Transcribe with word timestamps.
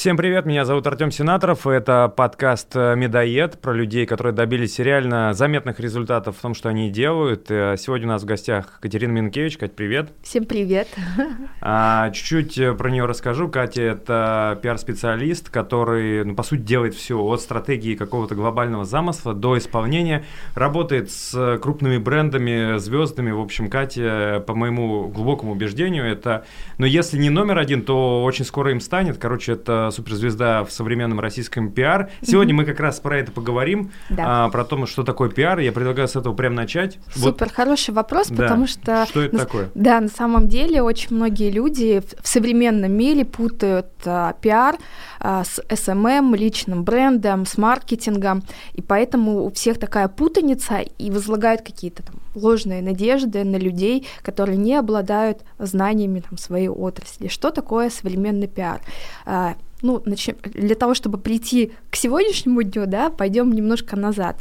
Всем 0.00 0.16
привет, 0.16 0.46
меня 0.46 0.64
зовут 0.64 0.86
Артем 0.86 1.10
Сенаторов, 1.10 1.66
это 1.66 2.08
подкаст 2.08 2.74
э, 2.74 2.96
«Медоед» 2.96 3.60
про 3.60 3.74
людей, 3.74 4.06
которые 4.06 4.32
добились 4.32 4.78
реально 4.78 5.34
заметных 5.34 5.78
результатов 5.78 6.38
в 6.38 6.40
том, 6.40 6.54
что 6.54 6.70
они 6.70 6.88
делают. 6.88 7.50
Э, 7.50 7.76
сегодня 7.78 8.06
у 8.06 8.08
нас 8.12 8.22
в 8.22 8.24
гостях 8.24 8.78
Катерина 8.80 9.12
Минкевич. 9.12 9.58
Кать, 9.58 9.76
привет. 9.76 10.10
Всем 10.22 10.46
привет. 10.46 10.88
А, 11.62 12.10
чуть-чуть 12.12 12.56
э, 12.56 12.72
про 12.72 12.90
нее 12.90 13.04
расскажу. 13.04 13.48
Катя– 13.48 13.82
это 13.82 14.58
пиар-специалист, 14.62 15.50
который, 15.50 16.24
ну, 16.24 16.34
по 16.34 16.42
сути, 16.42 16.60
делает 16.62 16.94
все 16.94 17.20
от 17.20 17.42
стратегии 17.42 17.94
какого-то 17.94 18.34
глобального 18.34 18.86
замысла 18.86 19.34
до 19.34 19.58
исполнения. 19.58 20.24
Работает 20.54 21.10
с 21.10 21.58
крупными 21.60 21.98
брендами, 21.98 22.78
звездами. 22.78 23.30
В 23.30 23.40
общем, 23.40 23.68
Катя, 23.68 24.42
по 24.46 24.54
моему 24.54 25.08
глубокому 25.08 25.52
убеждению, 25.52 26.06
это, 26.06 26.46
ну, 26.78 26.86
если 26.86 27.18
не 27.18 27.28
номер 27.28 27.58
один, 27.58 27.82
то 27.82 28.24
очень 28.24 28.46
скоро 28.46 28.70
им 28.70 28.80
станет. 28.80 29.18
Короче, 29.18 29.52
это 29.52 29.89
суперзвезда 29.90 30.64
в 30.64 30.72
современном 30.72 31.20
российском 31.20 31.70
пиар. 31.70 32.10
Сегодня 32.22 32.54
мы 32.54 32.64
как 32.64 32.80
раз 32.80 33.00
про 33.00 33.18
это 33.18 33.32
поговорим, 33.32 33.92
да. 34.08 34.46
а, 34.46 34.48
про 34.48 34.64
то, 34.64 34.86
что 34.86 35.02
такое 35.02 35.30
пиар. 35.30 35.58
Я 35.58 35.72
предлагаю 35.72 36.08
с 36.08 36.16
этого 36.16 36.34
прям 36.34 36.54
начать. 36.54 36.98
Супер 37.14 37.46
вот. 37.46 37.54
хороший 37.54 37.94
вопрос, 37.94 38.28
да. 38.28 38.44
потому 38.44 38.66
что... 38.66 39.06
Что 39.06 39.22
это 39.22 39.36
на, 39.36 39.40
такое? 39.44 39.70
Да, 39.74 40.00
на 40.00 40.08
самом 40.08 40.48
деле 40.48 40.82
очень 40.82 41.14
многие 41.14 41.50
люди 41.50 42.00
в, 42.00 42.22
в 42.22 42.28
современном 42.28 42.92
мире 42.92 43.24
путают 43.24 43.88
а, 44.04 44.34
пиар 44.40 44.76
с 45.20 45.60
SMM, 45.68 46.36
личным 46.36 46.82
брендом, 46.82 47.46
с 47.46 47.58
маркетингом, 47.58 48.42
и 48.72 48.82
поэтому 48.82 49.44
у 49.44 49.50
всех 49.50 49.78
такая 49.78 50.08
путаница 50.08 50.78
и 50.78 51.10
возлагают 51.10 51.62
какие-то 51.62 52.02
там 52.02 52.16
ложные 52.34 52.82
надежды 52.82 53.44
на 53.44 53.56
людей, 53.56 54.06
которые 54.22 54.56
не 54.56 54.74
обладают 54.74 55.42
знаниями 55.58 56.20
там, 56.20 56.38
своей 56.38 56.68
отрасли. 56.68 57.28
Что 57.28 57.50
такое 57.50 57.90
современный 57.90 58.48
пиар? 58.48 58.80
А, 59.26 59.56
ну, 59.82 60.02
для 60.04 60.74
того, 60.74 60.94
чтобы 60.94 61.18
прийти 61.18 61.72
к 61.90 61.96
сегодняшнему 61.96 62.62
дню, 62.62 62.86
да, 62.86 63.10
пойдем 63.10 63.52
немножко 63.52 63.96
назад. 63.96 64.36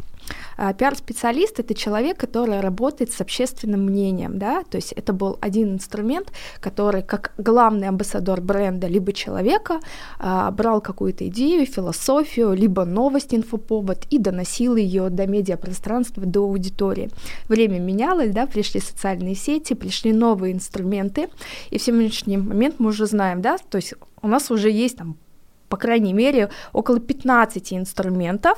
А, 0.57 0.73
пиар-специалист— 0.73 1.59
это 1.61 1.73
человек, 1.73 2.17
который 2.17 2.59
работает 2.59 3.11
с 3.11 3.21
общественным 3.21 3.85
мнением, 3.85 4.37
да, 4.37 4.63
то 4.63 4.77
есть 4.77 4.91
это 4.93 5.13
был 5.13 5.37
один 5.41 5.75
инструмент, 5.75 6.31
который 6.59 7.01
как 7.01 7.33
главный 7.37 7.87
амбассадор 7.87 8.41
бренда 8.41 8.87
либо 8.87 9.13
человека 9.13 9.79
а, 10.19 10.51
брал 10.51 10.81
какую-то 10.81 11.27
идею, 11.27 11.65
философию, 11.65 12.53
либо 12.53 12.85
новость, 12.85 13.33
инфоповод 13.33 14.05
и 14.09 14.17
доносил 14.17 14.75
ее 14.75 15.09
до 15.09 15.27
медиапространства, 15.27 16.25
до 16.25 16.41
аудитории. 16.41 17.09
Время 17.47 17.79
менялось, 17.79 18.31
да, 18.31 18.45
пришли 18.45 18.81
социальные 18.81 19.35
сети, 19.35 19.73
пришли 19.73 20.13
новые 20.13 20.53
инструменты, 20.53 21.29
и 21.69 21.77
в 21.77 21.81
сегодняшний 21.81 22.37
момент 22.37 22.75
мы 22.79 22.89
уже 22.89 23.05
знаем, 23.05 23.41
да, 23.41 23.57
то 23.57 23.77
есть 23.77 23.93
у 24.21 24.27
нас 24.27 24.51
уже 24.51 24.69
есть 24.69 24.97
там 24.97 25.17
по 25.69 25.77
крайней 25.77 26.13
мере, 26.13 26.49
около 26.73 26.99
15 26.99 27.73
инструментов, 27.73 28.57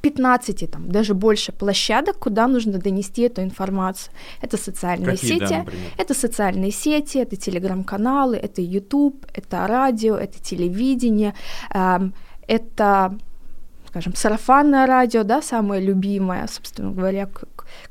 15, 0.00 0.70
там, 0.70 0.88
даже 0.90 1.14
больше 1.14 1.52
площадок, 1.52 2.18
куда 2.18 2.46
нужно 2.46 2.78
донести 2.78 3.22
эту 3.22 3.42
информацию. 3.42 4.12
Это 4.42 4.56
социальные 4.56 5.16
Какие, 5.16 5.38
сети, 5.38 5.48
да, 5.48 5.66
это 5.96 6.14
социальные 6.14 6.70
сети, 6.70 7.18
это 7.18 7.36
телеграм-каналы, 7.36 8.36
это 8.36 8.60
YouTube, 8.62 9.26
это 9.34 9.66
радио, 9.66 10.16
это 10.16 10.38
телевидение, 10.40 11.34
э, 11.74 12.10
это 12.46 13.18
скажем, 13.88 14.14
сарафанное 14.14 14.86
радио, 14.86 15.24
да, 15.24 15.42
самое 15.42 15.82
любимое, 15.82 16.46
собственно 16.46 16.92
говоря, 16.92 17.28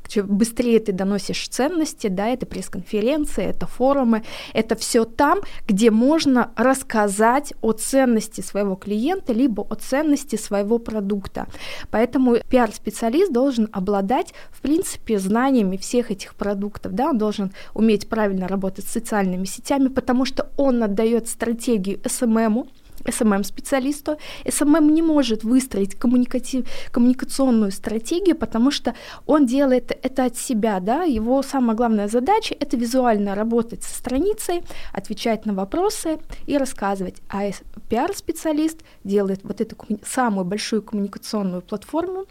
чем 0.06 0.26
быстрее 0.26 0.80
ты 0.80 0.92
доносишь 0.92 1.48
ценности, 1.48 2.06
да, 2.08 2.28
это 2.28 2.46
пресс-конференции, 2.46 3.44
это 3.44 3.66
форумы, 3.66 4.24
это 4.54 4.76
все 4.76 5.04
там, 5.04 5.40
где 5.66 5.90
можно 5.90 6.52
рассказать 6.56 7.52
о 7.60 7.72
ценности 7.72 8.40
своего 8.40 8.74
клиента, 8.74 9.32
либо 9.32 9.62
о 9.62 9.74
ценности 9.74 10.36
своего 10.36 10.78
продукта. 10.78 11.46
Поэтому 11.90 12.36
пиар-специалист 12.48 13.32
должен 13.32 13.68
обладать, 13.72 14.34
в 14.50 14.60
принципе, 14.60 15.18
знаниями 15.18 15.76
всех 15.76 16.10
этих 16.10 16.34
продуктов, 16.34 16.92
да, 16.92 17.10
он 17.10 17.18
должен 17.18 17.52
уметь 17.74 18.08
правильно 18.08 18.48
работать 18.48 18.86
с 18.86 18.92
социальными 18.92 19.44
сетями, 19.44 19.88
потому 19.88 20.24
что 20.24 20.50
он 20.56 20.82
отдает 20.82 21.28
стратегию 21.28 21.98
SMM, 21.98 22.68
SMM-специалисту. 23.04 24.18
SMM 24.44 24.90
не 24.90 25.02
может 25.02 25.44
выстроить 25.44 25.94
коммуникатив, 25.94 26.66
коммуникационную 26.90 27.72
стратегию, 27.72 28.36
потому 28.36 28.70
что 28.70 28.94
он 29.26 29.46
делает 29.46 29.96
это 30.02 30.24
от 30.26 30.36
себя, 30.36 30.80
да, 30.80 31.04
его 31.04 31.42
самая 31.42 31.76
главная 31.76 32.08
задача— 32.08 32.54
это 32.60 32.76
визуально 32.76 33.34
работать 33.34 33.82
со 33.82 33.94
страницей, 33.94 34.62
отвечать 34.92 35.46
на 35.46 35.54
вопросы 35.54 36.18
и 36.46 36.56
рассказывать. 36.58 37.16
А 37.28 37.50
пиар-специалист 37.88 38.78
делает 39.04 39.40
вот 39.42 39.60
эту 39.60 39.76
самую 40.04 40.44
большую 40.44 40.82
коммуникационную 40.82 41.62
платформу, 41.62 42.26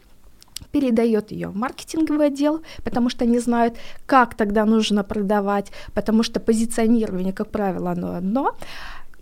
передает 0.71 1.31
ее 1.31 1.49
в 1.49 1.55
маркетинговый 1.55 2.27
отдел, 2.27 2.61
потому 2.83 3.09
что 3.09 3.25
они 3.25 3.39
знают, 3.39 3.75
как 4.05 4.35
тогда 4.35 4.65
нужно 4.65 5.03
продавать, 5.03 5.71
потому 5.93 6.23
что 6.23 6.39
позиционирование, 6.39 7.33
как 7.33 7.49
правило, 7.51 7.91
оно 7.91 8.15
одно, 8.15 8.55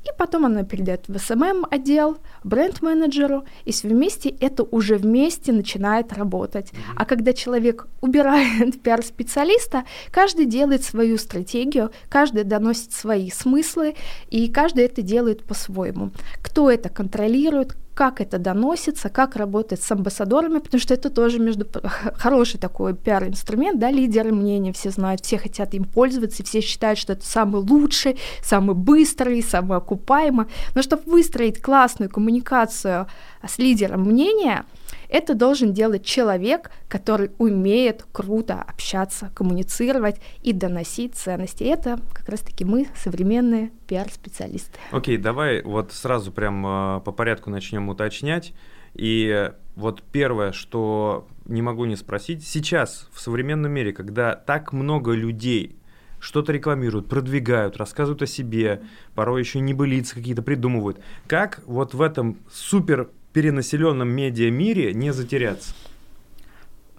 и 0.06 0.18
потом 0.18 0.46
она 0.46 0.64
передает 0.64 1.08
в 1.08 1.16
SMM 1.16 1.66
отдел, 1.70 2.18
бренд-менеджеру, 2.44 3.46
и 3.66 3.72
вместе 3.84 4.30
это 4.30 4.64
уже 4.64 4.98
вместе 4.98 5.52
начинает 5.52 6.14
работать. 6.14 6.72
Mm-hmm. 6.72 6.94
А 6.96 7.06
когда 7.06 7.34
человек 7.34 7.88
убирает 8.02 8.82
пиар-специалиста, 8.84 9.84
каждый 10.12 10.46
делает 10.46 10.84
свою 10.84 11.18
стратегию, 11.18 11.92
каждый 12.10 12.44
доносит 12.44 12.94
свои 12.94 13.32
смыслы, 13.32 13.96
и 14.30 14.48
каждый 14.50 14.86
это 14.86 15.02
делает 15.02 15.44
по-своему. 15.44 16.12
Кто 16.42 16.70
это 16.70 16.90
контролирует, 16.90 17.76
как 17.96 18.20
это 18.20 18.38
доносится, 18.38 19.10
как 19.10 19.38
работать 19.38 19.82
с 19.82 19.90
амбассадорами, 19.90 20.60
потому 20.60 20.80
что 20.82 20.94
это 20.94 21.10
тоже 21.10 21.40
между 21.40 21.66
хороший 22.16 22.60
такой 22.60 22.94
пиар-инструмент, 22.94 23.80
да, 23.80 23.90
лидеры 23.90 24.34
мнения 24.34 24.74
все 24.74 24.92
знают, 24.92 25.26
все 25.26 25.38
хотят 25.38 25.74
им 25.74 25.86
пользоваться, 25.86 26.44
все 26.44 26.60
считают, 26.60 27.00
что 27.00 27.14
это 27.14 27.26
самый 27.26 27.62
лучший, 27.62 28.20
самый 28.44 28.76
быстрый, 28.76 29.42
самый 29.42 29.78
окупаемый. 29.78 30.48
Но 30.76 30.82
чтобы 30.82 31.04
выстроить 31.10 31.62
классную 31.62 32.12
коммуникацию 32.12 33.08
с 33.48 33.58
лидером 33.58 34.04
мнения, 34.04 34.66
это 35.10 35.36
должен 35.36 35.74
делать 35.74 36.06
человек, 36.06 36.72
который 36.88 37.32
умеет 37.38 38.06
круто 38.12 38.62
общаться, 38.62 39.32
коммуницировать 39.34 40.22
и 40.44 40.54
доносить 40.54 41.16
ценности. 41.16 41.64
Это 41.64 42.00
как 42.14 42.30
раз-таки 42.30 42.66
мы, 42.66 42.88
современные 42.96 43.72
пиар-специалисты. 43.88 44.80
Окей, 44.92 45.18
okay, 45.18 45.22
давай 45.22 45.62
вот 45.64 45.92
сразу 45.92 46.32
прям 46.32 46.66
э, 46.66 47.02
по 47.02 47.12
порядку 47.12 47.50
начнем 47.50 47.90
уточнять. 47.90 48.54
И 48.94 49.52
вот 49.76 50.04
первое, 50.04 50.52
что 50.54 51.28
не 51.46 51.62
могу 51.62 51.86
не 51.86 51.96
спросить, 51.96 52.48
сейчас 52.48 53.10
в 53.12 53.20
современном 53.20 53.72
мире, 53.72 53.92
когда 53.92 54.36
так 54.36 54.72
много 54.72 55.12
людей 55.12 55.76
что-то 56.20 56.52
рекламируют, 56.52 57.08
продвигают, 57.08 57.78
рассказывают 57.78 58.22
о 58.24 58.28
себе, 58.28 58.82
порой 59.14 59.42
еще 59.42 59.60
небылицы 59.60 60.16
какие-то 60.16 60.42
придумывают. 60.42 61.00
Как 61.28 61.62
вот 61.66 61.94
в 61.94 62.02
этом 62.02 62.38
супер 62.52 63.10
перенаселенном 63.36 64.08
медиа-мире 64.08 64.94
не 64.94 65.12
затеряться? 65.12 65.74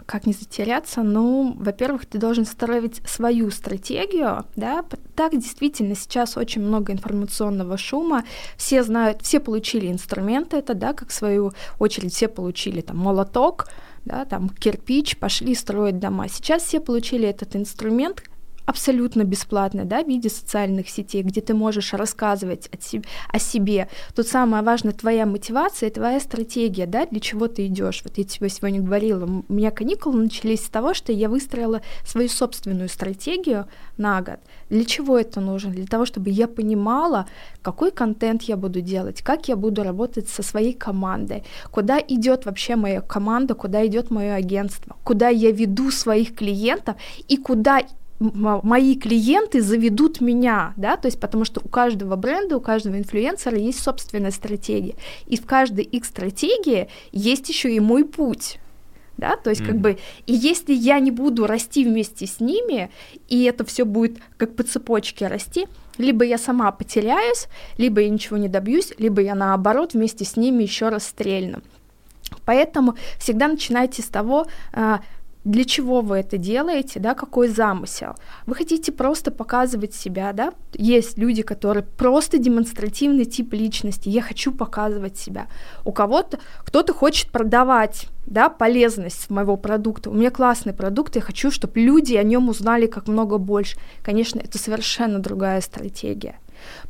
как 0.04 0.26
не 0.26 0.34
затеряться? 0.34 1.02
Ну, 1.02 1.56
во-первых, 1.58 2.06
ты 2.06 2.18
должен 2.18 2.44
строить 2.44 3.00
свою 3.08 3.50
стратегию, 3.50 4.44
да, 4.54 4.84
так 5.16 5.32
действительно 5.32 5.96
сейчас 5.96 6.36
очень 6.36 6.62
много 6.62 6.92
информационного 6.92 7.76
шума, 7.76 8.22
все 8.56 8.84
знают, 8.84 9.22
все 9.22 9.40
получили 9.40 9.90
инструменты, 9.90 10.58
это, 10.58 10.74
да, 10.74 10.92
как 10.92 11.08
в 11.08 11.12
свою 11.12 11.52
очередь 11.80 12.14
все 12.14 12.28
получили 12.28 12.82
там 12.82 12.98
молоток, 12.98 13.66
да, 14.04 14.26
там 14.26 14.48
кирпич, 14.50 15.16
пошли 15.16 15.56
строить 15.56 15.98
дома. 15.98 16.28
Сейчас 16.28 16.62
все 16.62 16.78
получили 16.78 17.26
этот 17.26 17.56
инструмент, 17.56 18.22
абсолютно 18.66 19.22
бесплатно, 19.24 19.84
да, 19.84 20.02
в 20.02 20.08
виде 20.08 20.28
социальных 20.28 20.88
сетей, 20.88 21.22
где 21.22 21.40
ты 21.40 21.54
можешь 21.54 21.92
рассказывать 21.94 22.68
о, 22.72 22.82
себе, 22.82 23.04
о 23.32 23.38
себе. 23.38 23.88
Тут 24.14 24.26
самое 24.26 24.62
важное 24.62 24.92
твоя 24.92 25.24
мотивация, 25.24 25.88
твоя 25.90 26.20
стратегия, 26.20 26.86
да, 26.86 27.06
для 27.06 27.20
чего 27.20 27.46
ты 27.46 27.66
идешь. 27.66 28.02
Вот 28.04 28.18
я 28.18 28.24
тебе 28.24 28.48
сегодня 28.48 28.82
говорила, 28.82 29.24
у 29.24 29.52
меня 29.52 29.70
каникулы 29.70 30.24
начались 30.24 30.64
с 30.64 30.68
того, 30.68 30.94
что 30.94 31.12
я 31.12 31.28
выстроила 31.28 31.80
свою 32.04 32.28
собственную 32.28 32.88
стратегию 32.88 33.66
на 33.96 34.20
год. 34.20 34.40
Для 34.68 34.84
чего 34.84 35.16
это 35.16 35.40
нужно? 35.40 35.70
Для 35.70 35.86
того, 35.86 36.04
чтобы 36.04 36.30
я 36.30 36.48
понимала, 36.48 37.26
какой 37.62 37.92
контент 37.92 38.42
я 38.42 38.56
буду 38.56 38.80
делать, 38.80 39.22
как 39.22 39.46
я 39.48 39.54
буду 39.54 39.84
работать 39.84 40.28
со 40.28 40.42
своей 40.42 40.72
командой, 40.72 41.44
куда 41.70 41.98
идет 42.00 42.46
вообще 42.46 42.74
моя 42.74 43.00
команда, 43.00 43.54
куда 43.54 43.86
идет 43.86 44.10
мое 44.10 44.34
агентство, 44.34 44.96
куда 45.04 45.28
я 45.28 45.52
веду 45.52 45.92
своих 45.92 46.34
клиентов 46.34 46.96
и 47.28 47.36
куда 47.36 47.82
мои 48.18 48.96
клиенты 48.96 49.60
заведут 49.60 50.20
меня, 50.20 50.72
да, 50.76 50.96
то 50.96 51.06
есть 51.06 51.20
потому 51.20 51.44
что 51.44 51.60
у 51.64 51.68
каждого 51.68 52.16
бренда, 52.16 52.56
у 52.56 52.60
каждого 52.60 52.98
инфлюенсера 52.98 53.58
есть 53.58 53.82
собственная 53.82 54.30
стратегия, 54.30 54.94
и 55.26 55.36
в 55.36 55.46
каждой 55.46 55.84
их 55.84 56.04
стратегии 56.04 56.88
есть 57.12 57.48
еще 57.48 57.72
и 57.74 57.80
мой 57.80 58.04
путь, 58.04 58.58
да, 59.16 59.36
то 59.36 59.50
есть 59.50 59.62
mm-hmm. 59.62 59.66
как 59.66 59.78
бы, 59.78 59.98
и 60.26 60.32
если 60.32 60.72
я 60.72 60.98
не 60.98 61.10
буду 61.10 61.46
расти 61.46 61.84
вместе 61.84 62.26
с 62.26 62.40
ними, 62.40 62.90
и 63.28 63.44
это 63.44 63.64
все 63.64 63.84
будет 63.84 64.18
как 64.36 64.56
по 64.56 64.62
цепочке 64.62 65.26
расти, 65.26 65.66
Либо 65.98 66.24
я 66.24 66.38
сама 66.38 66.70
потеряюсь, 66.72 67.48
либо 67.78 68.00
я 68.00 68.08
ничего 68.10 68.36
не 68.36 68.48
добьюсь, 68.48 68.92
либо 68.98 69.22
я 69.22 69.34
наоборот 69.34 69.94
вместе 69.94 70.24
с 70.24 70.36
ними 70.36 70.62
еще 70.62 70.88
раз 70.88 71.06
стрельну. 71.06 71.62
Поэтому 72.44 72.96
всегда 73.18 73.48
начинайте 73.48 74.02
с 74.02 74.06
того, 74.06 74.46
а, 74.72 75.00
для 75.46 75.64
чего 75.64 76.00
вы 76.00 76.16
это 76.16 76.38
делаете, 76.38 76.98
да, 76.98 77.14
какой 77.14 77.46
замысел. 77.46 78.16
Вы 78.46 78.56
хотите 78.56 78.90
просто 78.90 79.30
показывать 79.30 79.94
себя, 79.94 80.32
да? 80.32 80.52
Есть 80.74 81.18
люди, 81.18 81.42
которые 81.42 81.84
просто 81.84 82.38
демонстративный 82.38 83.24
тип 83.26 83.52
личности. 83.52 84.08
Я 84.08 84.22
хочу 84.22 84.50
показывать 84.50 85.16
себя. 85.16 85.46
У 85.84 85.92
кого-то 85.92 86.40
кто-то 86.64 86.92
хочет 86.92 87.30
продавать, 87.30 88.08
да, 88.26 88.48
полезность 88.48 89.30
моего 89.30 89.56
продукта. 89.56 90.10
У 90.10 90.14
меня 90.14 90.32
классный 90.32 90.72
продукт, 90.72 91.14
я 91.14 91.22
хочу, 91.22 91.52
чтобы 91.52 91.78
люди 91.78 92.14
о 92.14 92.24
нем 92.24 92.48
узнали 92.48 92.86
как 92.86 93.06
много 93.06 93.38
больше. 93.38 93.78
Конечно, 94.02 94.40
это 94.40 94.58
совершенно 94.58 95.20
другая 95.20 95.60
стратегия. 95.60 96.40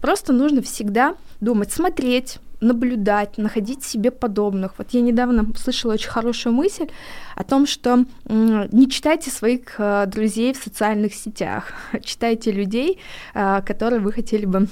Просто 0.01 0.33
нужно 0.33 0.63
всегда 0.63 1.15
думать, 1.41 1.73
смотреть, 1.73 2.39
наблюдать, 2.61 3.39
находить 3.39 3.85
себе 3.85 4.11
подобных. 4.11 4.75
Вот 4.79 4.89
я 4.91 5.01
недавно 5.01 5.47
слышала 5.57 5.95
очень 5.95 6.11
хорошую 6.11 6.55
мысль 6.55 6.89
о 7.35 7.45
том, 7.45 7.67
что 7.67 8.05
не 8.29 8.89
читайте 8.89 9.31
своих 9.31 9.79
э, 9.79 10.07
друзей 10.07 10.53
в 10.53 10.57
социальных 10.57 11.15
сетях, 11.15 11.73
читайте 12.03 12.51
людей, 12.51 12.99
э, 13.35 13.63
которые 13.63 14.01
вы 14.01 14.13
хотели 14.13 14.47
бы 14.47 14.69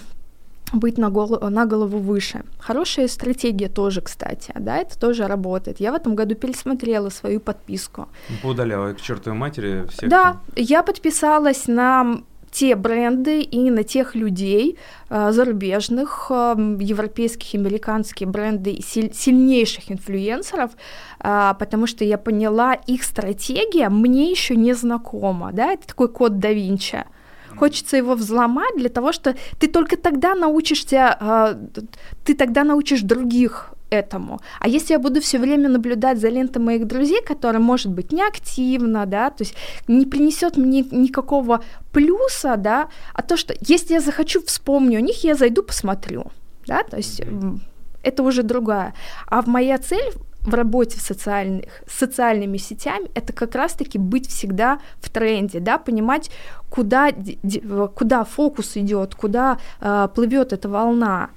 быть 0.72 0.98
на 0.98 1.10
голову, 1.10 1.48
на 1.50 1.66
голову 1.66 1.98
выше. 1.98 2.42
Хорошая 2.58 3.08
стратегия 3.08 3.68
тоже, 3.68 4.00
кстати, 4.00 4.52
да, 4.58 4.78
это 4.78 4.98
тоже 4.98 5.26
работает. 5.26 5.80
Я 5.80 5.92
в 5.92 5.94
этом 5.94 6.14
году 6.14 6.34
пересмотрела 6.34 7.10
свою 7.10 7.40
подписку. 7.40 8.08
Поудаляла 8.42 8.92
к 8.92 9.00
чертовой 9.00 9.38
матери 9.38 9.86
всех. 9.90 10.08
Да, 10.08 10.22
там. 10.22 10.40
я 10.56 10.82
подписалась 10.82 11.68
на 11.68 12.22
те 12.54 12.76
бренды 12.76 13.40
и 13.40 13.70
на 13.70 13.82
тех 13.82 14.14
людей 14.14 14.78
э, 15.10 15.32
зарубежных, 15.32 16.26
э, 16.30 16.54
европейских, 16.80 17.58
американских 17.60 18.28
бренды, 18.28 18.80
силь, 18.80 19.12
сильнейших 19.12 19.90
инфлюенсеров, 19.90 20.70
э, 21.18 21.54
потому 21.58 21.88
что 21.88 22.04
я 22.04 22.16
поняла, 22.16 22.74
их 22.74 23.02
стратегия 23.02 23.88
мне 23.88 24.30
еще 24.30 24.54
не 24.54 24.72
знакома, 24.74 25.50
да, 25.52 25.72
это 25.72 25.88
такой 25.88 26.08
код 26.08 26.38
да 26.38 26.52
Винчи. 26.52 27.04
Хочется 27.56 27.96
его 27.96 28.14
взломать 28.14 28.76
для 28.76 28.88
того, 28.88 29.12
что 29.12 29.34
ты 29.58 29.66
только 29.68 29.96
тогда 29.96 30.34
научишься, 30.36 31.18
э, 31.20 31.54
ты 32.24 32.34
тогда 32.34 32.62
научишь 32.62 33.02
других 33.02 33.73
этому. 33.98 34.40
А 34.60 34.68
если 34.68 34.94
я 34.94 34.98
буду 34.98 35.20
все 35.20 35.38
время 35.38 35.68
наблюдать 35.68 36.18
за 36.18 36.28
лентой 36.28 36.62
моих 36.62 36.86
друзей, 36.86 37.22
которая 37.24 37.60
может 37.60 37.92
быть 37.92 38.12
неактивна, 38.12 39.06
да, 39.06 39.30
то 39.30 39.44
есть 39.44 39.54
не 39.88 40.06
принесет 40.06 40.56
мне 40.56 40.82
никакого 40.90 41.60
плюса, 41.92 42.56
да, 42.56 42.88
а 43.14 43.22
то, 43.22 43.36
что 43.36 43.54
если 43.60 43.94
я 43.94 44.00
захочу, 44.00 44.42
вспомню 44.44 44.98
о 44.98 45.00
них, 45.00 45.24
я 45.24 45.34
зайду, 45.34 45.62
посмотрю, 45.62 46.26
да, 46.66 46.82
то 46.82 46.96
есть 46.96 47.22
это 48.02 48.22
уже 48.22 48.42
другая. 48.42 48.94
А 49.26 49.42
моя 49.46 49.78
цель 49.78 50.12
в 50.44 50.54
работе 50.54 50.98
в 50.98 51.00
социальных, 51.00 51.64
с 51.86 51.98
социальными 51.98 52.58
сетями 52.58 53.10
это 53.14 53.32
как 53.32 53.54
раз-таки 53.54 53.98
быть 53.98 54.28
всегда 54.28 54.78
в 55.00 55.08
тренде, 55.08 55.58
да, 55.58 55.78
понимать, 55.78 56.30
куда, 56.70 57.10
куда 57.94 58.24
фокус 58.24 58.76
идет, 58.76 59.14
куда 59.14 59.58
э, 59.80 60.08
плывет 60.14 60.52
эта 60.52 60.68
волна. 60.68 61.30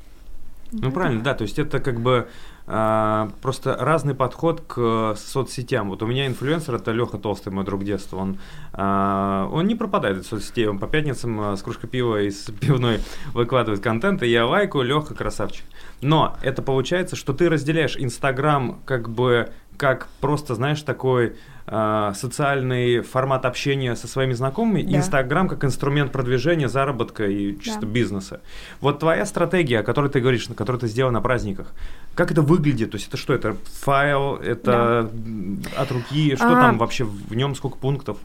Ну 0.72 0.92
правильно, 0.92 1.24
да, 1.24 1.34
то 1.34 1.44
есть 1.44 1.58
это 1.58 1.80
как 1.80 2.02
бы 2.02 2.28
а, 2.70 3.30
просто 3.42 3.78
разный 3.80 4.14
подход 4.14 4.62
к 4.68 5.16
соцсетям. 5.16 5.90
Вот 5.90 6.04
у 6.04 6.06
меня 6.06 6.28
инфлюенсер 6.28 6.76
это 6.76 6.92
Леха 6.92 7.18
Толстый, 7.18 7.50
мой 7.50 7.64
друг 7.64 7.86
детства. 7.86 8.18
Он, 8.18 8.40
а, 8.74 9.48
он 9.54 9.68
не 9.68 9.76
пропадает 9.76 10.18
из 10.18 10.28
соцсетей, 10.28 10.68
он 10.68 10.78
по 10.78 10.88
пятницам 10.88 11.40
а, 11.40 11.56
с 11.56 11.62
кружкой 11.62 11.90
пива 11.90 12.22
из 12.22 12.44
пивной 12.60 13.00
выкладывает 13.34 13.82
контент, 13.82 14.22
и 14.22 14.28
я 14.28 14.46
лайкаю, 14.46 14.84
Леха 14.84 15.16
красавчик. 15.16 15.64
Но 16.02 16.36
это 16.44 16.62
получается, 16.62 17.16
что 17.16 17.32
ты 17.32 17.50
разделяешь 17.50 17.96
Инстаграм 17.98 18.82
как 18.86 19.10
бы 19.10 19.50
как 19.78 20.08
просто, 20.20 20.56
знаешь, 20.56 20.82
такой 20.82 21.36
э, 21.68 22.14
социальный 22.16 23.02
формат 23.02 23.46
общения 23.46 23.96
со 23.96 24.08
своими 24.08 24.34
знакомыми, 24.34 24.82
да. 24.84 24.98
Инстаграм 24.98 25.48
как 25.48 25.64
инструмент 25.64 26.12
продвижения, 26.12 26.68
заработка 26.68 27.28
и 27.28 27.60
чисто 27.60 27.82
да. 27.82 27.88
бизнеса. 27.88 28.42
Вот 28.82 29.00
твоя 29.00 29.26
стратегия, 29.26 29.80
о 29.80 29.84
которой 29.84 30.10
ты 30.10 30.20
говоришь, 30.20 30.50
на 30.50 30.56
которой 30.56 30.78
ты 30.78 30.88
сделал 30.88 31.12
на 31.12 31.22
праздниках, 31.22 31.74
как 32.16 32.32
это 32.32 32.42
выглядит? 32.42 32.92
То 32.92 32.96
есть 32.96 33.08
это 33.08 33.18
что? 33.18 33.34
Это 33.34 33.56
файл, 33.82 34.36
это 34.36 35.10
да. 35.14 35.82
от 35.82 35.92
руки, 35.92 36.36
что 36.36 36.48
а, 36.48 36.62
там 36.62 36.78
вообще 36.78 37.04
в 37.04 37.36
нем, 37.36 37.54
сколько 37.56 37.78
пунктов? 37.78 38.18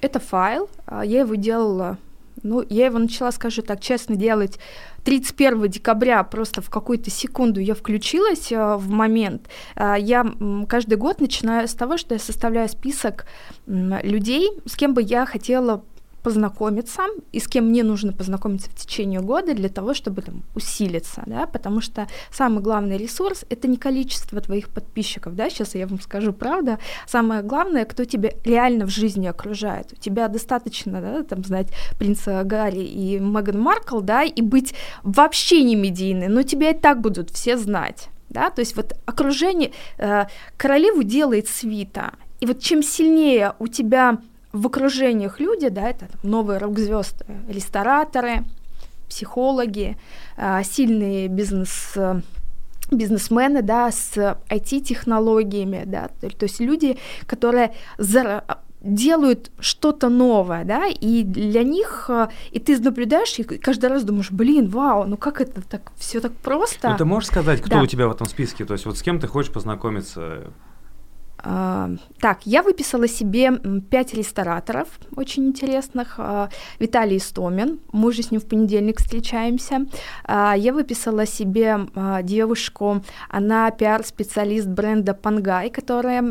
Это 0.00 0.20
файл, 0.20 0.68
а, 0.86 1.04
я 1.04 1.20
его 1.20 1.34
делала 1.34 1.98
ну, 2.42 2.64
я 2.68 2.86
его 2.86 2.98
начала, 2.98 3.30
скажу 3.32 3.62
так, 3.62 3.80
честно 3.80 4.16
делать 4.16 4.58
31 5.04 5.68
декабря, 5.68 6.22
просто 6.24 6.62
в 6.62 6.70
какую-то 6.70 7.10
секунду 7.10 7.60
я 7.60 7.74
включилась 7.74 8.50
э, 8.50 8.76
в 8.76 8.90
момент. 8.90 9.48
Э, 9.76 9.94
я 9.98 10.26
каждый 10.68 10.96
год 10.96 11.20
начинаю 11.20 11.68
с 11.68 11.74
того, 11.74 11.96
что 11.96 12.14
я 12.14 12.20
составляю 12.20 12.68
список 12.68 13.26
людей, 13.66 14.50
с 14.66 14.76
кем 14.76 14.94
бы 14.94 15.02
я 15.02 15.26
хотела 15.26 15.84
познакомиться 16.24 17.02
и 17.32 17.38
с 17.38 17.46
кем 17.46 17.66
мне 17.66 17.84
нужно 17.84 18.12
познакомиться 18.12 18.70
в 18.70 18.74
течение 18.74 19.20
года 19.20 19.54
для 19.54 19.68
того, 19.68 19.92
чтобы 19.92 20.22
там 20.22 20.42
усилиться, 20.54 21.22
да, 21.26 21.46
потому 21.46 21.82
что 21.82 22.08
самый 22.32 22.62
главный 22.62 22.96
ресурс 22.96 23.44
это 23.50 23.68
не 23.68 23.76
количество 23.76 24.40
твоих 24.40 24.70
подписчиков, 24.70 25.36
да, 25.36 25.50
сейчас 25.50 25.74
я 25.74 25.86
вам 25.86 26.00
скажу 26.00 26.32
правда, 26.32 26.78
самое 27.06 27.42
главное, 27.42 27.84
кто 27.84 28.04
тебя 28.04 28.30
реально 28.44 28.86
в 28.86 28.88
жизни 28.88 29.26
окружает. 29.26 29.92
У 29.92 29.96
тебя 29.96 30.28
достаточно, 30.28 31.00
да, 31.00 31.22
там 31.22 31.44
знать 31.44 31.68
принца 31.98 32.42
Гарри 32.42 32.84
и 32.84 33.18
Меган 33.18 33.60
Маркл, 33.60 34.00
да, 34.00 34.22
и 34.22 34.40
быть 34.40 34.74
вообще 35.02 35.62
не 35.62 35.76
медийной, 35.76 36.28
но 36.28 36.42
тебя 36.42 36.70
и 36.70 36.78
так 36.78 37.02
будут 37.02 37.30
все 37.30 37.58
знать. 37.58 38.08
Да, 38.30 38.50
то 38.50 38.60
есть 38.60 38.74
вот 38.74 38.94
окружение 39.04 39.70
э, 39.98 40.24
королеву 40.56 41.02
делает 41.02 41.48
свита, 41.48 42.14
и 42.40 42.46
вот 42.46 42.60
чем 42.60 42.82
сильнее 42.82 43.54
у 43.58 43.68
тебя 43.68 44.18
в 44.54 44.66
окружениях 44.68 45.40
люди, 45.40 45.68
да, 45.68 45.90
это 45.90 46.06
новые 46.22 46.58
рок-звезды, 46.58 47.26
рестораторы, 47.48 48.44
психологи, 49.08 49.98
а, 50.36 50.62
сильные 50.62 51.28
бизнес 51.28 51.94
бизнесмены, 52.90 53.62
да, 53.62 53.90
с 53.90 54.16
IT-технологиями, 54.48 55.84
да, 55.86 56.10
то, 56.20 56.28
то 56.28 56.44
есть 56.44 56.60
люди, 56.60 56.98
которые 57.26 57.74
делают 58.82 59.50
что-то 59.58 60.10
новое, 60.10 60.64
да, 60.64 60.86
и 60.86 61.22
для 61.22 61.62
них, 61.64 62.10
а, 62.10 62.30
и 62.52 62.60
ты 62.60 62.78
наблюдаешь, 62.78 63.38
и 63.38 63.42
каждый 63.42 63.86
раз 63.86 64.04
думаешь, 64.04 64.30
блин, 64.30 64.68
вау, 64.68 65.04
ну 65.06 65.16
как 65.16 65.40
это 65.40 65.62
так, 65.62 65.90
все 65.96 66.20
так 66.20 66.32
просто. 66.32 66.90
Ну, 66.90 66.96
ты 66.98 67.04
можешь 67.04 67.28
сказать, 67.28 67.60
кто 67.60 67.76
да. 67.76 67.82
у 67.82 67.86
тебя 67.86 68.06
в 68.06 68.12
этом 68.12 68.26
списке, 68.26 68.64
то 68.64 68.74
есть 68.74 68.84
вот 68.86 68.98
с 68.98 69.02
кем 69.02 69.18
ты 69.18 69.26
хочешь 69.26 69.52
познакомиться? 69.52 70.52
Так, 71.44 72.46
я 72.46 72.62
выписала 72.62 73.06
себе 73.06 73.52
пять 73.90 74.14
рестораторов 74.14 74.88
очень 75.14 75.46
интересных. 75.46 76.14
А, 76.18 76.48
Виталий 76.78 77.18
Истомин, 77.18 77.80
мы 77.92 78.08
уже 78.08 78.22
с 78.22 78.30
ним 78.30 78.40
в 78.40 78.46
понедельник 78.46 78.98
встречаемся. 78.98 79.86
А, 80.24 80.54
я 80.56 80.72
выписала 80.72 81.26
себе 81.26 81.80
а, 81.94 82.22
девушку, 82.22 83.02
она 83.28 83.70
пиар-специалист 83.70 84.66
бренда 84.66 85.12
Пангай, 85.12 85.70
которая 85.70 86.22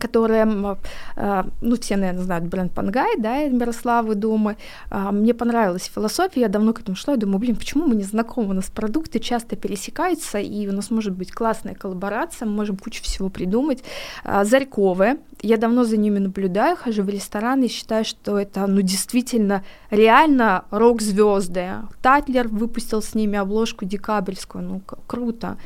которая, 0.00 0.76
а, 1.16 1.46
ну, 1.60 1.76
все, 1.76 1.96
наверное, 1.96 2.24
знают 2.24 2.44
бренд 2.46 2.72
Пангай, 2.72 3.16
да, 3.18 3.46
Мирославы 3.48 4.14
Думы. 4.16 4.56
А, 4.90 5.12
мне 5.12 5.32
понравилась 5.32 5.90
философия, 5.94 6.40
я 6.40 6.48
давно 6.48 6.72
к 6.72 6.80
этому 6.80 6.96
шла, 6.96 7.14
я 7.14 7.20
думаю, 7.20 7.38
блин, 7.38 7.56
почему 7.56 7.86
мы 7.86 7.94
не 7.94 8.02
знакомы, 8.02 8.50
у 8.50 8.54
нас 8.54 8.66
продукты 8.66 9.20
часто 9.20 9.56
пересекаются, 9.56 10.38
и 10.38 10.66
у 10.66 10.72
нас 10.72 10.90
может 10.90 11.12
быть 11.12 11.32
классная 11.32 11.74
коллаборация, 11.74 12.46
мы 12.46 12.54
можем 12.54 12.76
кучу 12.76 13.02
всего 13.02 13.28
придумать. 13.28 13.84
Зарьковы, 14.24 15.18
я 15.40 15.56
давно 15.56 15.84
за 15.84 15.96
ними 15.96 16.18
наблюдаю, 16.18 16.76
хожу 16.76 17.02
в 17.02 17.08
рестораны 17.08 17.66
и 17.66 17.68
считаю, 17.68 18.04
что 18.04 18.38
это, 18.38 18.66
ну, 18.66 18.82
действительно, 18.82 19.64
реально 19.90 20.64
рок-звезды. 20.70 21.68
Татлер 22.02 22.48
выпустил 22.48 23.02
с 23.02 23.14
ними 23.14 23.38
обложку 23.38 23.84
декабрьскую, 23.84 24.64
ну, 24.64 24.82
круто. 25.06 25.56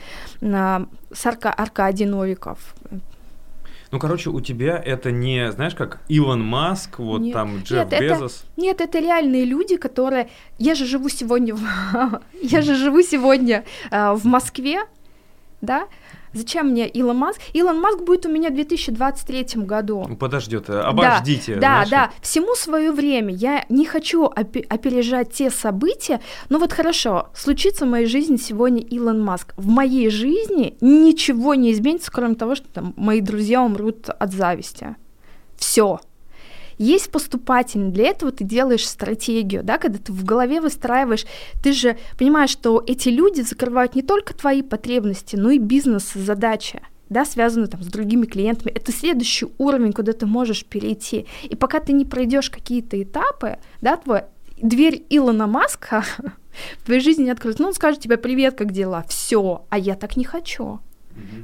Сарка 1.13 1.53
Аркадий 1.53 2.07
Новиков, 2.07 2.75
ну, 3.95 4.01
короче, 4.01 4.29
у 4.31 4.41
тебя 4.41 4.77
это 4.77 5.13
не, 5.13 5.53
знаешь, 5.53 5.77
как 5.77 6.01
Илон 6.09 6.43
Маск, 6.43 6.99
вот 6.99 7.21
нет. 7.21 7.33
там 7.33 7.59
Джефф 7.59 7.93
нет, 7.93 8.01
Безос. 8.01 8.43
Это, 8.43 8.61
нет, 8.61 8.81
это 8.81 8.99
реальные 8.99 9.45
люди, 9.45 9.77
которые... 9.77 10.31
Я 10.59 10.75
же 10.75 10.85
живу 10.85 11.09
сегодня 11.09 11.55
в... 11.55 11.61
Я 12.43 12.63
же 12.63 12.75
живу 12.75 13.03
сегодня 13.03 13.65
э, 13.93 14.13
в 14.15 14.25
Москве, 14.25 14.81
да, 15.65 15.89
Зачем 16.35 16.71
мне 16.71 16.89
Илон 16.89 17.17
Маск? 17.17 17.41
Илон 17.53 17.81
Маск 17.81 18.01
будет 18.01 18.27
у 18.27 18.29
меня 18.29 18.51
в 18.51 18.55
2023 18.55 19.63
году. 19.63 20.05
Ну, 20.09 20.17
подождет, 20.17 20.69
э, 20.69 20.81
обождите. 20.81 21.55
Да, 21.55 21.85
да, 21.85 21.91
да, 21.91 22.11
всему 22.21 22.57
свое 22.57 22.91
время. 22.91 23.33
Я 23.33 23.65
не 23.69 23.87
хочу 23.87 24.25
опережать 24.27 25.33
те 25.33 25.49
события, 25.51 26.21
но 26.49 26.59
вот 26.59 26.73
хорошо, 26.73 27.29
случится 27.35 27.87
в 27.87 27.89
моей 27.89 28.07
жизни 28.07 28.37
сегодня 28.37 28.83
Илон 28.83 29.23
Маск. 29.23 29.55
В 29.57 29.69
моей 29.69 30.11
жизни 30.11 30.77
ничего 30.81 31.55
не 31.55 31.73
изменится, 31.73 32.11
кроме 32.11 32.35
того, 32.35 32.57
что 32.57 32.67
там 32.67 32.95
мои 32.97 33.21
друзья 33.21 33.63
умрут 33.63 34.09
от 34.09 34.33
зависти. 34.33 34.97
Все. 35.57 36.01
Есть 36.79 37.11
поступательный, 37.11 37.91
для 37.91 38.09
этого 38.09 38.33
ты 38.33 38.45
делаешь 38.45 38.87
стратегию, 38.87 39.63
да, 39.63 39.79
когда 39.79 39.99
ты 39.99 40.13
в 40.13 40.25
голове 40.25 40.61
выстраиваешь, 40.61 41.25
ты 41.63 41.73
же 41.73 41.97
понимаешь, 42.19 42.51
что 42.51 42.83
эти 42.87 43.09
люди 43.09 43.43
закрывают 43.43 43.95
не 43.95 44.03
только 44.03 44.35
твои 44.35 44.63
потребности, 44.63 45.37
но 45.37 45.51
и 45.51 45.59
бизнес-задачи 45.59 46.83
да, 47.11 47.25
связанную 47.25 47.69
там 47.69 47.83
с 47.83 47.87
другими 47.87 48.25
клиентами. 48.27 48.73
Это 48.73 48.91
следующий 48.91 49.47
уровень, 49.59 49.93
куда 49.93 50.13
ты 50.13 50.27
можешь 50.27 50.65
перейти. 50.65 51.27
И 51.45 51.55
пока 51.55 51.79
ты 51.79 51.93
не 51.93 52.05
пройдешь 52.05 52.51
какие-то 52.51 53.01
этапы, 53.01 53.59
да, 53.83 53.97
твой 53.97 54.23
дверь 54.57 55.05
Илона 55.11 55.47
Маска 55.47 56.05
в 56.79 56.85
твоей 56.87 57.01
жизни 57.01 57.25
не 57.25 57.31
откроется. 57.31 57.63
Ну, 57.63 57.69
он 57.69 57.75
скажет 57.75 58.01
тебе 58.01 58.17
«Привет, 58.17 58.57
как 58.57 58.73
дела?» 58.73 59.05
Все, 59.09 59.67
а 59.69 59.79
я 59.79 59.95
так 59.95 60.17
не 60.17 60.25
хочу. 60.25 60.81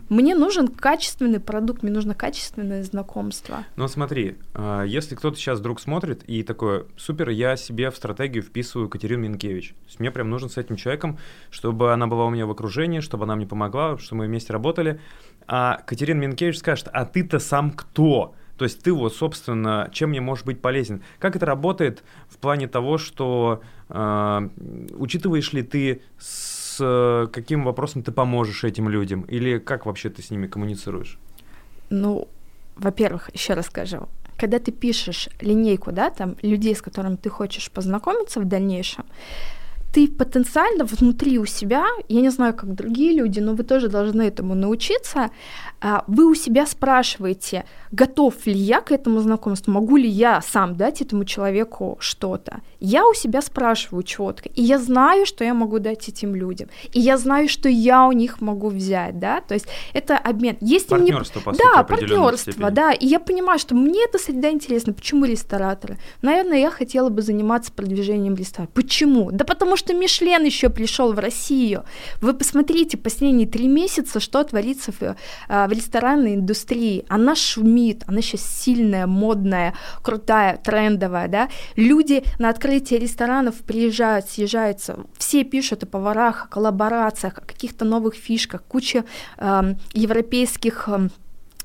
Мне 0.08 0.34
нужен 0.34 0.68
качественный 0.68 1.40
продукт, 1.40 1.82
мне 1.82 1.92
нужно 1.92 2.14
качественное 2.14 2.82
знакомство. 2.82 3.64
Ну 3.76 3.88
смотри, 3.88 4.36
а, 4.54 4.82
если 4.84 5.14
кто-то 5.14 5.36
сейчас 5.36 5.60
вдруг 5.60 5.80
смотрит 5.80 6.22
и 6.24 6.42
такой, 6.42 6.86
супер, 6.96 7.30
я 7.30 7.56
себе 7.56 7.90
в 7.90 7.96
стратегию 7.96 8.42
вписываю 8.42 8.88
Катерину 8.88 9.22
Минкевич. 9.22 9.70
То 9.70 9.86
есть 9.86 10.00
мне 10.00 10.10
прям 10.10 10.30
нужен 10.30 10.50
с 10.50 10.56
этим 10.56 10.76
человеком, 10.76 11.18
чтобы 11.50 11.92
она 11.92 12.06
была 12.06 12.26
у 12.26 12.30
меня 12.30 12.46
в 12.46 12.50
окружении, 12.50 13.00
чтобы 13.00 13.24
она 13.24 13.36
мне 13.36 13.46
помогла, 13.46 13.98
чтобы 13.98 14.20
мы 14.20 14.26
вместе 14.26 14.52
работали. 14.52 15.00
А 15.46 15.82
Катерина 15.86 16.20
Минкевич 16.20 16.58
скажет, 16.58 16.88
а 16.92 17.04
ты-то 17.04 17.38
сам 17.38 17.70
кто? 17.70 18.34
То 18.60 18.64
есть 18.64 18.82
ты 18.82 18.92
вот, 18.92 19.14
собственно, 19.14 19.88
чем 19.90 20.10
мне 20.10 20.20
можешь 20.20 20.44
быть 20.44 20.60
полезен? 20.60 21.02
Как 21.18 21.34
это 21.34 21.46
работает 21.46 22.04
в 22.28 22.36
плане 22.36 22.68
того, 22.68 22.98
что 22.98 23.62
э, 23.88 24.48
учитываешь 24.98 25.54
ли 25.54 25.62
ты 25.62 26.02
с 26.18 26.49
э, 26.80 27.28
каким 27.32 27.64
вопросом 27.64 28.02
ты 28.02 28.12
поможешь 28.12 28.64
этим 28.64 28.88
людям? 28.88 29.22
Или 29.22 29.58
как 29.58 29.86
вообще 29.86 30.10
ты 30.10 30.22
с 30.22 30.30
ними 30.30 30.46
коммуницируешь? 30.46 31.18
Ну, 31.90 32.28
во-первых, 32.76 33.30
еще 33.34 33.54
раз 33.54 33.66
скажу, 33.66 34.08
когда 34.38 34.58
ты 34.58 34.72
пишешь 34.72 35.28
линейку, 35.40 35.92
да, 35.92 36.10
там 36.10 36.36
людей, 36.42 36.74
с 36.74 36.82
которыми 36.82 37.16
ты 37.16 37.28
хочешь 37.30 37.70
познакомиться 37.70 38.40
в 38.40 38.44
дальнейшем, 38.44 39.04
ты 39.92 40.08
потенциально 40.08 40.84
внутри 40.84 41.38
у 41.38 41.46
себя, 41.46 41.84
я 42.08 42.20
не 42.20 42.30
знаю, 42.30 42.54
как 42.54 42.74
другие 42.74 43.12
люди, 43.12 43.40
но 43.40 43.54
вы 43.54 43.64
тоже 43.64 43.88
должны 43.88 44.22
этому 44.22 44.54
научиться, 44.54 45.30
а, 45.80 46.04
вы 46.06 46.30
у 46.30 46.34
себя 46.34 46.66
спрашиваете, 46.66 47.64
готов 47.92 48.46
ли 48.46 48.54
я 48.54 48.80
к 48.80 48.92
этому 48.92 49.20
знакомству, 49.20 49.72
могу 49.72 49.96
ли 49.96 50.08
я 50.08 50.40
сам 50.42 50.76
дать 50.76 51.02
этому 51.02 51.24
человеку 51.24 51.96
что-то. 52.00 52.60
Я 52.80 53.06
у 53.06 53.14
себя 53.14 53.42
спрашиваю 53.42 54.02
четко, 54.02 54.48
и 54.48 54.62
я 54.62 54.78
знаю, 54.78 55.26
что 55.26 55.44
я 55.44 55.54
могу 55.54 55.78
дать 55.78 56.08
этим 56.08 56.34
людям, 56.34 56.68
и 56.92 57.00
я 57.00 57.18
знаю, 57.18 57.48
что 57.48 57.68
я 57.68 58.06
у 58.06 58.12
них 58.12 58.40
могу 58.40 58.68
взять, 58.68 59.18
да, 59.18 59.40
то 59.40 59.54
есть 59.54 59.66
это 59.92 60.16
обмен. 60.16 60.56
Если 60.60 60.88
партнерство, 60.88 61.40
мне... 61.40 61.44
по 61.44 61.52
сути, 61.52 61.62
Да, 61.62 61.82
партнерство, 61.82 62.52
степени. 62.52 62.70
да, 62.70 62.92
и 62.92 63.06
я 63.06 63.20
понимаю, 63.20 63.58
что 63.58 63.74
мне 63.74 64.04
эта 64.04 64.18
среда 64.18 64.50
интересна. 64.50 64.92
Почему 64.92 65.24
рестораторы? 65.24 65.98
Наверное, 66.22 66.58
я 66.58 66.70
хотела 66.70 67.08
бы 67.10 67.22
заниматься 67.22 67.72
продвижением 67.72 68.34
ресторана. 68.34 68.70
Почему? 68.74 69.30
Да 69.30 69.44
потому 69.44 69.76
что 69.76 69.94
Мишлен 69.94 70.44
еще 70.44 70.70
пришел 70.70 71.12
в 71.12 71.18
Россию. 71.18 71.84
Вы 72.20 72.32
посмотрите 72.34 72.96
последние 72.96 73.46
три 73.46 73.68
месяца, 73.68 74.20
что 74.20 74.42
творится 74.44 74.92
в, 74.92 75.16
а, 75.48 75.66
в 75.68 75.72
ресторанной 75.72 76.34
индустрии. 76.34 77.04
Она 77.08 77.34
шумит, 77.34 78.04
она 78.06 78.22
сейчас 78.22 78.42
сильная, 78.42 79.06
модная, 79.06 79.74
крутая, 80.02 80.56
трендовая, 80.56 81.28
да. 81.28 81.48
Люди 81.76 82.22
на 82.38 82.50
открытие 82.70 83.00
ресторанов 83.00 83.56
приезжают, 83.62 84.28
съезжаются, 84.28 85.00
все 85.18 85.42
пишут 85.42 85.82
о 85.82 85.86
поварах, 85.86 86.44
о 86.44 86.46
коллаборациях, 86.46 87.38
о 87.38 87.40
каких-то 87.40 87.84
новых 87.84 88.14
фишках, 88.14 88.62
куча 88.62 89.04
э, 89.38 89.74
европейских 89.92 90.88
э, 90.88 91.08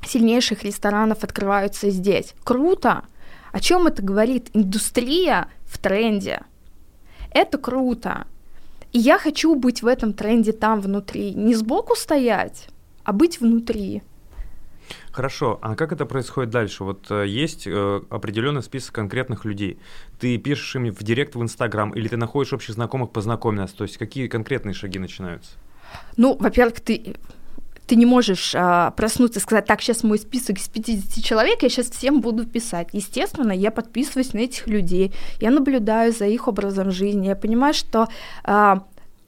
сильнейших 0.03 0.63
ресторанов 0.63 1.23
открываются 1.23 1.91
здесь. 1.91 2.33
Круто! 2.43 3.03
О 3.51 3.59
чем 3.59 3.85
это 3.85 4.01
говорит? 4.01 4.49
Индустрия 4.53 5.47
в 5.65 5.77
тренде. 5.77 6.41
Это 7.29 7.59
круто. 7.59 8.25
И 8.91 8.97
я 8.97 9.19
хочу 9.19 9.53
быть 9.53 9.83
в 9.83 9.87
этом 9.87 10.11
тренде 10.13 10.53
там 10.53 10.81
внутри. 10.81 11.35
Не 11.35 11.53
сбоку 11.53 11.95
стоять, 11.95 12.67
а 13.03 13.13
быть 13.13 13.39
внутри. 13.39 14.01
Хорошо, 15.15 15.59
а 15.61 15.75
как 15.75 15.93
это 15.93 16.05
происходит 16.05 16.49
дальше? 16.49 16.83
Вот 16.83 17.09
э, 17.09 17.25
есть 17.25 17.67
э, 17.67 18.01
определенный 18.09 18.61
список 18.61 18.95
конкретных 18.95 19.45
людей. 19.45 19.79
Ты 20.19 20.37
пишешь 20.37 20.75
им 20.75 20.93
в 20.93 21.01
директ 21.03 21.35
в 21.35 21.41
Инстаграм 21.41 21.91
или 21.91 22.09
ты 22.09 22.17
находишь 22.17 22.51
общих 22.51 22.75
знакомых, 22.75 23.11
познакомь 23.11 23.55
нас. 23.55 23.71
То 23.71 23.85
есть 23.85 23.97
какие 23.97 24.27
конкретные 24.27 24.73
шаги 24.73 24.99
начинаются? 24.99 25.51
Ну, 26.17 26.35
во-первых, 26.37 26.81
ты 26.81 27.15
ты 27.87 27.95
не 27.95 28.05
можешь 28.05 28.53
а, 28.55 28.91
проснуться 28.91 29.39
и 29.39 29.41
сказать, 29.41 29.65
так, 29.65 29.79
сейчас 29.79 30.03
мой 30.03 30.19
список 30.19 30.57
из 30.57 30.67
50 30.67 31.23
человек, 31.23 31.63
я 31.63 31.69
сейчас 31.69 31.89
всем 31.89 32.19
буду 32.19 32.45
писать. 32.45 32.89
Естественно, 32.91 33.53
я 33.53 33.71
подписываюсь 33.71 34.33
на 34.33 34.39
этих 34.39 34.67
людей, 34.67 35.13
я 35.39 35.49
наблюдаю 35.49 36.11
за 36.11 36.25
их 36.25 36.49
образом 36.49 36.91
жизни, 36.91 37.27
я 37.27 37.37
понимаю, 37.37 37.73
что 37.73 38.09
а, 38.43 38.83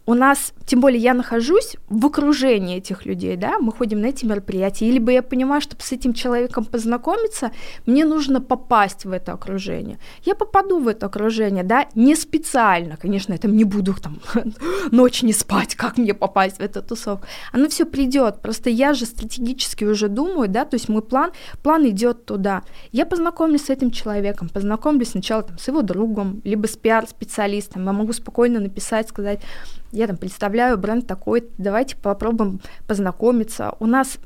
у 0.07 0.13
нас, 0.13 0.53
тем 0.65 0.79
более 0.79 1.01
я 1.01 1.13
нахожусь 1.13 1.75
в 1.89 2.05
окружении 2.05 2.77
этих 2.77 3.05
людей, 3.05 3.35
да, 3.35 3.59
мы 3.59 3.73
ходим 3.73 4.01
на 4.01 4.07
эти 4.07 4.25
мероприятия, 4.25 4.89
либо 4.89 5.11
я 5.11 5.21
понимаю, 5.21 5.61
чтобы 5.61 5.83
с 5.83 5.91
этим 5.91 6.13
человеком 6.13 6.63
познакомиться, 6.63 7.51
мне 7.85 8.05
нужно 8.05 8.39
попасть 8.39 9.03
в 9.03 9.11
это 9.11 9.33
окружение. 9.33 9.99
Я 10.23 10.33
попаду 10.33 10.79
в 10.79 10.87
это 10.87 11.07
окружение, 11.07 11.65
да, 11.65 11.87
не 11.93 12.15
специально, 12.15 12.95
конечно, 12.95 13.33
я 13.33 13.37
там 13.37 13.57
не 13.57 13.65
буду 13.65 13.95
там 14.01 14.19
ночь 14.91 15.23
не 15.23 15.33
спать, 15.33 15.75
как 15.75 15.97
мне 15.97 16.13
попасть 16.13 16.57
в 16.57 16.61
эту 16.61 16.81
тусовку. 16.81 17.27
Оно 17.51 17.67
все 17.67 17.85
придет, 17.85 18.41
просто 18.41 18.69
я 18.69 18.93
же 18.93 19.05
стратегически 19.05 19.83
уже 19.83 20.07
думаю, 20.07 20.47
да, 20.47 20.63
то 20.63 20.75
есть 20.75 20.87
мой 20.87 21.01
план, 21.01 21.31
план 21.63 21.85
идет 21.89 22.25
туда. 22.25 22.63
Я 22.93 23.05
познакомлюсь 23.05 23.65
с 23.65 23.69
этим 23.69 23.91
человеком, 23.91 24.47
познакомлюсь 24.47 25.09
сначала 25.09 25.43
там 25.43 25.57
с 25.57 25.67
его 25.67 25.81
другом, 25.81 26.41
либо 26.45 26.65
с 26.65 26.77
пиар-специалистом, 26.77 27.83
я 27.83 27.91
могу 27.91 28.13
спокойно 28.13 28.61
написать, 28.61 29.09
сказать, 29.09 29.41
я 29.91 30.07
там 30.07 30.17
представляю 30.17 30.77
бренд 30.77 31.07
такой, 31.07 31.45
давайте 31.57 31.95
попробуем 31.95 32.59
познакомиться. 32.87 33.75
У 33.79 33.85
нас 33.85 34.17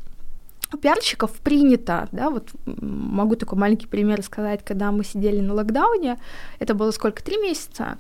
у 0.74 0.78
пиарщиков 0.78 1.32
принято, 1.42 2.08
да, 2.12 2.30
вот 2.30 2.50
могу 2.66 3.36
такой 3.36 3.58
маленький 3.58 3.88
пример 3.88 4.24
сказать, 4.24 4.64
когда 4.64 4.92
мы 4.92 5.04
сидели 5.04 5.42
на 5.42 5.54
локдауне, 5.54 6.18
это 6.60 6.74
было 6.74 6.92
сколько, 6.92 7.24
три 7.24 7.38
месяца? 7.38 7.98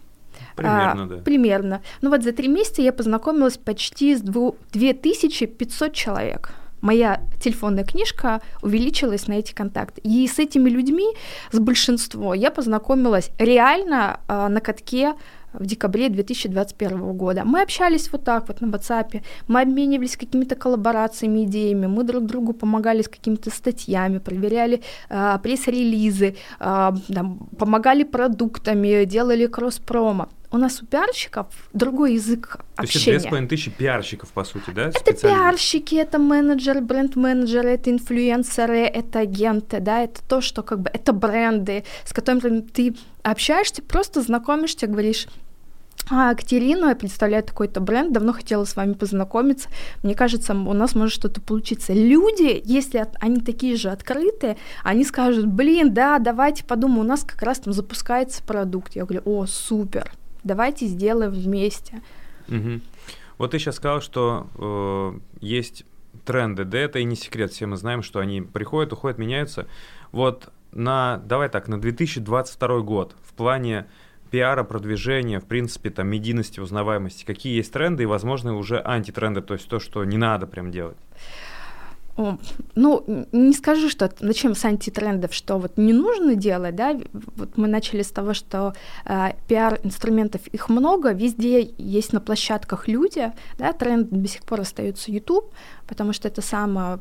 Примерно, 0.55 1.03
а, 1.03 1.07
да. 1.07 1.17
Примерно. 1.17 1.81
Ну 2.01 2.09
вот 2.09 2.23
за 2.23 2.31
три 2.31 2.47
месяца 2.47 2.81
я 2.81 2.93
познакомилась 2.93 3.57
почти 3.57 4.15
с 4.15 4.21
2500 4.21 5.93
человек 5.93 6.53
моя 6.81 7.21
телефонная 7.39 7.83
книжка 7.83 8.41
увеличилась 8.61 9.27
на 9.27 9.33
эти 9.33 9.53
контакты. 9.53 10.01
И 10.03 10.27
с 10.27 10.39
этими 10.39 10.69
людьми, 10.69 11.05
с 11.51 11.59
большинством, 11.59 12.33
я 12.33 12.51
познакомилась 12.51 13.31
реально 13.37 14.19
э, 14.27 14.47
на 14.47 14.59
катке 14.59 15.13
в 15.53 15.65
декабре 15.65 16.09
2021 16.09 17.13
года. 17.13 17.43
Мы 17.45 17.61
общались 17.61 18.11
вот 18.11 18.23
так 18.23 18.47
вот 18.47 18.61
на 18.61 18.67
WhatsApp, 18.67 19.21
мы 19.47 19.61
обменивались 19.61 20.17
какими-то 20.17 20.55
коллаборациями, 20.55 21.43
идеями, 21.43 21.87
мы 21.87 22.03
друг 22.03 22.25
другу 22.25 22.53
помогали 22.53 23.01
с 23.01 23.07
какими-то 23.07 23.49
статьями, 23.49 24.19
проверяли 24.19 24.81
э, 25.09 25.39
пресс-релизы, 25.43 26.35
э, 26.59 26.91
там, 27.13 27.49
помогали 27.57 28.03
продуктами, 28.03 29.05
делали 29.05 29.47
кросс-промо 29.47 30.27
у 30.51 30.57
нас 30.57 30.81
у 30.81 30.85
пиарщиков 30.85 31.47
другой 31.73 32.15
язык 32.15 32.57
общения. 32.75 33.05
То 33.05 33.11
есть 33.11 33.25
это 33.25 33.47
тысячи 33.47 33.71
пиарщиков, 33.71 34.29
по 34.29 34.43
сути, 34.43 34.71
да? 34.71 34.89
Это 34.89 35.13
пиарщики, 35.13 35.95
это 35.95 36.19
менеджеры, 36.19 36.81
бренд-менеджеры, 36.81 37.69
это 37.69 37.89
инфлюенсеры, 37.89 38.79
это 38.79 39.19
агенты, 39.19 39.79
да, 39.79 40.03
это 40.03 40.21
то, 40.27 40.41
что 40.41 40.61
как 40.63 40.81
бы, 40.81 40.89
это 40.93 41.13
бренды, 41.13 41.85
с 42.05 42.13
которыми 42.13 42.61
ты 42.61 42.95
общаешься, 43.23 43.81
просто 43.81 44.21
знакомишься, 44.21 44.87
говоришь, 44.87 45.27
а, 46.09 46.33
Катерина, 46.33 46.87
я 46.87 46.95
представляю 46.95 47.43
такой-то 47.43 47.79
бренд, 47.79 48.11
давно 48.11 48.33
хотела 48.33 48.65
с 48.65 48.75
вами 48.75 48.93
познакомиться. 48.93 49.69
Мне 50.03 50.15
кажется, 50.15 50.53
у 50.53 50.73
нас 50.73 50.95
может 50.95 51.13
что-то 51.13 51.39
получиться. 51.39 51.93
Люди, 51.93 52.61
если 52.65 53.05
они 53.19 53.37
такие 53.37 53.77
же 53.77 53.89
открытые, 53.89 54.57
они 54.83 55.05
скажут, 55.05 55.45
блин, 55.45 55.93
да, 55.93 56.19
давайте 56.19 56.65
подумаем, 56.65 57.01
у 57.01 57.03
нас 57.03 57.23
как 57.23 57.41
раз 57.43 57.59
там 57.59 57.71
запускается 57.71 58.43
продукт. 58.43 58.95
Я 58.95 59.05
говорю, 59.05 59.21
о, 59.25 59.45
супер, 59.45 60.11
давайте 60.43 60.85
сделаем 60.87 61.31
вместе. 61.31 62.01
Угу. 62.47 62.81
Вот 63.37 63.51
ты 63.51 63.59
сейчас 63.59 63.75
сказал, 63.75 64.01
что 64.01 64.47
э, 64.55 65.19
есть 65.39 65.85
тренды, 66.25 66.63
да, 66.63 66.79
это 66.79 66.99
и 66.99 67.03
не 67.03 67.15
секрет, 67.15 67.51
все 67.51 67.65
мы 67.65 67.77
знаем, 67.77 68.03
что 68.03 68.19
они 68.19 68.41
приходят, 68.41 68.93
уходят, 68.93 69.17
меняются. 69.17 69.67
Вот 70.11 70.51
на, 70.71 71.17
давай 71.25 71.49
так, 71.49 71.67
на 71.67 71.79
2022 71.79 72.79
год 72.81 73.15
в 73.23 73.33
плане 73.33 73.87
пиара, 74.29 74.63
продвижения, 74.63 75.39
в 75.39 75.45
принципе, 75.45 75.89
там, 75.89 76.07
медийности, 76.07 76.59
узнаваемости, 76.59 77.25
какие 77.25 77.55
есть 77.55 77.73
тренды 77.73 78.03
и, 78.03 78.05
возможно, 78.05 78.55
уже 78.55 78.81
антитренды, 78.81 79.41
то 79.41 79.53
есть 79.53 79.67
то, 79.67 79.79
что 79.79 80.03
не 80.05 80.17
надо 80.17 80.47
прям 80.47 80.71
делать? 80.71 80.97
Ну, 82.75 83.27
не 83.31 83.53
скажу, 83.53 83.89
что 83.89 84.11
начнем 84.19 84.55
с 84.55 84.65
антитрендов, 84.65 85.33
что 85.33 85.57
вот 85.57 85.77
не 85.77 85.93
нужно 85.93 86.35
делать, 86.35 86.75
да, 86.75 86.99
вот 87.13 87.57
мы 87.57 87.67
начали 87.67 88.01
с 88.01 88.11
того, 88.11 88.33
что 88.33 88.73
э, 89.05 89.33
пиар-инструментов 89.47 90.47
их 90.47 90.69
много, 90.69 91.13
везде 91.13 91.73
есть 91.77 92.13
на 92.13 92.19
площадках 92.19 92.87
люди, 92.87 93.31
да, 93.57 93.73
тренд 93.73 94.09
до 94.09 94.27
сих 94.27 94.43
пор 94.43 94.61
остается 94.61 95.11
YouTube, 95.11 95.53
потому 95.87 96.13
что 96.13 96.27
это 96.27 96.41
самое 96.41 96.99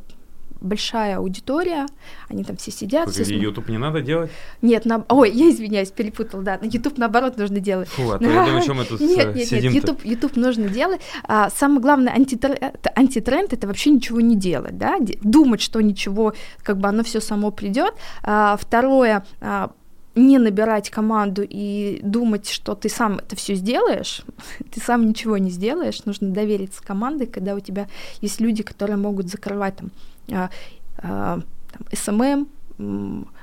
большая 0.61 1.19
аудитория, 1.19 1.87
они 2.29 2.45
там 2.45 2.57
все 2.57 2.71
сидят. 2.71 3.07
Погоди, 3.07 3.25
все... 3.25 3.39
YouTube 3.39 3.69
не 3.69 3.79
надо 3.79 4.01
делать? 4.01 4.31
Нет, 4.63 4.85
на... 4.85 5.05
ой, 5.09 5.31
я 5.31 5.51
извиняюсь, 5.51 5.91
перепутал, 5.91 6.43
да, 6.43 6.59
на 6.61 6.67
YouTube 6.67 6.99
наоборот 6.99 7.37
нужно 7.37 7.61
делать. 7.61 7.89
Фу, 7.89 8.11
а 8.11 8.19
то 8.19 8.25
я 8.25 8.45
думаю, 8.45 8.63
чем 8.63 8.77
мы 8.77 8.85
тут 8.85 9.01
Нет, 9.01 9.35
нет, 9.35 9.51
нет, 9.51 9.65
YouTube, 9.73 10.05
YouTube 10.05 10.37
нужно 10.37 10.69
делать. 10.69 11.01
А, 11.25 11.51
самое 11.51 11.81
главное, 11.81 12.13
антитренд, 12.13 12.61
антитренд 12.95 13.53
это 13.53 13.67
вообще 13.67 13.91
ничего 13.91 14.21
не 14.21 14.37
делать, 14.37 14.79
да, 14.79 14.99
думать, 15.23 15.61
что 15.61 15.81
ничего, 15.81 16.35
как 16.63 16.79
бы 16.79 16.89
оно 16.89 17.03
все 17.03 17.21
само 17.21 17.51
придет. 17.51 17.95
А, 18.23 18.57
второе, 18.61 19.25
а, 19.41 19.71
не 20.15 20.39
набирать 20.39 20.91
команду 20.91 21.45
и 21.49 22.01
думать, 22.03 22.49
что 22.49 22.75
ты 22.75 22.89
сам 22.89 23.19
это 23.19 23.37
все 23.37 23.55
сделаешь, 23.55 24.23
ты 24.71 24.81
сам 24.81 25.09
ничего 25.09 25.39
не 25.39 25.51
сделаешь, 25.51 26.05
нужно 26.05 26.31
довериться 26.31 26.83
команде, 26.83 27.27
когда 27.27 27.55
у 27.55 27.61
тебя 27.61 27.89
есть 28.21 28.41
люди, 28.41 28.63
которые 28.63 28.97
могут 28.97 29.29
закрывать 29.29 29.77
там, 29.77 29.91
а, 30.31 30.51
а, 30.99 31.41
там 31.73 31.83
SMM, 31.91 32.49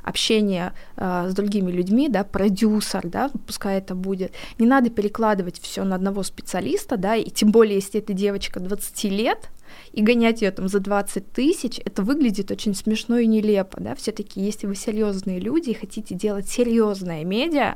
общение 0.04 0.74
э, 0.96 1.28
с 1.30 1.34
другими 1.34 1.70
людьми, 1.72 2.10
да, 2.10 2.24
продюсер, 2.24 3.08
да, 3.08 3.30
пускай 3.46 3.78
это 3.78 3.94
будет. 3.94 4.34
Не 4.58 4.66
надо 4.66 4.90
перекладывать 4.90 5.60
все 5.62 5.84
на 5.84 5.96
одного 5.96 6.24
специалиста, 6.24 6.98
да, 6.98 7.16
и 7.16 7.30
тем 7.30 7.52
более, 7.52 7.76
если 7.76 8.00
эта 8.00 8.14
девочка 8.14 8.60
20 8.60 9.04
лет, 9.06 9.50
и 9.94 10.02
гонять 10.02 10.42
ее 10.42 10.52
там 10.52 10.68
за 10.68 10.80
20 10.80 11.32
тысяч, 11.32 11.80
это 11.84 12.04
выглядит 12.04 12.52
очень 12.52 12.76
смешно 12.76 13.18
и 13.18 13.28
нелепо, 13.28 13.80
да, 13.80 13.96
все-таки 13.96 14.42
если 14.42 14.68
вы 14.68 14.76
серьезные 14.76 15.40
люди 15.40 15.72
и 15.72 15.74
хотите 15.74 16.16
делать 16.16 16.48
серьезное 16.50 17.24
медиа, 17.24 17.76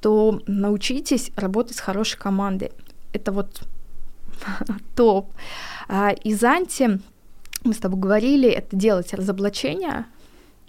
то 0.00 0.40
научитесь 0.46 1.30
работать 1.36 1.76
с 1.76 1.80
хорошей 1.80 2.18
командой. 2.18 2.72
Это 3.12 3.32
вот 3.32 3.62
топ. 4.94 5.32
А, 5.88 6.10
из 6.10 6.42
мы 7.64 7.72
с 7.72 7.78
тобой 7.78 7.98
говорили, 7.98 8.48
это 8.48 8.76
делать 8.76 9.14
разоблачения, 9.14 10.06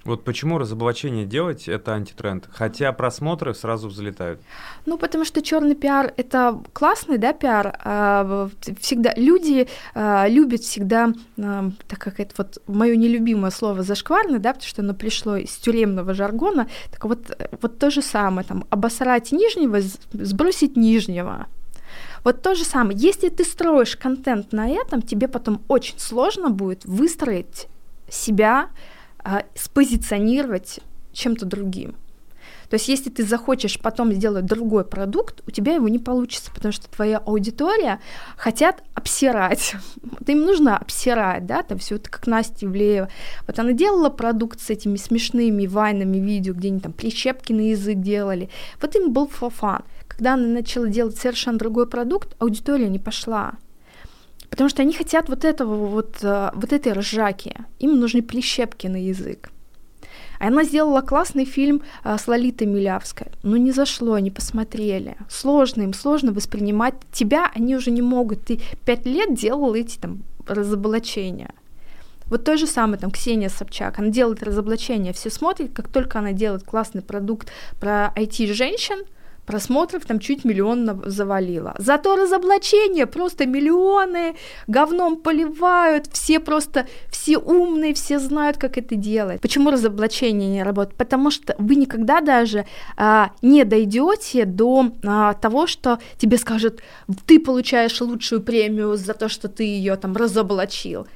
вот 0.05 0.23
почему 0.23 0.59
разоблачение 0.59 1.25
делать 1.25 1.67
это 1.67 1.93
антитренд, 1.93 2.47
хотя 2.51 2.93
просмотры 2.93 3.55
сразу 3.55 3.89
взлетают. 3.89 4.39
Ну, 4.85 4.99
потому 4.99 5.25
что 5.25 5.41
черный 5.41 5.73
пиар 5.75 6.13
это 6.15 6.61
классный, 6.73 7.17
да, 7.17 7.33
пиар. 7.33 7.75
А, 7.83 8.49
всегда 8.79 9.13
люди 9.15 9.67
а, 9.95 10.27
любят 10.27 10.61
всегда, 10.61 11.11
а, 11.39 11.71
так 11.87 11.99
как 11.99 12.19
это 12.19 12.33
вот 12.37 12.61
мое 12.67 12.95
нелюбимое 12.95 13.49
слово 13.49 13.81
зашкварный, 13.81 14.37
да, 14.37 14.53
потому 14.53 14.69
что 14.69 14.81
оно 14.83 14.93
пришло 14.93 15.37
из 15.37 15.55
тюремного 15.55 16.13
жаргона. 16.13 16.67
Так 16.91 17.05
вот, 17.05 17.35
вот 17.61 17.79
то 17.79 17.89
же 17.89 18.03
самое, 18.03 18.47
там, 18.47 18.65
обосрать 18.69 19.31
нижнего, 19.31 19.79
сбросить 20.13 20.77
нижнего. 20.77 21.47
Вот 22.23 22.43
то 22.43 22.53
же 22.53 22.63
самое. 22.63 22.97
Если 22.97 23.29
ты 23.29 23.43
строишь 23.43 23.95
контент 23.95 24.51
на 24.51 24.67
этом, 24.69 25.01
тебе 25.01 25.27
потом 25.27 25.61
очень 25.67 25.97
сложно 25.99 26.49
будет 26.51 26.85
выстроить 26.85 27.67
себя 28.07 28.69
а, 29.25 29.43
спозиционировать 29.55 30.79
чем-то 31.11 31.47
другим. 31.47 31.95
То 32.69 32.75
есть, 32.75 32.87
если 32.87 33.09
ты 33.09 33.23
захочешь 33.23 33.79
потом 33.79 34.13
сделать 34.13 34.45
другой 34.45 34.85
продукт, 34.85 35.41
у 35.47 35.51
тебя 35.51 35.73
его 35.73 35.87
не 35.87 35.97
получится, 35.97 36.51
потому 36.53 36.71
что 36.71 36.87
твоя 36.89 37.17
аудитория 37.17 37.99
хотят 38.37 38.83
обсирать. 38.93 39.75
Вот 40.03 40.29
им 40.29 40.41
нужно 40.41 40.77
обсирать, 40.77 41.45
да, 41.45 41.63
там 41.63 41.79
все 41.79 41.95
это 41.95 42.09
как 42.09 42.27
Настя 42.27 42.67
Ивлеева. 42.67 43.09
Вот 43.47 43.59
она 43.59 43.73
делала 43.73 44.09
продукт 44.09 44.61
с 44.61 44.69
этими 44.69 44.95
смешными 44.95 45.65
вайнами 45.65 46.17
видео, 46.17 46.53
где 46.53 46.69
они 46.69 46.79
там 46.79 46.93
прищепки 46.93 47.51
на 47.51 47.71
язык 47.71 47.97
делали. 47.99 48.49
Вот 48.79 48.95
им 48.95 49.11
был 49.11 49.27
фофан. 49.27 49.83
Когда 50.07 50.35
она 50.35 50.47
начала 50.47 50.87
делать 50.87 51.17
совершенно 51.17 51.57
другой 51.57 51.87
продукт, 51.87 52.35
аудитория 52.39 52.89
не 52.89 52.99
пошла. 52.99 53.55
Потому 54.55 54.69
что 54.69 54.83
они 54.83 54.93
хотят 54.93 55.27
вот 55.27 55.43
этого 55.43 55.85
вот, 55.85 56.23
э, 56.23 56.51
вот 56.53 56.71
этой 56.71 56.93
ржаки. 56.93 57.55
Им 57.79 57.99
нужны 57.99 58.21
прищепки 58.21 58.87
на 58.87 58.95
язык. 58.95 59.49
А 60.39 60.47
она 60.47 60.63
сделала 60.63 61.01
классный 61.01 61.43
фильм 61.43 61.81
а, 62.05 62.17
с 62.17 62.25
Лолитой 62.25 62.65
Милявской. 62.65 63.27
Ну, 63.43 63.57
не 63.57 63.73
зашло, 63.73 64.17
не 64.17 64.31
посмотрели. 64.31 65.17
Сложно 65.29 65.81
им, 65.81 65.93
сложно 65.93 66.31
воспринимать. 66.31 66.93
Тебя 67.11 67.51
они 67.53 67.75
уже 67.75 67.91
не 67.91 68.01
могут. 68.01 68.45
Ты 68.45 68.61
пять 68.85 69.05
лет 69.05 69.35
делал 69.35 69.75
эти 69.75 69.97
там 69.97 70.23
разоблачения. 70.47 71.53
Вот 72.27 72.45
то 72.45 72.55
же 72.55 72.65
самое, 72.65 72.97
там, 72.97 73.11
Ксения 73.11 73.49
Собчак, 73.49 73.99
она 73.99 74.07
делает 74.07 74.41
разоблачения, 74.41 75.11
все 75.11 75.29
смотрят, 75.29 75.73
как 75.73 75.89
только 75.89 76.17
она 76.17 76.31
делает 76.31 76.63
классный 76.63 77.01
продукт 77.01 77.51
про 77.79 78.13
IT-женщин, 78.15 79.03
просмотров 79.45 80.05
там 80.05 80.19
чуть 80.19 80.45
миллион 80.45 81.03
завалило. 81.05 81.75
Зато 81.77 82.15
разоблачения 82.15 83.05
просто 83.05 83.45
миллионы, 83.45 84.35
говном 84.67 85.17
поливают, 85.17 86.07
все 86.11 86.39
просто, 86.39 86.87
все 87.09 87.37
умные, 87.37 87.93
все 87.93 88.19
знают, 88.19 88.57
как 88.57 88.77
это 88.77 88.95
делать. 88.95 89.41
Почему 89.41 89.71
разоблачения 89.71 90.49
не 90.49 90.63
работают? 90.63 90.97
Потому 90.97 91.31
что 91.31 91.55
вы 91.57 91.75
никогда 91.75 92.21
даже 92.21 92.65
а, 92.97 93.31
не 93.41 93.63
дойдете 93.63 94.45
до 94.45 94.91
а, 95.03 95.33
того, 95.33 95.67
что 95.67 95.99
тебе 96.17 96.37
скажут, 96.37 96.81
ты 97.25 97.39
получаешь 97.39 98.01
лучшую 98.01 98.41
премию 98.41 98.95
за 98.97 99.13
то, 99.13 99.29
что 99.29 99.47
ты 99.47 99.63
ее 99.63 99.95
там 99.95 100.15
разоблачил. 100.15 101.07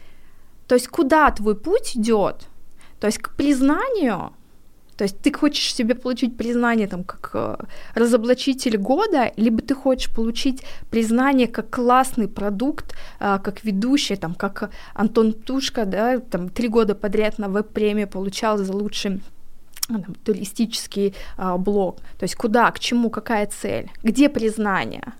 То 0.67 0.75
есть 0.75 0.87
куда 0.87 1.31
твой 1.31 1.55
путь 1.55 1.97
идет? 1.97 2.47
То 2.99 3.07
есть 3.07 3.19
к 3.19 3.35
признанию, 3.35 4.33
то 4.99 5.03
есть 5.05 5.17
ты 5.21 5.31
хочешь 5.31 5.73
себе 5.73 5.95
получить 5.95 6.35
признание 6.35 6.87
там 6.87 7.05
как 7.05 7.29
э, 7.33 7.55
разоблачитель 7.95 8.75
года, 8.77 9.31
либо 9.37 9.61
ты 9.61 9.73
хочешь 9.73 10.13
получить 10.13 10.63
признание 10.91 11.47
как 11.47 11.69
классный 11.69 12.27
продукт, 12.27 12.95
э, 13.21 13.39
как 13.41 13.63
ведущий, 13.63 14.17
там, 14.17 14.35
как 14.35 14.71
Антон 14.93 15.31
Тушка, 15.31 15.85
да, 15.85 16.19
там 16.19 16.49
три 16.49 16.67
года 16.67 16.95
подряд 16.95 17.39
на 17.39 17.47
веб-премию 17.47 18.09
получал 18.09 18.57
за 18.57 18.73
лучший 18.73 19.21
там, 19.87 20.15
туристический 20.25 21.15
э, 21.37 21.57
блог. 21.57 21.99
То 22.17 22.25
есть 22.25 22.35
куда, 22.35 22.69
к 22.71 22.79
чему, 22.79 23.09
какая 23.09 23.47
цель, 23.47 23.89
где 24.03 24.27
признание? 24.27 25.13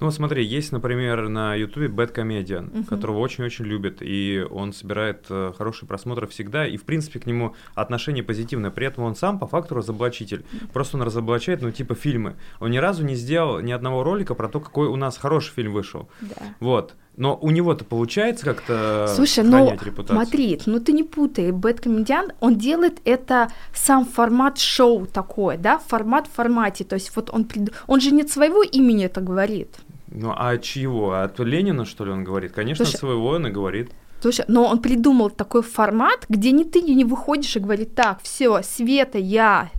Ну 0.00 0.06
вот 0.06 0.14
смотри, 0.14 0.44
есть, 0.44 0.72
например, 0.72 1.28
на 1.28 1.54
Ютубе 1.54 1.88
Bad 1.88 2.14
Comedian, 2.14 2.70
uh-huh. 2.70 2.84
которого 2.86 3.18
очень-очень 3.18 3.64
любят, 3.64 3.98
и 4.00 4.44
он 4.50 4.72
собирает 4.72 5.26
э, 5.30 5.52
хорошие 5.56 5.88
просмотры 5.88 6.26
всегда, 6.26 6.66
и 6.66 6.76
в 6.76 6.84
принципе 6.84 7.20
к 7.20 7.26
нему 7.26 7.54
отношение 7.74 8.24
позитивное. 8.24 8.70
При 8.70 8.86
этом 8.86 9.04
он 9.04 9.14
сам 9.14 9.38
по 9.38 9.46
факту 9.46 9.74
разоблачитель. 9.74 10.44
Просто 10.72 10.96
он 10.96 11.02
разоблачает, 11.02 11.62
ну 11.62 11.70
типа 11.70 11.94
фильмы. 11.94 12.36
Он 12.60 12.70
ни 12.70 12.78
разу 12.78 13.04
не 13.04 13.14
сделал 13.14 13.60
ни 13.60 13.72
одного 13.72 14.02
ролика 14.02 14.34
про 14.34 14.48
то, 14.48 14.60
какой 14.60 14.88
у 14.88 14.96
нас 14.96 15.16
хороший 15.16 15.52
фильм 15.52 15.72
вышел. 15.72 16.08
Да. 16.20 16.36
Вот. 16.60 16.94
Но 17.16 17.38
у 17.40 17.50
него-то 17.50 17.84
получается 17.84 18.44
как-то 18.44 19.12
Слушай, 19.14 19.44
ну 19.44 19.76
смотри, 20.06 20.60
ну 20.66 20.80
ты 20.80 20.92
не 20.92 21.04
путай, 21.04 21.52
Бэт 21.52 21.80
Комедиан, 21.80 22.32
он 22.40 22.56
делает 22.56 23.00
это 23.04 23.50
сам 23.72 24.04
формат 24.04 24.58
шоу 24.58 25.06
такой, 25.06 25.56
да, 25.56 25.78
формат 25.78 26.26
в 26.26 26.32
формате, 26.32 26.82
то 26.84 26.94
есть 26.94 27.14
вот 27.14 27.30
он, 27.32 27.44
прид... 27.44 27.72
он 27.86 28.00
же 28.00 28.10
не 28.10 28.22
от 28.22 28.30
своего 28.30 28.62
имени 28.62 29.04
это 29.04 29.20
говорит. 29.20 29.76
Ну 30.14 30.32
а 30.34 30.56
чьего? 30.58 31.12
От 31.12 31.40
Ленина, 31.40 31.84
что 31.84 32.04
ли, 32.04 32.12
он 32.12 32.24
говорит? 32.24 32.52
Конечно, 32.52 32.84
Слушай, 32.84 32.98
своего 32.98 33.28
он 33.30 33.46
и 33.48 33.50
говорит. 33.50 33.90
Слушай, 34.20 34.44
но 34.48 34.64
он 34.64 34.78
придумал 34.78 35.28
такой 35.30 35.62
формат, 35.62 36.24
где 36.28 36.52
не 36.52 36.64
ты 36.64 36.80
не 36.80 37.04
выходишь 37.04 37.56
и 37.56 37.60
говоришь, 37.60 37.88
так, 37.94 38.20
все, 38.22 38.62
Света, 38.62 39.18
я, 39.18 39.70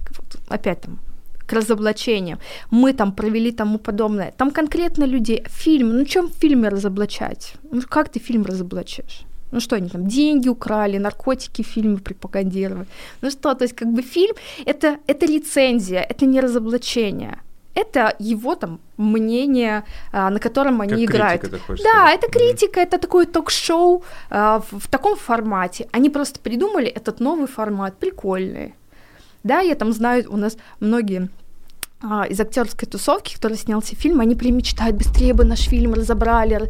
опять 0.50 0.82
там, 0.82 1.00
к 1.48 1.54
разоблачениям, 1.54 2.39
мы 2.69 2.93
там 2.93 3.12
провели 3.12 3.52
тому 3.52 3.80
подобное. 3.80 4.34
Там 4.38 4.52
конкретно 4.52 5.06
людей, 5.06 5.43
фильм, 5.48 5.98
ну 5.98 6.06
чем 6.06 6.28
в 6.28 6.34
фильме 6.34 6.69
разоблачать? 6.69 7.54
Ну 7.71 7.82
как 7.88 8.10
ты 8.10 8.19
фильм 8.19 8.43
разоблачаешь? 8.43 9.21
Ну 9.52 9.60
что 9.60 9.76
они 9.78 9.89
там, 9.89 10.08
деньги 10.08 10.50
украли, 10.50 10.98
наркотики 10.98 11.62
фильмы 11.62 11.98
пропагандировали. 11.98 12.88
Ну 13.21 13.32
что, 13.32 13.54
то 13.54 13.63
есть 13.63 13.76
как 13.76 13.88
бы 13.88 14.02
фильм, 14.02 14.36
это, 14.65 14.98
это 15.08 15.26
лицензия, 15.26 16.02
это 16.02 16.26
не 16.26 16.41
разоблачение 16.41 17.39
это 17.75 18.15
его 18.19 18.55
там 18.55 18.79
мнение, 18.97 19.83
а, 20.11 20.29
на 20.29 20.39
котором 20.39 20.81
они 20.81 21.05
как 21.05 21.15
играют. 21.15 21.41
Критика, 21.41 21.67
да, 21.67 21.75
сказать. 21.75 22.19
это 22.19 22.31
критика, 22.31 22.79
mm-hmm. 22.79 22.83
это 22.83 22.97
такое 22.97 23.25
ток-шоу 23.25 24.03
а, 24.29 24.59
в, 24.59 24.79
в 24.79 24.88
таком 24.88 25.15
формате. 25.17 25.88
Они 25.91 26.09
просто 26.09 26.39
придумали 26.39 26.88
этот 26.88 27.19
новый 27.19 27.47
формат, 27.47 27.97
прикольный. 27.97 28.73
Да, 29.43 29.59
я 29.59 29.75
там 29.75 29.93
знаю, 29.93 30.25
у 30.29 30.38
нас 30.38 30.57
многие 30.79 31.29
а, 32.01 32.25
из 32.27 32.39
актерской 32.39 32.88
тусовки, 32.88 33.35
который 33.35 33.57
снялся 33.57 33.95
фильм, 33.95 34.19
они 34.19 34.35
прям 34.35 34.57
мечтают, 34.57 34.97
быстрее 34.97 35.33
бы 35.33 35.43
наш 35.45 35.61
фильм 35.61 35.93
разобрали, 35.93 36.69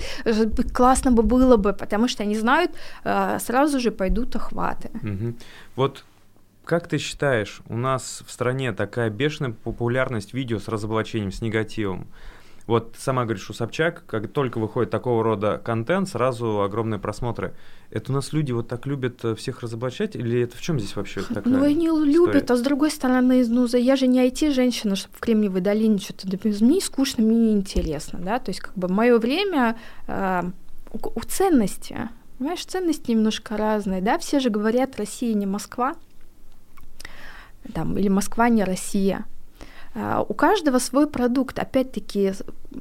классно 0.73 1.11
бы 1.11 1.23
было 1.23 1.57
бы, 1.57 1.73
потому 1.73 2.07
что 2.07 2.23
они 2.23 2.37
знают, 2.37 2.71
а, 3.03 3.39
сразу 3.39 3.79
же 3.79 3.91
пойдут 3.91 4.35
охваты. 4.35 4.89
Угу. 5.03 5.33
Вот 5.75 6.03
как 6.65 6.87
ты 6.87 6.97
считаешь, 6.97 7.61
у 7.69 7.77
нас 7.77 8.23
в 8.25 8.31
стране 8.31 8.73
такая 8.73 9.09
бешеная 9.09 9.51
популярность 9.51 10.33
видео 10.33 10.59
с 10.59 10.67
разоблачением, 10.67 11.31
с 11.31 11.41
негативом? 11.41 12.07
Вот 12.67 12.95
сама 12.97 13.25
говоришь, 13.25 13.47
у 13.51 13.53
Собчак, 13.53 14.03
как 14.07 14.27
только 14.31 14.57
выходит 14.57 14.89
такого 14.89 15.23
рода 15.23 15.61
контент, 15.63 16.09
сразу 16.09 16.61
огромные 16.61 16.99
просмотры. 16.99 17.53
Это 17.91 18.11
у 18.11 18.15
нас 18.15 18.33
люди 18.33 18.51
вот 18.53 18.67
так 18.67 18.87
любят 18.87 19.23
э, 19.23 19.35
всех 19.35 19.61
разоблачать, 19.61 20.15
или 20.15 20.41
это 20.41 20.57
в 20.57 20.61
чем 20.61 20.79
здесь 20.79 20.95
вообще 20.95 21.21
такая 21.21 21.43
Ну, 21.45 21.63
они 21.63 21.85
история? 21.87 22.11
любят, 22.11 22.49
а 22.49 22.55
с 22.55 22.61
другой 22.61 22.89
стороны, 22.89 23.45
ну, 23.47 23.67
я 23.67 23.95
же 23.95 24.07
не 24.07 24.27
IT-женщина, 24.27 24.95
чтобы 24.95 25.15
в 25.15 25.19
Кремниевой 25.19 25.61
долине 25.61 25.99
что-то... 25.99 26.27
Мне 26.65 26.81
скучно, 26.81 27.23
мне 27.23 27.37
неинтересно, 27.37 28.17
да, 28.17 28.39
то 28.39 28.49
есть 28.49 28.61
как 28.61 28.73
бы 28.73 28.87
мое 28.87 29.19
время 29.19 29.77
э, 30.07 30.41
у, 30.91 30.97
у 30.97 31.21
ценности, 31.21 32.09
Понимаешь, 32.37 32.65
ценности 32.65 33.11
немножко 33.11 33.55
разные, 33.55 34.01
да? 34.01 34.17
Все 34.17 34.41
же 34.41 34.49
говорят, 34.49 34.97
Россия 34.97 35.33
не 35.33 35.45
Москва, 35.45 35.95
там, 37.73 37.97
или 37.97 38.09
Москва 38.09 38.49
не 38.49 38.63
Россия. 38.63 39.25
А, 39.95 40.25
у 40.27 40.33
каждого 40.33 40.79
свой 40.79 41.07
продукт. 41.07 41.57
Опять-таки, 41.57 42.33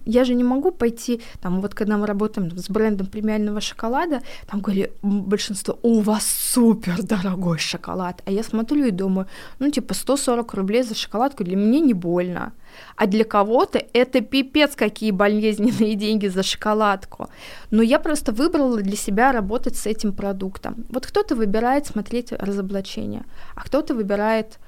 я 0.05 0.25
же 0.25 0.35
не 0.35 0.43
могу 0.43 0.73
пойти, 0.73 1.21
там, 1.41 1.61
вот 1.61 1.75
когда 1.75 1.97
мы 1.97 2.07
работаем 2.07 2.51
с 2.59 2.69
брендом 2.69 3.07
премиального 3.07 3.61
шоколада, 3.61 4.21
там 4.49 4.61
говорили 4.61 4.93
большинство, 5.03 5.79
у 5.83 6.01
вас 6.01 6.27
супер 6.27 7.03
дорогой 7.03 7.59
шоколад. 7.59 8.23
А 8.27 8.33
я 8.33 8.43
смотрю 8.43 8.87
и 8.87 8.91
думаю, 8.91 9.29
ну, 9.61 9.71
типа, 9.71 9.95
140 9.95 10.55
рублей 10.55 10.83
за 10.83 10.97
шоколадку 10.97 11.45
для 11.45 11.55
меня 11.57 11.79
не 11.79 11.95
больно. 11.95 12.53
А 12.97 13.07
для 13.07 13.25
кого-то 13.25 13.81
это 13.93 14.21
пипец, 14.21 14.75
какие 14.75 15.13
болезненные 15.13 15.95
деньги 15.95 16.27
за 16.27 16.43
шоколадку. 16.43 17.29
Но 17.71 17.83
я 17.83 18.01
просто 18.01 18.33
выбрала 18.33 18.83
для 18.83 18.97
себя 18.97 19.31
работать 19.31 19.77
с 19.77 19.87
этим 19.87 20.13
продуктом. 20.13 20.85
Вот 20.89 21.07
кто-то 21.07 21.37
выбирает 21.37 21.87
смотреть 21.87 22.33
разоблачения, 22.33 23.25
а 23.55 23.61
кто-то 23.61 23.95
выбирает 23.95 24.59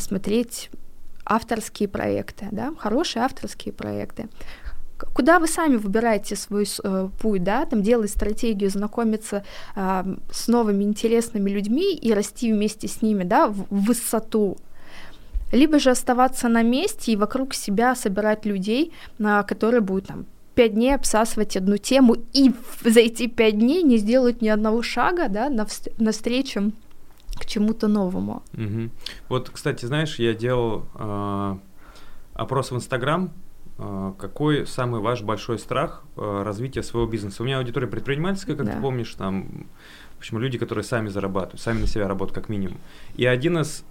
смотреть 0.00 0.70
авторские 1.28 1.88
проекты, 1.88 2.48
да, 2.50 2.72
хорошие 2.78 3.22
авторские 3.22 3.72
проекты. 3.72 4.28
Куда 5.14 5.38
вы 5.38 5.46
сами 5.46 5.76
выбираете 5.76 6.34
свой 6.34 6.66
э, 6.82 7.08
путь, 7.20 7.44
да, 7.44 7.64
там 7.66 7.82
делать 7.82 8.10
стратегию, 8.10 8.68
знакомиться 8.68 9.44
э, 9.76 10.04
с 10.32 10.48
новыми 10.48 10.82
интересными 10.82 11.50
людьми 11.50 11.94
и 11.94 12.12
расти 12.12 12.52
вместе 12.52 12.88
с 12.88 13.00
ними, 13.00 13.22
да, 13.22 13.46
в, 13.46 13.66
в 13.70 13.84
высоту. 13.84 14.56
Либо 15.52 15.78
же 15.78 15.90
оставаться 15.90 16.48
на 16.48 16.62
месте 16.62 17.12
и 17.12 17.16
вокруг 17.16 17.54
себя 17.54 17.94
собирать 17.94 18.44
людей, 18.44 18.92
на 19.18 19.44
которые 19.44 19.82
будут 19.82 20.08
там 20.08 20.26
пять 20.56 20.74
дней 20.74 20.96
обсасывать 20.96 21.56
одну 21.56 21.76
тему 21.76 22.16
и 22.32 22.52
за 22.84 22.98
эти 22.98 23.28
пять 23.28 23.56
дней 23.56 23.84
не 23.84 23.98
сделать 23.98 24.42
ни 24.42 24.48
одного 24.48 24.82
шага, 24.82 25.28
да, 25.28 25.48
навстречу 25.48 26.72
к 27.38 27.46
чему-то 27.46 27.88
новому. 27.88 28.42
Угу. 28.54 28.90
Вот, 29.28 29.50
кстати, 29.50 29.86
знаешь, 29.86 30.18
я 30.18 30.34
делал 30.34 30.86
э, 30.94 31.56
опрос 32.34 32.70
в 32.70 32.76
Инстаграм, 32.76 33.32
э, 33.78 34.12
какой 34.18 34.66
самый 34.66 35.00
ваш 35.00 35.22
большой 35.22 35.58
страх 35.58 36.04
э, 36.16 36.42
развития 36.44 36.82
своего 36.82 37.08
бизнеса? 37.08 37.42
У 37.42 37.46
меня 37.46 37.58
аудитория 37.58 37.86
предпринимательская, 37.86 38.56
как 38.56 38.66
да. 38.66 38.72
ты 38.72 38.80
помнишь, 38.80 39.14
там, 39.14 39.66
в 40.16 40.18
общем, 40.18 40.38
люди, 40.38 40.58
которые 40.58 40.84
сами 40.84 41.08
зарабатывают, 41.08 41.60
сами 41.60 41.80
на 41.80 41.86
себя 41.86 42.08
работают 42.08 42.34
как 42.34 42.48
минимум. 42.48 42.78
И 43.16 43.26
один 43.26 43.58
из 43.58 43.84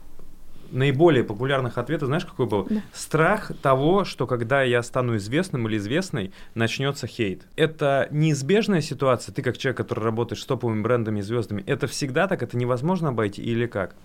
наиболее 0.72 1.24
популярных 1.24 1.78
ответов, 1.78 2.08
знаешь, 2.08 2.26
какой 2.26 2.46
был? 2.46 2.68
Да. 2.70 2.82
Страх 2.94 3.52
того, 3.62 4.06
что 4.06 4.28
когда 4.28 4.64
я 4.64 4.84
стану 4.84 5.18
известным 5.18 5.68
или 5.68 5.78
известной, 5.78 6.32
начнется 6.56 7.08
хейт. 7.08 7.44
Это 7.56 8.08
неизбежная 8.12 8.82
ситуация. 8.82 9.34
Ты 9.34 9.42
как 9.42 9.58
человек, 9.58 9.78
который 9.78 10.04
работает 10.04 10.42
с 10.42 10.46
топовыми 10.46 10.82
брендами 10.82 11.20
и 11.20 11.22
звездами, 11.22 11.64
это 11.66 11.88
всегда 11.88 12.28
так, 12.28 12.44
это 12.44 12.58
невозможно 12.58 13.10
обойти 13.10 13.42
или 13.42 13.66
как? 13.66 13.96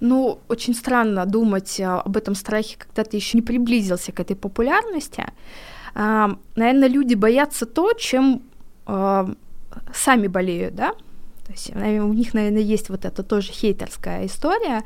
Ну, 0.00 0.40
очень 0.48 0.74
странно 0.74 1.24
думать 1.24 1.80
а, 1.80 2.00
об 2.00 2.16
этом 2.16 2.34
страхе, 2.34 2.76
когда 2.78 3.04
ты 3.04 3.16
еще 3.16 3.38
не 3.38 3.42
приблизился 3.42 4.12
к 4.12 4.20
этой 4.20 4.36
популярности. 4.36 5.24
А, 5.94 6.36
наверное, 6.56 6.88
люди 6.88 7.14
боятся 7.14 7.64
то, 7.64 7.92
чем 7.92 8.42
а, 8.86 9.30
сами 9.94 10.26
болеют, 10.26 10.74
да? 10.74 10.94
То 11.46 11.52
есть 11.52 11.70
у 11.74 12.12
них, 12.12 12.34
наверное, 12.34 12.62
есть 12.62 12.88
вот 12.88 13.04
эта 13.04 13.22
тоже 13.22 13.52
хейтерская 13.52 14.26
история. 14.26 14.82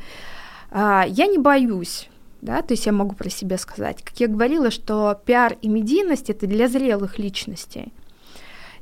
А, 0.70 1.04
я 1.08 1.26
не 1.26 1.38
боюсь, 1.38 2.08
да, 2.40 2.62
то 2.62 2.74
есть 2.74 2.86
я 2.86 2.92
могу 2.92 3.14
про 3.14 3.30
себя 3.30 3.58
сказать. 3.58 4.02
Как 4.02 4.18
я 4.20 4.28
говорила, 4.28 4.70
что 4.70 5.20
пиар 5.24 5.56
и 5.62 5.68
медийность— 5.68 6.30
это 6.30 6.46
для 6.46 6.68
зрелых 6.68 7.18
личностей. 7.18 7.92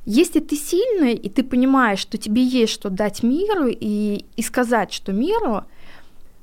Если 0.05 0.41
ты 0.41 0.57
сильный, 0.57 1.15
и 1.15 1.29
ты 1.29 1.43
понимаешь, 1.43 1.99
что 1.99 2.17
тебе 2.17 2.43
есть 2.43 2.73
что 2.73 2.91
дать 2.91 3.23
миру, 3.23 3.67
и, 3.69 4.25
и 4.37 4.43
сказать, 4.43 4.93
что 4.93 5.13
миру 5.13 5.65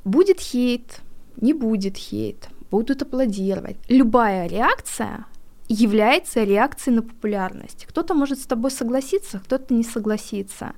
будет 0.04 0.40
хейт, 0.40 1.02
не 1.38 1.54
будет 1.54 1.96
хейт, 1.96 2.50
будут 2.72 3.02
аплодировать. 3.02 3.78
Любая 3.88 4.48
реакция 4.48 5.26
является 5.70 6.44
реакцией 6.44 6.98
на 6.98 7.02
популярность. 7.04 7.86
Кто-то 7.88 8.14
может 8.14 8.40
с 8.40 8.46
тобой 8.46 8.70
согласиться, 8.70 9.40
кто-то 9.40 9.74
не 9.74 9.84
согласится. 9.84 10.74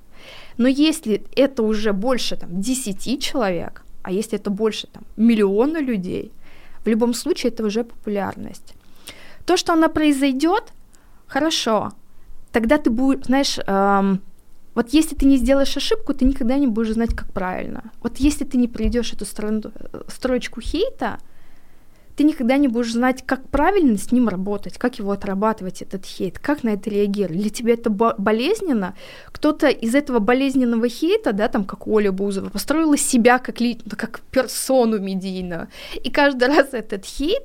Но 0.57 0.67
если 0.67 1.23
это 1.35 1.63
уже 1.63 1.93
больше 1.93 2.35
там, 2.35 2.61
10 2.61 3.21
человек, 3.21 3.83
а 4.03 4.11
если 4.11 4.37
это 4.37 4.49
больше 4.49 4.87
там, 4.87 5.03
миллиона 5.17 5.79
людей, 5.81 6.31
в 6.83 6.87
любом 6.87 7.13
случае 7.13 7.51
это 7.51 7.65
уже 7.65 7.83
популярность. 7.83 8.73
То, 9.45 9.57
что 9.57 9.73
она 9.73 9.89
произойдет, 9.89 10.63
хорошо, 11.27 11.91
тогда 12.51 12.77
ты 12.77 12.89
будешь, 12.89 13.25
знаешь, 13.25 13.59
эм, 13.65 14.21
вот 14.75 14.89
если 14.93 15.15
ты 15.15 15.25
не 15.25 15.37
сделаешь 15.37 15.77
ошибку, 15.77 16.13
ты 16.13 16.25
никогда 16.25 16.57
не 16.57 16.67
будешь 16.67 16.93
знать, 16.93 17.15
как 17.15 17.31
правильно. 17.31 17.91
Вот 18.01 18.17
если 18.17 18.43
ты 18.43 18.57
не 18.57 18.67
пройдешь 18.67 19.13
эту 19.13 19.25
э, 19.25 20.01
строчку 20.07 20.61
хейта, 20.61 21.17
ты 22.15 22.23
никогда 22.23 22.57
не 22.57 22.67
будешь 22.67 22.93
знать, 22.93 23.23
как 23.25 23.47
правильно 23.49 23.97
с 23.97 24.11
ним 24.11 24.29
работать, 24.29 24.77
как 24.77 24.99
его 24.99 25.11
отрабатывать, 25.11 25.81
этот 25.81 26.05
хейт, 26.05 26.39
как 26.39 26.63
на 26.63 26.69
это 26.69 26.89
реагировать. 26.89 27.41
Для 27.41 27.49
тебя 27.49 27.73
это 27.73 27.89
болезненно. 27.89 28.95
Кто-то 29.27 29.67
из 29.67 29.95
этого 29.95 30.19
болезненного 30.19 30.87
хейта, 30.87 31.33
да, 31.33 31.47
там, 31.47 31.65
как 31.65 31.87
Оля 31.87 32.11
Бузова, 32.11 32.49
построила 32.49 32.97
себя 32.97 33.39
как, 33.39 33.59
ли, 33.59 33.79
как 33.97 34.21
персону 34.31 34.99
медийную. 34.99 35.67
И 36.03 36.09
каждый 36.09 36.47
раз 36.55 36.69
этот 36.71 37.05
хейт, 37.05 37.43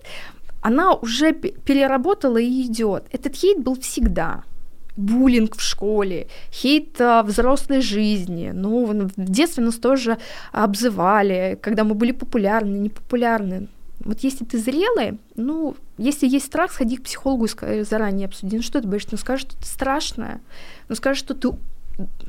она 0.63 0.95
уже 0.95 1.33
переработала 1.33 2.39
и 2.39 2.63
идет. 2.63 3.05
Этот 3.13 3.35
хейт 3.35 3.59
был 3.59 3.81
всегда 3.81 4.45
буллинг 4.97 5.57
в 5.57 5.63
школе, 5.63 6.27
хейт 6.53 7.01
а, 7.01 7.23
взрослой 7.23 7.81
жизни. 7.81 8.51
Ну, 8.55 8.85
в 8.85 9.11
детстве 9.17 9.65
нас 9.65 9.77
тоже 9.77 10.19
обзывали, 10.53 11.59
когда 11.61 11.85
мы 11.85 11.95
были 11.95 12.13
популярны, 12.13 12.77
непопулярны. 12.77 13.69
Вот 14.01 14.21
если 14.21 14.45
ты 14.45 14.59
зрелый, 14.59 15.19
ну, 15.37 15.77
если 15.99 16.27
есть 16.27 16.47
страх, 16.47 16.73
сходи 16.73 16.97
к 16.97 17.03
психологу 17.03 17.45
и 17.47 17.83
заранее 17.83 18.27
обсуди. 18.27 18.57
Ну, 18.57 18.63
что 18.63 18.81
ты 18.81 18.89
боишься? 18.89 19.11
Ну, 19.13 19.19
скажешь, 19.19 19.47
что 19.47 19.57
ты 19.57 19.67
страшная. 19.67 20.41
Ну, 20.89 20.95
скажешь, 20.95 21.23
что 21.23 21.35
ты 21.35 21.51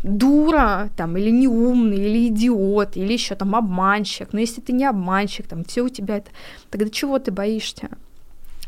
дура, 0.04 0.90
там, 0.98 1.16
или 1.18 1.30
неумный, 1.30 1.98
или 1.98 2.28
идиот, 2.28 2.98
или 2.98 3.14
еще 3.14 3.36
там 3.36 3.56
обманщик. 3.56 4.34
Но 4.34 4.40
если 4.40 4.60
ты 4.60 4.74
не 4.74 4.86
обманщик, 4.86 5.48
там, 5.48 5.64
все 5.64 5.82
у 5.84 5.90
тебя 5.90 6.18
это, 6.18 6.32
тогда 6.70 6.90
чего 6.90 7.20
ты 7.20 7.32
боишься? 7.32 7.90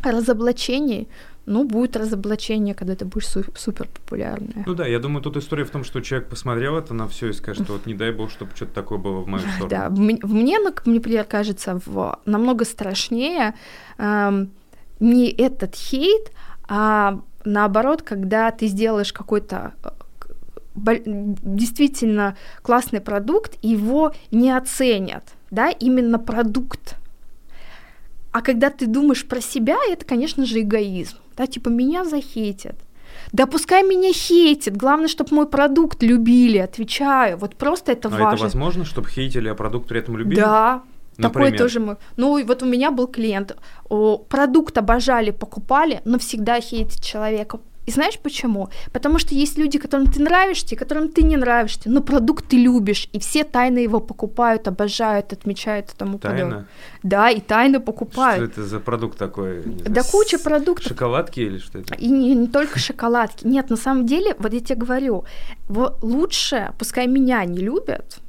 Разоблачений, 0.01 1.07
ну, 1.45 1.65
будет 1.65 1.97
разоблачение, 1.97 2.73
когда 2.73 2.95
ты 2.95 3.05
будешь 3.05 3.27
су- 3.27 3.43
супер 3.55 3.87
популярная. 3.87 4.63
Ну 4.65 4.73
да, 4.73 4.87
я 4.87 4.99
думаю, 4.99 5.21
тут 5.21 5.37
история 5.37 5.65
в 5.65 5.69
том, 5.69 5.83
что 5.83 6.01
человек 6.01 6.29
посмотрел 6.29 6.77
это 6.77 6.93
на 6.93 7.07
все 7.07 7.29
и 7.29 7.33
скажет, 7.33 7.63
что 7.63 7.73
вот 7.73 7.85
не 7.85 7.93
дай 7.93 8.11
бог, 8.11 8.31
чтобы 8.31 8.51
что-то 8.55 8.73
такое 8.73 8.97
было 8.97 9.19
в 9.19 9.27
мою 9.27 9.43
сторону. 9.55 9.69
Да, 9.69 9.89
мне, 9.89 10.59
например, 10.59 11.25
кажется, 11.25 11.79
в, 11.85 12.19
намного 12.25 12.63
страшнее 12.65 13.55
эм, 13.97 14.51
не 14.99 15.29
этот 15.29 15.75
хейт, 15.75 16.31
а 16.67 17.19
наоборот, 17.43 18.01
когда 18.03 18.51
ты 18.51 18.67
сделаешь 18.67 19.11
какой-то 19.11 19.73
э, 19.83 21.01
действительно 21.05 22.35
классный 22.61 23.01
продукт, 23.01 23.57
его 23.61 24.13
не 24.31 24.51
оценят, 24.51 25.23
да, 25.51 25.69
именно 25.69 26.19
продукт. 26.19 26.95
А 28.33 28.41
когда 28.41 28.69
ты 28.69 28.87
думаешь 28.87 29.25
про 29.25 29.39
себя, 29.39 29.77
это, 29.89 30.05
конечно 30.05 30.45
же, 30.45 30.59
эгоизм 30.59 31.17
да, 31.35 31.47
типа 31.47 31.69
меня 31.69 32.03
захейтят. 32.03 32.75
Да 33.31 33.45
пускай 33.45 33.83
меня 33.83 34.11
хейтит, 34.11 34.75
главное, 34.75 35.07
чтобы 35.07 35.35
мой 35.35 35.47
продукт 35.47 36.01
любили, 36.03 36.57
отвечаю, 36.57 37.37
вот 37.37 37.55
просто 37.55 37.91
это 37.91 38.07
а 38.07 38.11
важно. 38.11 38.35
это 38.35 38.43
возможно, 38.43 38.85
чтобы 38.85 39.09
хейтили, 39.09 39.49
а 39.49 39.55
продукт 39.55 39.87
при 39.87 39.99
этом 39.99 40.17
любили? 40.17 40.39
Да, 40.39 40.83
Например? 41.17 41.51
Такое 41.51 41.57
тоже 41.59 41.79
мы. 41.79 41.97
Ну, 42.17 42.43
вот 42.43 42.63
у 42.63 42.65
меня 42.65 42.89
был 42.89 43.05
клиент. 43.05 43.55
О, 43.87 44.17
продукт 44.17 44.75
обожали, 44.79 45.29
покупали, 45.29 46.01
но 46.05 46.17
всегда 46.17 46.59
хейтит 46.59 47.03
человека. 47.03 47.59
И 47.85 47.91
знаешь 47.91 48.17
почему? 48.19 48.69
Потому 48.91 49.19
что 49.19 49.35
есть 49.35 49.57
люди, 49.57 49.77
которым 49.77 50.07
ты 50.07 50.21
нравишься, 50.21 50.75
которым 50.75 51.09
ты 51.09 51.23
не 51.23 51.37
нравишься, 51.37 51.89
но 51.89 52.01
продукт 52.01 52.45
ты 52.47 52.57
любишь, 52.57 53.09
и 53.11 53.19
все 53.19 53.43
тайно 53.43 53.79
его 53.79 53.99
покупают, 53.99 54.67
обожают, 54.67 55.33
отмечают 55.33 55.91
и 55.91 55.97
тому 55.97 56.17
тайно? 56.17 56.37
подобное. 56.37 56.67
Да, 57.03 57.29
и 57.29 57.41
тайно 57.41 57.79
покупают. 57.79 58.51
Что 58.51 58.61
это 58.61 58.67
за 58.67 58.79
продукт 58.79 59.17
такой? 59.17 59.63
Не 59.65 59.83
да 59.83 60.03
куча 60.03 60.39
продуктов. 60.39 60.87
Шоколадки 60.87 61.41
или 61.41 61.57
что 61.57 61.79
это? 61.79 61.95
И 61.95 62.07
не, 62.07 62.33
не 62.35 62.47
только 62.47 62.79
шоколадки. 62.79 63.45
Нет, 63.45 63.69
на 63.69 63.77
самом 63.77 64.05
деле, 64.05 64.35
вот 64.39 64.53
я 64.53 64.59
тебе 64.59 64.75
говорю, 64.75 65.25
лучше, 65.67 66.71
пускай 66.77 67.07
меня 67.07 67.43
не 67.45 67.59
любят, 67.59 68.19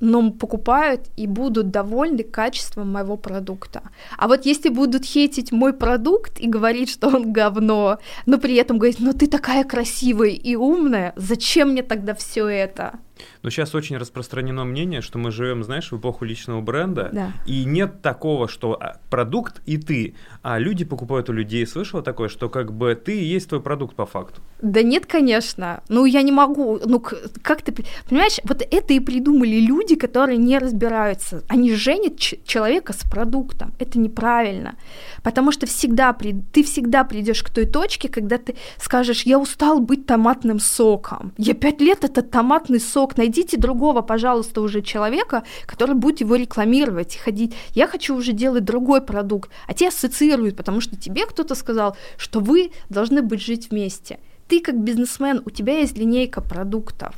но 0.00 0.30
покупают 0.30 1.06
и 1.16 1.26
будут 1.26 1.70
довольны 1.70 2.22
качеством 2.22 2.92
моего 2.92 3.16
продукта. 3.16 3.82
А 4.16 4.28
вот 4.28 4.46
если 4.46 4.68
будут 4.68 5.04
хейтить 5.04 5.52
мой 5.52 5.72
продукт 5.72 6.40
и 6.40 6.48
говорить, 6.48 6.90
что 6.90 7.08
он 7.08 7.32
говно, 7.32 7.98
но 8.26 8.38
при 8.38 8.54
этом 8.56 8.78
говорить, 8.78 9.00
ну 9.00 9.12
ты 9.12 9.26
такая 9.26 9.64
красивая 9.64 10.30
и 10.30 10.56
умная, 10.56 11.12
зачем 11.16 11.70
мне 11.70 11.82
тогда 11.82 12.14
все 12.14 12.46
это? 12.46 12.98
Но 13.42 13.50
сейчас 13.50 13.74
очень 13.74 13.96
распространено 13.96 14.64
мнение, 14.64 15.00
что 15.00 15.18
мы 15.18 15.30
живем, 15.30 15.64
знаешь, 15.64 15.90
в 15.92 15.98
эпоху 15.98 16.24
личного 16.24 16.60
бренда, 16.60 17.10
Да. 17.12 17.32
и 17.46 17.64
нет 17.64 18.02
такого, 18.02 18.48
что 18.48 18.74
а, 18.80 18.98
продукт 19.10 19.60
и 19.66 19.78
ты, 19.78 20.14
а 20.42 20.58
люди 20.58 20.84
покупают 20.84 21.28
у 21.30 21.32
людей. 21.32 21.66
Слышала 21.66 22.02
такое, 22.02 22.28
что 22.28 22.48
как 22.48 22.72
бы 22.72 22.94
ты 22.94 23.18
и 23.20 23.24
есть 23.24 23.48
твой 23.48 23.60
продукт 23.60 23.94
по 23.94 24.06
факту? 24.06 24.40
Да 24.60 24.82
нет, 24.82 25.06
конечно. 25.06 25.82
Ну, 25.88 26.04
я 26.04 26.22
не 26.22 26.32
могу. 26.32 26.80
Ну, 26.84 27.00
как 27.00 27.62
ты... 27.62 27.72
Понимаешь, 28.08 28.38
вот 28.44 28.62
это 28.62 28.92
и 28.92 29.00
придумали 29.00 29.60
люди, 29.60 29.94
которые 29.94 30.36
не 30.38 30.58
разбираются. 30.58 31.42
Они 31.48 31.72
женят 31.72 32.18
человека 32.18 32.92
с 32.92 33.08
продуктом. 33.08 33.72
Это 33.78 33.98
неправильно. 33.98 34.74
Потому 35.22 35.52
что 35.52 35.66
всегда 35.66 36.12
при... 36.12 36.34
ты 36.52 36.64
всегда 36.64 37.04
придешь 37.04 37.42
к 37.42 37.50
той 37.50 37.66
точке, 37.66 38.08
когда 38.08 38.38
ты 38.38 38.56
скажешь, 38.78 39.22
я 39.22 39.38
устал 39.38 39.78
быть 39.80 40.06
томатным 40.06 40.58
соком. 40.58 41.32
Я 41.38 41.54
пять 41.54 41.80
лет 41.80 42.04
этот 42.04 42.30
томатный 42.30 42.80
сок. 42.80 43.07
Найдите 43.16 43.56
другого, 43.56 44.02
пожалуйста, 44.02 44.60
уже 44.60 44.82
человека, 44.82 45.42
который 45.66 45.94
будет 45.94 46.20
его 46.20 46.36
рекламировать 46.36 47.16
и 47.16 47.18
ходить. 47.18 47.54
Я 47.74 47.86
хочу 47.86 48.14
уже 48.16 48.32
делать 48.32 48.64
другой 48.64 49.00
продукт. 49.00 49.50
А 49.66 49.74
тебя 49.74 49.88
ассоциируют, 49.88 50.56
потому 50.56 50.80
что 50.80 50.96
тебе 50.96 51.26
кто-то 51.26 51.54
сказал, 51.54 51.96
что 52.16 52.40
вы 52.40 52.72
должны 52.90 53.22
быть 53.22 53.40
жить 53.42 53.70
вместе. 53.70 54.18
Ты 54.48 54.60
как 54.60 54.78
бизнесмен, 54.78 55.42
у 55.44 55.50
тебя 55.50 55.78
есть 55.78 55.96
линейка 55.98 56.40
продуктов. 56.40 57.14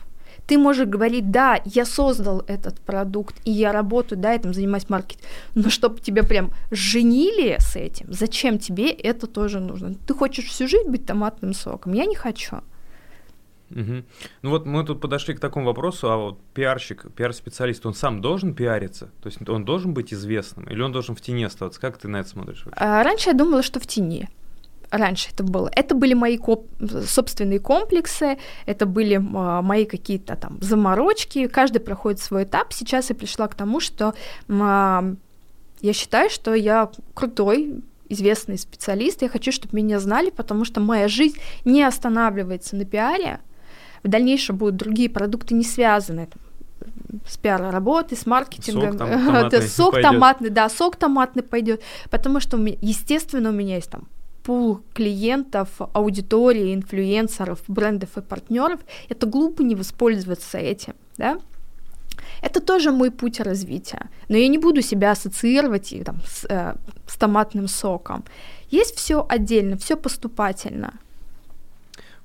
Ты 0.47 0.59
можешь 0.59 0.89
говорить, 0.89 1.31
да, 1.31 1.61
я 1.65 1.85
создал 1.85 2.43
этот 2.49 2.81
продукт, 2.81 3.37
и 3.45 3.53
я 3.53 3.73
работаю, 3.73 4.19
да, 4.19 4.35
этим 4.35 4.53
занимаюсь 4.53 4.89
маркетингом, 4.89 5.31
но 5.55 5.71
чтобы 5.71 6.01
тебя 6.01 6.25
прям 6.25 6.51
женили 6.73 7.57
с 7.61 7.77
этим, 7.77 8.07
зачем 8.13 8.59
тебе 8.59 8.91
это 8.91 9.29
тоже 9.29 9.61
нужно? 9.61 9.95
Ты 9.95 10.15
хочешь 10.15 10.47
всю 10.47 10.67
жизнь 10.67 10.89
быть 10.89 11.07
томатным 11.07 11.55
соком? 11.55 11.93
Я 11.93 12.05
не 12.05 12.17
хочу. 12.17 12.57
Мгм. 13.71 14.05
Ну 14.43 14.51
вот 14.51 14.67
мы 14.67 14.85
тут 14.85 15.01
подошли 15.01 15.35
к 15.35 15.41
такому 15.41 15.67
вопросу, 15.67 16.11
а 16.11 16.17
вот 16.17 16.41
пиарщик, 16.55 17.07
пиар-специалист, 17.15 17.87
он 17.87 17.95
сам 17.95 18.21
должен 18.21 18.55
пиариться? 18.55 19.11
То 19.23 19.29
есть 19.29 19.49
он 19.49 19.65
должен 19.65 19.95
быть 19.95 20.13
известным 20.13 20.67
или 20.67 20.83
он 20.83 20.93
должен 20.93 21.15
в 21.15 21.21
тени 21.21 21.45
оставаться? 21.45 21.81
Как 21.81 21.97
ты 21.99 22.09
на 22.09 22.19
это 22.19 22.29
смотришь? 22.29 22.65
А 22.73 23.03
раньше 23.03 23.31
я 23.31 23.35
думала, 23.35 23.63
что 23.63 23.81
в 23.81 23.87
тени. 23.87 24.29
Раньше 24.91 25.29
это 25.33 25.45
было. 25.45 25.71
Это 25.75 25.95
были 25.95 26.15
мои 26.15 26.37
коп- 26.37 26.69
собственные 27.07 27.61
комплексы, 27.61 28.39
это 28.67 28.87
были 28.87 29.23
а, 29.35 29.63
мои 29.63 29.85
какие-то 29.85 30.35
там 30.35 30.59
заморочки. 30.61 31.47
Каждый 31.47 31.79
проходит 31.79 32.19
свой 32.21 32.43
этап. 32.43 32.73
Сейчас 32.73 33.11
я 33.11 33.15
пришла 33.15 33.47
к 33.47 33.55
тому, 33.55 33.79
что 33.79 34.15
а, 34.49 35.15
я 35.81 35.93
считаю, 35.93 36.29
что 36.29 36.55
я 36.55 36.91
крутой, 37.15 37.83
известный 38.09 38.59
специалист. 38.59 39.23
Я 39.23 39.29
хочу, 39.29 39.53
чтобы 39.53 39.77
меня 39.77 40.01
знали, 40.01 40.31
потому 40.31 40.65
что 40.65 40.81
моя 40.81 41.07
жизнь 41.07 41.39
не 41.65 41.85
останавливается 41.85 42.75
на 42.75 42.85
пиаре. 42.85 43.39
В 44.03 44.09
дальнейшем 44.09 44.57
будут 44.57 44.77
другие 44.77 45.11
продукты 45.11 45.55
не 45.55 45.65
связанные 45.65 46.29
с 47.27 47.37
пиар-работой, 47.37 48.17
с 48.17 48.27
маркетингом. 48.27 48.93
Сок 48.93 48.99
там 48.99 49.11
томатный 49.27 49.63
сок 49.63 49.93
пойдёт. 49.93 50.13
томатный, 50.13 50.51
да, 50.51 50.69
сок 50.69 50.97
томатный 50.97 51.43
пойдет, 51.43 51.83
потому 52.11 52.41
что, 52.41 52.57
естественно, 52.81 53.51
у 53.51 53.53
меня 53.53 53.77
есть 53.77 53.91
там 53.91 54.09
пул 54.43 54.81
клиентов, 54.95 55.69
аудитории, 55.93 56.75
инфлюенсеров, 56.75 57.61
брендов 57.69 58.17
и 58.17 58.23
партнеров. 58.23 58.81
Это 59.09 59.27
глупо 59.27 59.63
не 59.63 59.75
воспользоваться 59.75 60.59
этим, 60.59 60.95
да? 61.19 61.39
Это 62.43 62.61
тоже 62.61 62.91
мой 62.91 63.11
путь 63.11 63.41
развития. 63.41 64.09
Но 64.29 64.37
я 64.37 64.49
не 64.49 64.59
буду 64.59 64.83
себя 64.83 65.11
ассоциировать 65.11 65.93
и, 65.93 66.03
там, 66.03 66.21
с, 66.27 66.47
э, 66.49 66.75
с 67.07 67.17
томатным 67.17 67.69
соком. 67.69 68.25
Есть 68.71 68.97
все 68.97 69.27
отдельно, 69.29 69.77
все 69.77 69.97
поступательно. 69.97 70.95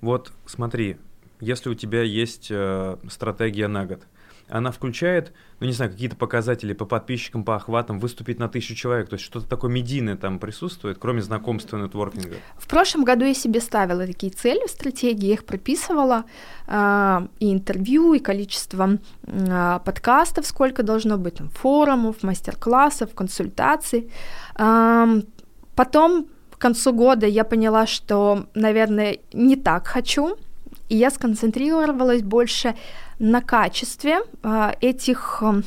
Вот 0.02 0.32
смотри, 0.46 0.98
если 1.46 1.70
у 1.70 1.76
тебя 1.76 2.02
есть 2.02 2.48
э, 2.50 2.98
стратегия 3.10 3.68
на 3.68 3.86
год, 3.86 4.02
она 4.48 4.72
включает, 4.72 5.34
ну 5.60 5.66
не 5.66 5.74
знаю, 5.74 5.92
какие-то 5.92 6.16
показатели 6.16 6.74
по 6.74 6.86
подписчикам, 6.86 7.44
по 7.44 7.56
охватам, 7.56 8.00
выступить 8.00 8.38
на 8.38 8.48
тысячу 8.48 8.76
человек, 8.76 9.10
то 9.10 9.16
есть 9.16 9.26
что-то 9.26 9.48
такое 9.48 9.72
медийное 9.72 10.18
там 10.18 10.38
присутствует, 10.38 11.00
кроме 11.00 11.22
знакомства 11.24 11.78
и 11.78 11.82
нетворкинга. 11.82 12.36
В 12.58 12.68
прошлом 12.68 13.06
году 13.06 13.26
я 13.26 13.34
себе 13.34 13.60
ставила 13.60 14.06
такие 14.06 14.32
цели 14.32 14.68
в 14.68 14.70
стратегии, 14.70 15.28
я 15.28 15.34
их 15.34 15.46
прописывала, 15.46 16.26
а, 16.68 17.28
и 17.40 17.52
интервью, 17.52 18.14
и 18.14 18.20
количество 18.20 19.00
а, 19.28 19.80
подкастов, 19.80 20.46
сколько 20.46 20.84
должно 20.84 21.18
быть, 21.18 21.36
там, 21.36 21.50
форумов, 21.50 22.22
мастер-классов, 22.22 23.16
консультаций. 23.16 24.12
Ам, 24.56 25.24
Потом, 25.76 26.28
к 26.52 26.58
концу 26.58 26.94
года, 26.94 27.28
я 27.28 27.44
поняла, 27.44 27.86
что, 27.86 28.46
наверное, 28.56 29.18
не 29.34 29.56
так 29.58 29.88
хочу, 29.88 30.38
и 30.90 30.96
я 30.96 31.10
сконцентрировалась 31.10 32.22
больше 32.22 32.76
на 33.20 33.42
качестве 33.42 34.20
а, 34.44 34.76
этих 34.82 35.42
ам, 35.42 35.64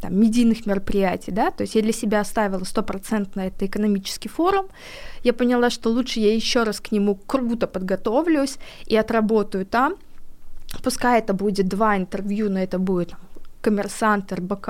там, 0.00 0.18
медийных 0.18 0.66
мероприятий, 0.66 1.30
да, 1.30 1.50
то 1.50 1.62
есть 1.62 1.74
я 1.74 1.82
для 1.82 1.92
себя 1.92 2.20
оставила 2.20 2.64
стопроцентно 2.64 3.42
это 3.42 3.66
экономический 3.66 4.28
форум, 4.28 4.66
я 5.22 5.32
поняла, 5.32 5.70
что 5.70 5.90
лучше 5.90 6.20
я 6.20 6.34
еще 6.34 6.62
раз 6.64 6.80
к 6.80 6.92
нему 6.92 7.14
круто 7.14 7.66
подготовлюсь 7.66 8.58
и 8.86 8.96
отработаю 8.96 9.66
там, 9.66 9.96
пускай 10.82 11.20
это 11.20 11.32
будет 11.32 11.68
два 11.68 11.96
интервью, 11.96 12.50
но 12.50 12.58
это 12.58 12.78
будет 12.78 13.14
коммерсант, 13.60 14.32
РБК, 14.32 14.68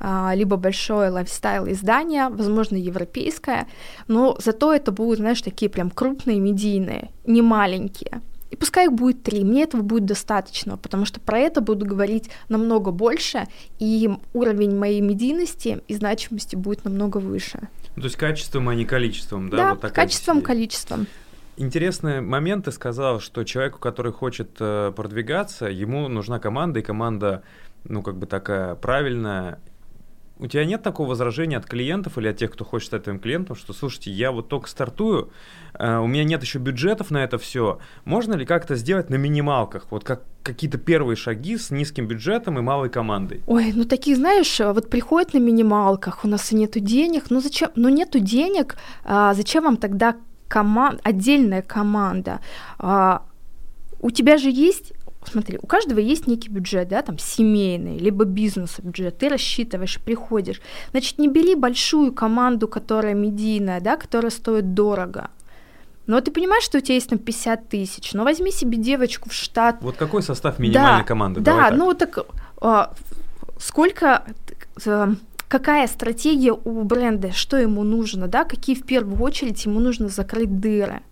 а, 0.00 0.32
либо 0.34 0.56
большое 0.56 1.10
лайфстайл 1.10 1.70
издание, 1.70 2.28
возможно, 2.28 2.76
европейское, 2.76 3.68
но 4.08 4.36
зато 4.40 4.74
это 4.74 4.90
будут, 4.90 5.18
знаешь, 5.18 5.42
такие 5.42 5.70
прям 5.70 5.90
крупные 5.90 6.40
медийные, 6.40 7.10
не 7.24 7.40
маленькие. 7.40 8.20
И 8.52 8.56
пускай 8.56 8.84
их 8.84 8.92
будет 8.92 9.22
три, 9.22 9.44
мне 9.44 9.62
этого 9.62 9.80
будет 9.80 10.04
достаточно, 10.04 10.76
потому 10.76 11.06
что 11.06 11.20
про 11.20 11.38
это 11.38 11.62
буду 11.62 11.86
говорить 11.86 12.28
намного 12.50 12.90
больше, 12.90 13.48
и 13.78 14.10
уровень 14.34 14.76
моей 14.76 15.00
медийности 15.00 15.80
и 15.88 15.94
значимости 15.94 16.54
будет 16.54 16.84
намного 16.84 17.16
выше. 17.16 17.70
Ну, 17.96 18.02
то 18.02 18.08
есть 18.08 18.16
качеством, 18.16 18.68
а 18.68 18.74
не 18.74 18.84
количеством, 18.84 19.48
да? 19.48 19.56
Да, 19.56 19.70
вот 19.70 19.80
такая 19.80 20.04
качеством, 20.04 20.36
идея. 20.36 20.46
количеством. 20.46 21.06
Интересный 21.56 22.20
момент, 22.20 22.66
ты 22.66 22.72
сказал, 22.72 23.20
что 23.20 23.42
человеку, 23.44 23.78
который 23.78 24.12
хочет 24.12 24.50
э, 24.60 24.92
продвигаться, 24.94 25.66
ему 25.66 26.08
нужна 26.08 26.38
команда, 26.38 26.80
и 26.80 26.82
команда, 26.82 27.42
ну, 27.84 28.02
как 28.02 28.16
бы 28.16 28.26
такая 28.26 28.74
правильная. 28.74 29.60
У 30.38 30.46
тебя 30.46 30.64
нет 30.64 30.82
такого 30.82 31.10
возражения 31.10 31.56
от 31.56 31.66
клиентов 31.66 32.18
или 32.18 32.28
от 32.28 32.36
тех, 32.36 32.50
кто 32.50 32.64
хочет 32.64 32.88
стать 32.88 33.04
твоим 33.04 33.20
клиентом, 33.20 33.54
что, 33.54 33.72
слушайте, 33.72 34.10
я 34.10 34.32
вот 34.32 34.48
только 34.48 34.68
стартую, 34.68 35.30
э, 35.74 35.98
у 35.98 36.06
меня 36.06 36.24
нет 36.24 36.42
еще 36.42 36.58
бюджетов 36.58 37.10
на 37.10 37.22
это 37.22 37.38
все. 37.38 37.78
Можно 38.04 38.34
ли 38.34 38.44
как-то 38.44 38.74
сделать 38.74 39.10
на 39.10 39.16
минималках, 39.16 39.86
вот 39.90 40.04
как 40.04 40.22
какие-то 40.42 40.78
первые 40.78 41.16
шаги 41.16 41.56
с 41.56 41.70
низким 41.70 42.06
бюджетом 42.08 42.58
и 42.58 42.62
малой 42.62 42.90
командой? 42.90 43.42
Ой, 43.46 43.72
ну 43.74 43.84
такие, 43.84 44.16
знаешь, 44.16 44.58
вот 44.58 44.90
приходят 44.90 45.34
на 45.34 45.38
минималках, 45.38 46.24
у 46.24 46.28
нас 46.28 46.50
и 46.52 46.56
нету 46.56 46.80
денег, 46.80 47.26
ну 47.30 47.40
зачем, 47.40 47.70
ну 47.76 47.88
нету 47.88 48.18
денег, 48.18 48.76
а, 49.04 49.34
зачем 49.34 49.64
вам 49.64 49.76
тогда 49.76 50.16
команда, 50.48 51.00
отдельная 51.04 51.62
команда? 51.62 52.40
А, 52.78 53.22
у 54.00 54.10
тебя 54.10 54.36
же 54.36 54.50
есть 54.50 54.92
Смотри, 55.24 55.58
у 55.62 55.66
каждого 55.66 55.98
есть 55.98 56.26
некий 56.26 56.48
бюджет, 56.48 56.88
да, 56.88 57.02
там 57.02 57.18
семейный, 57.18 57.98
либо 57.98 58.24
бизнес 58.24 58.80
бюджет, 58.80 59.18
ты 59.18 59.28
рассчитываешь, 59.28 60.00
приходишь. 60.00 60.60
Значит, 60.90 61.18
не 61.18 61.28
бери 61.28 61.54
большую 61.54 62.12
команду, 62.12 62.68
которая 62.68 63.14
медийная, 63.14 63.80
да, 63.80 63.96
которая 63.96 64.30
стоит 64.30 64.74
дорого. 64.74 65.30
Но 66.06 66.20
ты 66.20 66.32
понимаешь, 66.32 66.64
что 66.64 66.78
у 66.78 66.80
тебя 66.80 66.94
есть 66.94 67.08
там 67.08 67.18
50 67.18 67.68
тысяч, 67.68 68.12
но 68.12 68.24
возьми 68.24 68.50
себе 68.50 68.76
девочку 68.76 69.30
в 69.30 69.32
штат, 69.32 69.76
Вот 69.80 69.96
какой 69.96 70.22
состав 70.22 70.58
минимальной 70.58 71.02
да, 71.02 71.04
команды? 71.04 71.40
Да, 71.40 71.52
Давай 71.52 71.70
так. 71.70 71.78
ну 71.78 71.94
так 71.94 72.26
а, 72.60 72.94
сколько, 73.58 74.24
э, 74.84 75.14
какая 75.48 75.86
стратегия 75.86 76.52
у 76.52 76.82
бренда, 76.82 77.32
что 77.32 77.56
ему 77.56 77.84
нужно, 77.84 78.26
да, 78.26 78.44
какие 78.44 78.74
в 78.74 78.84
первую 78.84 79.20
очередь 79.20 79.64
ему 79.64 79.78
нужно 79.78 80.08
закрыть 80.08 80.60
дыры. 80.60 81.02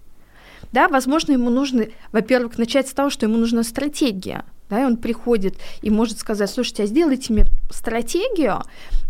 Да, 0.72 0.88
возможно, 0.88 1.32
ему 1.32 1.50
нужно, 1.50 1.86
во-первых, 2.12 2.58
начать 2.58 2.88
с 2.88 2.92
того, 2.92 3.10
что 3.10 3.26
ему 3.26 3.36
нужна 3.36 3.62
стратегия. 3.62 4.44
Да, 4.68 4.82
и 4.82 4.84
он 4.84 4.96
приходит 4.96 5.56
и 5.82 5.90
может 5.90 6.18
сказать, 6.20 6.48
слушайте, 6.48 6.84
а 6.84 6.86
сделайте 6.86 7.32
мне 7.32 7.46
стратегию, 7.70 8.62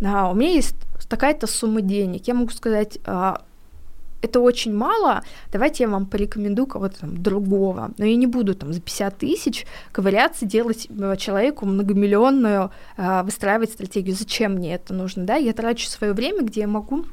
а, 0.02 0.30
у 0.30 0.34
меня 0.34 0.52
есть 0.52 0.74
такая-то 1.06 1.46
сумма 1.46 1.82
денег. 1.82 2.26
Я 2.26 2.32
могу 2.32 2.50
сказать, 2.50 2.98
а, 3.04 3.42
это 4.22 4.40
очень 4.40 4.74
мало, 4.74 5.22
давайте 5.52 5.84
я 5.84 5.88
вам 5.88 6.06
порекомендую 6.06 6.66
кого-то 6.66 7.00
там 7.00 7.22
другого. 7.22 7.92
Но 7.98 8.04
я 8.04 8.16
не 8.16 8.26
буду 8.26 8.54
там 8.54 8.72
за 8.72 8.80
50 8.80 9.18
тысяч 9.18 9.66
ковыряться, 9.92 10.44
делать 10.44 10.88
э, 10.90 11.16
человеку 11.18 11.66
многомиллионную, 11.66 12.70
э, 12.96 13.22
выстраивать 13.22 13.72
стратегию. 13.72 14.14
Зачем 14.14 14.54
мне 14.54 14.74
это 14.74 14.92
нужно, 14.92 15.24
да? 15.24 15.36
Я 15.36 15.52
трачу 15.52 15.88
свое 15.88 16.12
время, 16.12 16.42
где 16.42 16.62
я 16.62 16.68
могу 16.68 17.04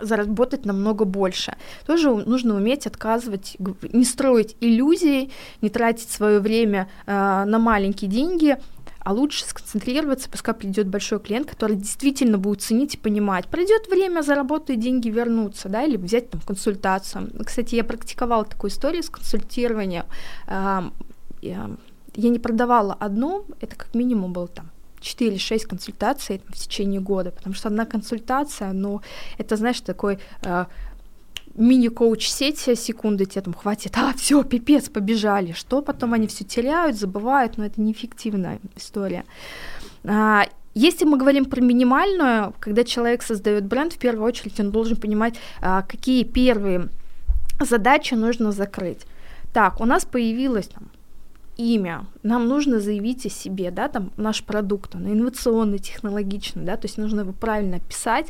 заработать 0.00 0.64
намного 0.64 1.04
больше. 1.04 1.56
Тоже 1.86 2.10
нужно 2.10 2.56
уметь 2.56 2.86
отказывать, 2.86 3.56
не 3.92 4.04
строить 4.04 4.56
иллюзий, 4.60 5.32
не 5.60 5.70
тратить 5.70 6.10
свое 6.10 6.40
время 6.40 6.88
э, 7.06 7.44
на 7.44 7.58
маленькие 7.58 8.10
деньги, 8.10 8.56
а 9.04 9.12
лучше 9.12 9.44
сконцентрироваться, 9.44 10.30
пускай 10.30 10.54
придет 10.54 10.86
большой 10.88 11.18
клиент, 11.18 11.50
который 11.50 11.76
действительно 11.76 12.38
будет 12.38 12.62
ценить 12.62 12.94
и 12.94 12.98
понимать. 12.98 13.48
Пройдет 13.48 13.88
время, 13.88 14.22
заработаю, 14.22 14.78
деньги 14.78 15.08
вернутся, 15.08 15.68
да, 15.68 15.82
или 15.82 15.96
взять 15.96 16.30
там 16.30 16.40
консультацию. 16.40 17.30
Кстати, 17.44 17.74
я 17.74 17.84
практиковала 17.84 18.44
такую 18.44 18.70
историю 18.70 19.02
с 19.02 19.10
консультированием. 19.10 20.04
Ам, 20.46 20.92
я- 21.40 21.70
я 22.14 22.28
не 22.28 22.38
продавала 22.38 22.94
одну, 22.94 23.44
это 23.60 23.74
как 23.74 23.94
минимум 23.94 24.32
было 24.32 24.46
там 24.46 24.70
4-6 25.02 25.66
консультаций 25.66 26.40
в 26.48 26.56
течение 26.56 27.00
года, 27.00 27.30
потому 27.30 27.54
что 27.54 27.68
одна 27.68 27.84
консультация, 27.84 28.72
ну, 28.72 29.00
это, 29.38 29.56
знаешь, 29.56 29.80
такой 29.80 30.18
э, 30.42 30.64
мини-коуч 31.54 32.28
сеть 32.28 32.58
секунды 32.58 33.26
тебе 33.26 33.42
там 33.42 33.54
хватит, 33.54 33.96
а, 33.96 34.12
все, 34.16 34.42
пипец, 34.42 34.88
побежали. 34.88 35.52
Что 35.52 35.82
потом 35.82 36.14
они 36.14 36.26
все 36.26 36.44
теряют, 36.44 36.96
забывают, 36.96 37.58
но 37.58 37.66
это 37.66 37.80
неэффективная 37.80 38.60
история. 38.76 39.24
А, 40.04 40.46
если 40.74 41.04
мы 41.04 41.18
говорим 41.18 41.44
про 41.44 41.60
минимальную, 41.60 42.54
когда 42.58 42.84
человек 42.84 43.22
создает 43.22 43.64
бренд, 43.66 43.92
в 43.92 43.98
первую 43.98 44.26
очередь 44.26 44.58
он 44.60 44.70
должен 44.70 44.96
понимать, 44.96 45.34
а, 45.60 45.82
какие 45.82 46.24
первые 46.24 46.88
задачи 47.60 48.14
нужно 48.14 48.52
закрыть. 48.52 49.00
Так, 49.52 49.80
у 49.80 49.84
нас 49.84 50.04
появилось 50.04 50.68
там 50.68 50.84
имя, 51.62 52.06
нам 52.22 52.48
нужно 52.48 52.80
заявить 52.80 53.26
о 53.26 53.30
себе, 53.30 53.70
да, 53.70 53.88
там 53.88 54.12
наш 54.16 54.42
продукт, 54.42 54.94
он 54.94 55.06
инновационный, 55.06 55.78
технологичный, 55.78 56.64
да, 56.64 56.76
то 56.76 56.86
есть 56.86 56.98
нужно 56.98 57.20
его 57.20 57.32
правильно 57.32 57.76
описать, 57.76 58.28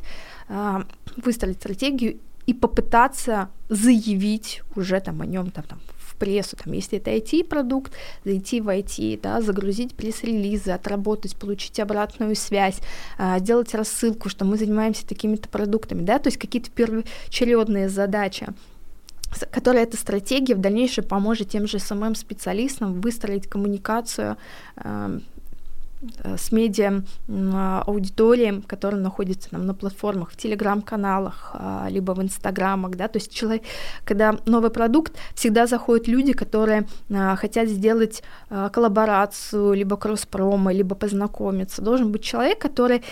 э, 0.49 0.81
выстроить 1.16 1.57
стратегию 1.57 2.18
и 2.47 2.55
попытаться 2.55 3.49
заявить 3.68 4.62
уже 4.77 5.01
там 5.01 5.21
о 5.23 5.27
нем 5.27 5.51
там, 5.51 5.64
там 5.64 5.79
в 5.99 6.16
прессу, 6.16 6.57
там, 6.57 6.73
если 6.73 6.99
это 6.99 7.11
IT-продукт, 7.11 7.92
зайти 8.25 8.61
в 8.61 8.68
IT, 8.68 9.21
да, 9.23 9.40
загрузить 9.40 9.95
пресс-релизы, 9.95 10.71
отработать, 10.71 11.37
получить 11.37 11.81
обратную 11.81 12.37
связь, 12.37 12.79
э, 13.18 13.38
сделать 13.38 13.75
рассылку, 13.75 14.29
что 14.29 14.45
мы 14.45 14.57
занимаемся 14.57 15.07
такими-то 15.07 15.49
продуктами, 15.49 16.03
да, 16.03 16.18
то 16.18 16.29
есть 16.29 16.38
какие-то 16.38 16.71
первоочередные 16.71 17.88
задачи 17.88 18.49
которая 19.51 19.85
эта 19.85 19.97
стратегия 19.97 20.55
в 20.55 20.61
дальнейшем 20.61 21.05
поможет 21.05 21.51
тем 21.51 21.66
же 21.66 21.79
самым 21.79 22.14
специалистам 22.14 23.01
выстроить 23.01 23.49
коммуникацию 23.49 24.37
э, 24.77 25.18
с 26.37 26.53
медиа 26.53 27.03
аудиторией, 27.87 28.62
которая 28.62 29.01
находится 29.01 29.51
там, 29.51 29.67
на 29.67 29.75
платформах, 29.75 30.31
в 30.31 30.37
телеграм-каналах, 30.37 31.51
а, 31.55 31.87
либо 31.88 32.12
в 32.12 32.23
инстаграмах, 32.23 32.97
да, 32.97 33.09
то 33.09 33.19
есть 33.19 33.33
человек, 33.33 33.62
когда 34.05 34.37
новый 34.47 34.71
продукт, 34.71 35.12
всегда 35.35 35.67
заходят 35.67 36.09
люди, 36.09 36.33
которые 36.33 36.87
а, 37.11 37.37
хотят 37.37 37.69
сделать 37.69 38.23
а, 38.51 38.69
коллаборацию, 38.69 39.75
либо 39.75 39.97
кросс-промо, 39.97 40.71
либо 40.73 40.95
познакомиться. 40.95 41.83
Должен 41.83 42.11
быть 42.11 42.23
человек, 42.23 42.59
который 42.59 43.03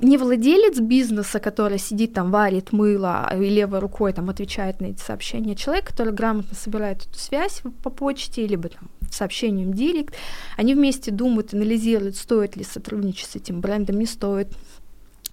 не 0.00 0.18
владелец 0.18 0.78
бизнеса, 0.78 1.40
который 1.40 1.78
сидит 1.78 2.14
там, 2.14 2.30
варит 2.30 2.72
мыло 2.72 3.30
и 3.34 3.48
левой 3.48 3.78
рукой 3.78 4.12
там 4.12 4.30
отвечает 4.30 4.80
на 4.80 4.86
эти 4.86 5.00
сообщения, 5.00 5.54
человек, 5.54 5.86
который 5.86 6.12
грамотно 6.12 6.54
собирает 6.56 7.06
эту 7.06 7.18
связь 7.18 7.62
по 7.82 7.90
почте, 7.90 8.46
либо 8.46 8.68
там 8.68 8.88
сообщением 9.10 9.74
директ, 9.74 10.14
они 10.56 10.74
вместе 10.74 11.10
думают, 11.10 11.54
анализируют, 11.54 12.16
стоит 12.16 12.56
ли 12.56 12.64
сотрудничать 12.64 13.30
с 13.30 13.36
этим 13.36 13.60
брендом, 13.60 13.98
не 13.98 14.06
стоит, 14.06 14.48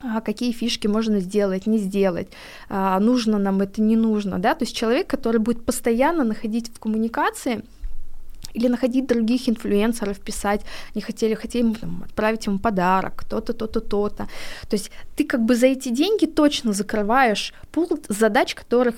а 0.03 0.21
какие 0.21 0.51
фишки 0.51 0.87
можно 0.87 1.19
сделать, 1.19 1.67
не 1.67 1.77
сделать, 1.77 2.27
а, 2.69 2.99
нужно 2.99 3.37
нам 3.37 3.61
это, 3.61 3.81
не 3.81 3.95
нужно, 3.95 4.39
да, 4.39 4.55
то 4.55 4.63
есть 4.63 4.75
человек, 4.75 5.07
который 5.07 5.39
будет 5.39 5.63
постоянно 5.63 6.23
находить 6.23 6.69
в 6.69 6.79
коммуникации 6.79 7.63
или 8.53 8.67
находить 8.67 9.07
других 9.07 9.47
инфлюенсеров, 9.47 10.19
писать, 10.19 10.61
не 10.95 11.01
хотели, 11.01 11.35
хотели 11.35 11.73
там, 11.73 12.03
отправить 12.03 12.45
ему 12.47 12.59
подарок, 12.59 13.23
то-то, 13.29 13.53
то-то, 13.53 13.79
то-то. 13.79 14.27
То 14.69 14.73
есть 14.73 14.91
ты 15.15 15.25
как 15.25 15.45
бы 15.45 15.55
за 15.55 15.67
эти 15.67 15.89
деньги 15.89 16.25
точно 16.25 16.73
закрываешь 16.73 17.53
пул 17.71 17.87
задач, 18.09 18.55
которых 18.55 18.95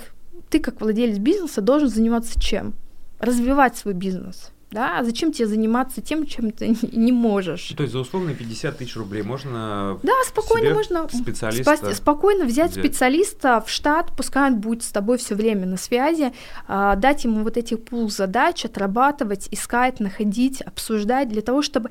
ты 0.50 0.60
как 0.60 0.82
владелец 0.82 1.18
бизнеса 1.18 1.62
должен 1.62 1.90
заниматься 1.90 2.40
чем? 2.40 2.74
Развивать 3.20 3.78
свой 3.78 3.94
бизнес 3.94 4.53
да, 4.74 5.00
а 5.00 5.04
зачем 5.04 5.32
тебе 5.32 5.48
заниматься 5.48 6.02
тем, 6.02 6.26
чем 6.26 6.52
ты 6.52 6.76
не 6.92 7.12
можешь? 7.12 7.74
То 7.78 7.84
есть 7.84 7.94
за 7.94 8.00
условные 8.00 8.36
50 8.36 8.78
тысяч 8.78 8.96
рублей 8.96 9.24
можно 9.24 10.00
Да, 10.04 10.14
спокойно 10.26 10.74
можно 10.74 11.08
специалиста 11.10 11.72
спа- 11.74 11.94
спокойно 11.94 12.46
взять, 12.46 12.72
взять 12.72 12.84
специалиста 12.86 13.64
в 13.66 13.70
штат, 13.70 14.12
пускай 14.18 14.52
он 14.52 14.60
будет 14.60 14.84
с 14.84 14.92
тобой 14.92 15.18
все 15.18 15.36
время 15.36 15.66
на 15.66 15.78
связи, 15.78 16.34
а, 16.68 16.96
дать 16.96 17.24
ему 17.24 17.44
вот 17.44 17.58
эти 17.58 17.76
пул 17.76 18.10
задач, 18.10 18.66
отрабатывать, 18.66 19.48
искать, 19.52 20.00
находить, 20.00 20.62
обсуждать, 20.62 21.30
для 21.30 21.42
того, 21.42 21.62
чтобы 21.62 21.90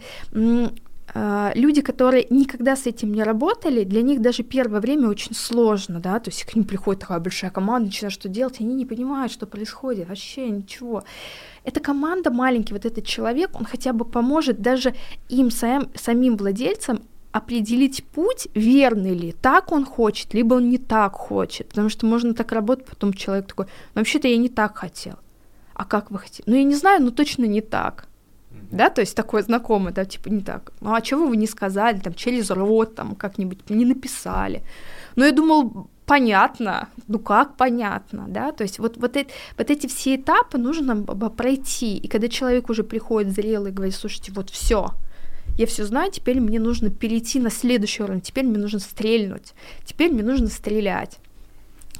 люди, 1.14 1.82
которые 1.82 2.26
никогда 2.30 2.74
с 2.74 2.86
этим 2.86 3.12
не 3.12 3.22
работали, 3.22 3.84
для 3.84 4.02
них 4.02 4.22
даже 4.22 4.42
первое 4.42 4.80
время 4.80 5.08
очень 5.08 5.34
сложно, 5.34 6.00
да, 6.00 6.18
то 6.18 6.30
есть 6.30 6.44
к 6.44 6.54
ним 6.54 6.64
приходит 6.64 7.02
такая 7.02 7.20
большая 7.20 7.50
команда, 7.50 7.86
начинает 7.86 8.14
что 8.14 8.28
делать, 8.28 8.60
они 8.60 8.74
не 8.74 8.86
понимают, 8.86 9.30
что 9.30 9.46
происходит, 9.46 10.08
вообще 10.08 10.48
ничего. 10.48 11.04
Эта 11.64 11.80
команда 11.80 12.30
маленький, 12.30 12.72
вот 12.72 12.86
этот 12.86 13.04
человек, 13.04 13.50
он 13.54 13.66
хотя 13.66 13.92
бы 13.92 14.04
поможет 14.04 14.62
даже 14.62 14.94
им 15.28 15.50
сам, 15.50 15.90
самим 15.94 16.36
владельцам 16.36 17.02
определить 17.30 18.04
путь, 18.04 18.48
верный 18.54 19.14
ли, 19.14 19.32
так 19.32 19.70
он 19.72 19.84
хочет, 19.84 20.32
либо 20.32 20.54
он 20.54 20.70
не 20.70 20.78
так 20.78 21.14
хочет, 21.14 21.68
потому 21.68 21.90
что 21.90 22.06
можно 22.06 22.32
так 22.32 22.52
работать, 22.52 22.86
потом 22.86 23.12
человек 23.12 23.48
такой, 23.48 23.66
ну, 23.94 24.00
вообще-то 24.00 24.28
я 24.28 24.38
не 24.38 24.48
так 24.48 24.78
хотел, 24.78 25.16
а 25.74 25.84
как 25.84 26.10
вы 26.10 26.18
хотите? 26.18 26.42
Ну, 26.46 26.56
я 26.56 26.64
не 26.64 26.74
знаю, 26.74 27.02
но 27.02 27.10
точно 27.10 27.44
не 27.44 27.60
так 27.60 28.06
да, 28.72 28.90
то 28.90 29.02
есть 29.02 29.14
такое 29.14 29.42
знакомое, 29.42 29.92
да, 29.92 30.04
типа 30.04 30.28
не 30.28 30.40
так. 30.40 30.72
Ну 30.80 30.94
а 30.94 31.00
чего 31.00 31.26
вы 31.26 31.36
не 31.36 31.46
сказали, 31.46 31.98
там, 31.98 32.14
через 32.14 32.50
рот, 32.50 32.94
там, 32.94 33.14
как-нибудь 33.14 33.70
не 33.70 33.84
написали. 33.84 34.62
Но 35.14 35.24
я 35.24 35.32
думал, 35.32 35.88
понятно, 36.06 36.88
ну 37.06 37.18
как 37.18 37.56
понятно, 37.56 38.24
да, 38.28 38.52
то 38.52 38.62
есть 38.62 38.78
вот, 38.78 38.96
вот, 38.96 39.16
это, 39.16 39.30
вот 39.58 39.70
эти 39.70 39.86
все 39.86 40.16
этапы 40.16 40.58
нужно 40.58 40.96
пройти, 41.02 41.96
и 41.98 42.08
когда 42.08 42.28
человек 42.28 42.70
уже 42.70 42.82
приходит 42.82 43.32
зрелый 43.32 43.70
и 43.70 43.74
говорит, 43.74 43.94
слушайте, 43.94 44.32
вот 44.32 44.50
все, 44.50 44.90
я 45.58 45.66
все 45.66 45.84
знаю, 45.84 46.10
теперь 46.10 46.40
мне 46.40 46.58
нужно 46.58 46.90
перейти 46.90 47.38
на 47.40 47.50
следующий 47.50 48.02
уровень, 48.02 48.22
теперь 48.22 48.46
мне 48.46 48.58
нужно 48.58 48.80
стрельнуть, 48.80 49.52
теперь 49.84 50.12
мне 50.12 50.22
нужно 50.22 50.48
стрелять. 50.48 51.18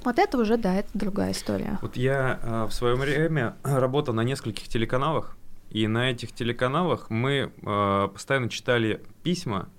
Вот 0.05 0.19
это 0.19 0.37
уже, 0.39 0.57
да, 0.57 0.75
это 0.75 0.89
другая 0.95 1.31
история. 1.31 1.79
Вот 1.81 1.97
я 1.97 2.41
э, 2.43 2.67
в 2.69 2.73
свое 2.73 2.97
время 2.97 3.55
работал 3.63 4.15
на 4.15 4.23
нескольких 4.23 4.69
телеканалах, 4.69 5.37
и 5.73 5.87
на 5.87 6.11
этих 6.11 6.33
телеканалах 6.33 7.09
мы 7.09 7.51
э, 7.51 8.09
постоянно 8.13 8.51
читали 8.51 9.03
письма 9.23 9.71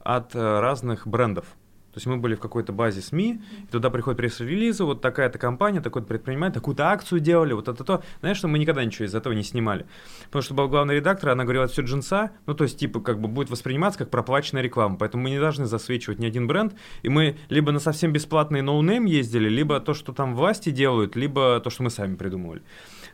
от 0.00 0.34
э, 0.34 0.60
разных 0.60 1.06
брендов. 1.06 1.46
То 1.92 1.96
есть 1.96 2.06
мы 2.06 2.18
были 2.18 2.36
в 2.36 2.40
какой-то 2.40 2.72
базе 2.72 3.00
СМИ, 3.00 3.40
и 3.64 3.66
туда 3.66 3.90
приходят 3.90 4.16
пресс-релизы, 4.16 4.84
вот 4.84 5.00
такая-то 5.00 5.38
компания, 5.38 5.80
такой-то 5.80 6.06
предприниматель, 6.06 6.54
такую-то 6.54 6.88
акцию 6.88 7.18
делали, 7.18 7.52
вот 7.52 7.66
это 7.66 7.82
то. 7.82 8.04
Знаешь, 8.20 8.36
что 8.36 8.46
мы 8.46 8.60
никогда 8.60 8.84
ничего 8.84 9.06
из 9.06 9.14
этого 9.14 9.32
не 9.32 9.42
снимали. 9.42 9.86
Потому 10.26 10.42
что 10.42 10.54
был 10.54 10.68
главный 10.68 10.96
редактор, 10.96 11.30
она 11.30 11.42
говорила, 11.42 11.66
все 11.66 11.82
джинса, 11.82 12.30
ну 12.46 12.54
то 12.54 12.62
есть 12.62 12.78
типа 12.78 13.00
как 13.00 13.20
бы 13.20 13.26
будет 13.26 13.50
восприниматься 13.50 13.98
как 13.98 14.10
проплаченная 14.10 14.62
реклама, 14.62 14.96
поэтому 14.96 15.24
мы 15.24 15.30
не 15.30 15.40
должны 15.40 15.66
засвечивать 15.66 16.20
ни 16.20 16.26
один 16.26 16.46
бренд, 16.46 16.74
и 17.02 17.08
мы 17.08 17.36
либо 17.48 17.72
на 17.72 17.80
совсем 17.80 18.12
бесплатный 18.12 18.62
no 18.62 18.77
name 18.77 19.06
ездили, 19.06 19.48
либо 19.48 19.80
то, 19.80 19.92
что 19.92 20.12
там 20.12 20.36
власти 20.36 20.70
делают, 20.70 21.16
либо 21.16 21.58
то, 21.58 21.70
что 21.70 21.82
мы 21.82 21.90
сами 21.90 22.14
придумывали. 22.14 22.62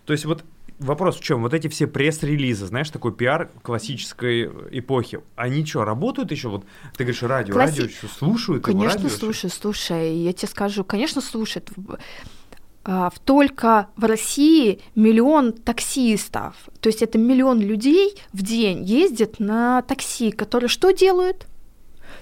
То 0.05 0.13
есть 0.13 0.27
вот 0.27 0.45
вопрос 0.79 1.17
в 1.17 1.23
чем? 1.23 1.43
Вот 1.43 1.55
эти 1.55 1.69
все 1.69 1.87
пресс-релизы, 1.87 2.67
знаешь, 2.67 2.91
такой 2.91 3.13
пиар 3.13 3.51
классической 3.63 4.51
эпохи, 4.71 5.21
они 5.37 5.65
что, 5.65 5.85
работают 5.85 6.31
еще? 6.31 6.49
Вот 6.49 6.65
ты 6.97 7.05
говоришь, 7.05 7.23
радио, 7.23 7.55
Класси... 7.55 7.81
радио 7.81 7.85
еще 7.85 8.07
слушают? 8.09 8.65
Конечно, 8.65 9.09
слушают, 9.09 9.55
слушай, 9.55 10.17
я 10.17 10.33
тебе 10.33 10.49
скажу, 10.49 10.85
конечно, 10.85 11.21
слушают. 11.21 11.71
А, 12.85 13.11
только 13.25 13.89
в 13.97 14.05
России 14.05 14.81
миллион 14.95 15.53
таксистов, 15.53 16.55
то 16.81 16.89
есть 16.89 17.03
это 17.03 17.19
миллион 17.19 17.61
людей 17.61 18.15
в 18.33 18.43
день 18.43 18.85
ездят 18.85 19.41
на 19.41 19.83
такси, 19.83 20.31
которые 20.31 20.69
что 20.69 20.93
делают? 20.93 21.47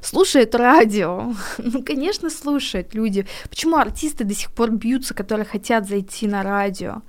слушают 0.00 0.54
радио. 0.54 1.34
ну, 1.58 1.82
конечно, 1.82 2.30
слушают 2.30 2.94
люди. 2.94 3.26
Почему 3.48 3.76
артисты 3.76 4.24
до 4.24 4.34
сих 4.34 4.50
пор 4.50 4.70
бьются, 4.70 5.14
которые 5.14 5.46
хотят 5.46 5.88
зайти 5.88 6.26
на 6.26 6.42
радио? 6.42 7.02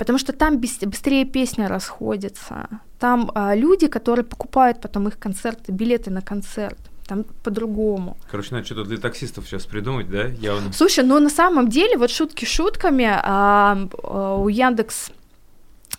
Потому 0.00 0.18
что 0.18 0.32
там 0.32 0.58
быстрее 0.58 1.26
песня 1.26 1.68
расходится. 1.68 2.68
Там 2.98 3.30
а, 3.34 3.54
люди, 3.54 3.86
которые 3.86 4.24
покупают 4.24 4.80
потом 4.80 5.08
их 5.08 5.18
концерты, 5.18 5.72
билеты 5.72 6.10
на 6.10 6.22
концерт 6.22 6.78
там 7.06 7.24
по-другому. 7.44 8.16
Короче, 8.30 8.54
надо 8.54 8.64
что-то 8.64 8.84
для 8.84 8.96
таксистов 8.96 9.46
сейчас 9.46 9.66
придумать, 9.66 10.08
да? 10.08 10.24
Явно. 10.24 10.72
Слушай, 10.72 11.04
ну 11.04 11.18
на 11.20 11.28
самом 11.28 11.68
деле, 11.68 11.98
вот 11.98 12.10
шутки 12.10 12.46
шутками, 12.46 13.10
а, 13.12 13.76
а, 14.02 14.36
у 14.36 14.48
Яндекс 14.48 15.10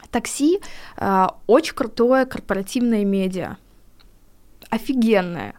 Такси 0.09 0.61
а, 0.97 1.35
очень 1.45 1.75
крутое 1.75 2.25
корпоративное 2.25 3.05
медиа. 3.05 3.57
Офигенное. 4.71 5.53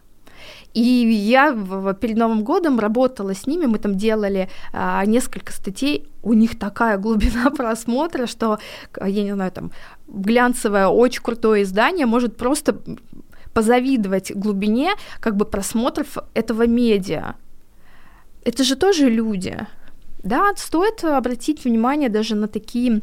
И 0.73 0.81
я 0.81 1.51
перед 1.99 2.17
Новым 2.17 2.43
годом 2.43 2.79
работала 2.79 3.35
с 3.35 3.45
ними, 3.47 3.65
мы 3.65 3.77
там 3.77 3.95
делали 3.95 4.49
а, 4.71 5.05
несколько 5.05 5.51
статей, 5.51 6.07
у 6.23 6.33
них 6.33 6.57
такая 6.57 6.97
глубина 6.97 7.49
просмотра, 7.57 8.25
что, 8.25 8.59
я 8.99 9.23
не 9.23 9.33
знаю, 9.33 9.51
там, 9.51 9.71
глянцевое, 10.07 10.87
очень 10.87 11.21
крутое 11.21 11.63
издание 11.63 12.05
может 12.05 12.37
просто 12.37 12.77
позавидовать 13.53 14.31
глубине 14.33 14.93
как 15.19 15.35
бы 15.35 15.45
просмотров 15.45 16.17
этого 16.33 16.65
медиа. 16.65 17.35
Это 18.43 18.63
же 18.63 18.75
тоже 18.75 19.09
люди. 19.09 19.57
Да, 20.23 20.53
стоит 20.55 21.03
обратить 21.03 21.65
внимание 21.65 22.09
даже 22.09 22.35
на 22.35 22.47
такие 22.47 23.01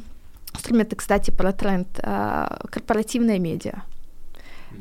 Инструменты, 0.55 0.97
кстати, 0.97 1.31
про 1.31 1.53
тренд 1.53 1.89
а, 2.03 2.61
корпоративная 2.71 3.39
медиа. 3.39 3.83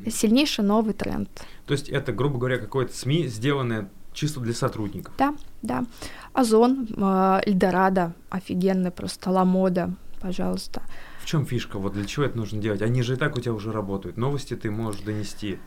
Сильнейший 0.08 0.64
новый 0.64 0.94
тренд. 0.94 1.30
То 1.66 1.74
есть 1.74 1.90
это, 1.90 2.12
грубо 2.12 2.38
говоря, 2.38 2.58
какое-то 2.58 2.96
СМИ, 2.96 3.28
сделанное 3.28 3.90
чисто 4.14 4.40
для 4.40 4.54
сотрудников. 4.54 5.14
Да, 5.18 5.36
да. 5.62 5.86
Озон, 6.34 6.88
э, 6.96 7.42
Эльдорадо, 7.46 8.14
офигенный 8.30 8.92
просто, 8.92 9.30
Ламода, 9.30 9.94
пожалуйста. 10.22 10.82
В 11.22 11.26
чем 11.26 11.46
фишка? 11.46 11.78
Вот 11.80 11.94
для 11.94 12.06
чего 12.06 12.26
это 12.26 12.38
нужно 12.38 12.62
делать? 12.62 12.82
Они 12.82 13.02
же 13.02 13.14
и 13.14 13.18
так 13.18 13.38
у 13.38 13.42
тебя 13.42 13.54
уже 13.54 13.72
работают. 13.72 14.18
Новости 14.18 14.56
ты 14.56 14.72
можешь 14.72 15.02
донести. 15.02 15.60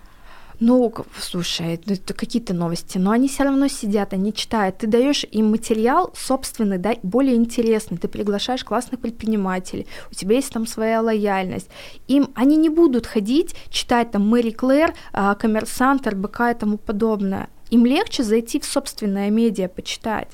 Ну, 0.64 0.94
слушай, 1.18 1.80
это 1.84 2.14
какие-то 2.14 2.54
новости, 2.54 2.96
но 2.96 3.10
они 3.10 3.26
все 3.26 3.42
равно 3.42 3.66
сидят, 3.66 4.12
они 4.12 4.32
читают. 4.32 4.78
Ты 4.78 4.86
даешь 4.86 5.24
им 5.32 5.50
материал 5.50 6.12
собственный, 6.16 6.78
да, 6.78 6.94
более 7.02 7.34
интересный. 7.34 7.98
Ты 7.98 8.06
приглашаешь 8.06 8.62
классных 8.62 9.00
предпринимателей, 9.00 9.88
у 10.12 10.14
тебя 10.14 10.36
есть 10.36 10.52
там 10.52 10.68
своя 10.68 11.02
лояльность. 11.02 11.68
Им 12.06 12.28
они 12.36 12.56
не 12.56 12.68
будут 12.68 13.08
ходить, 13.08 13.56
читать 13.70 14.12
там 14.12 14.28
Мэри 14.28 14.52
Клэр, 14.52 14.94
а, 15.12 15.34
Коммерсант, 15.34 16.06
РБК 16.06 16.40
и 16.52 16.54
тому 16.54 16.78
подобное. 16.78 17.48
Им 17.70 17.84
легче 17.84 18.22
зайти 18.22 18.60
в 18.60 18.64
собственное 18.64 19.30
медиа, 19.30 19.66
почитать 19.66 20.28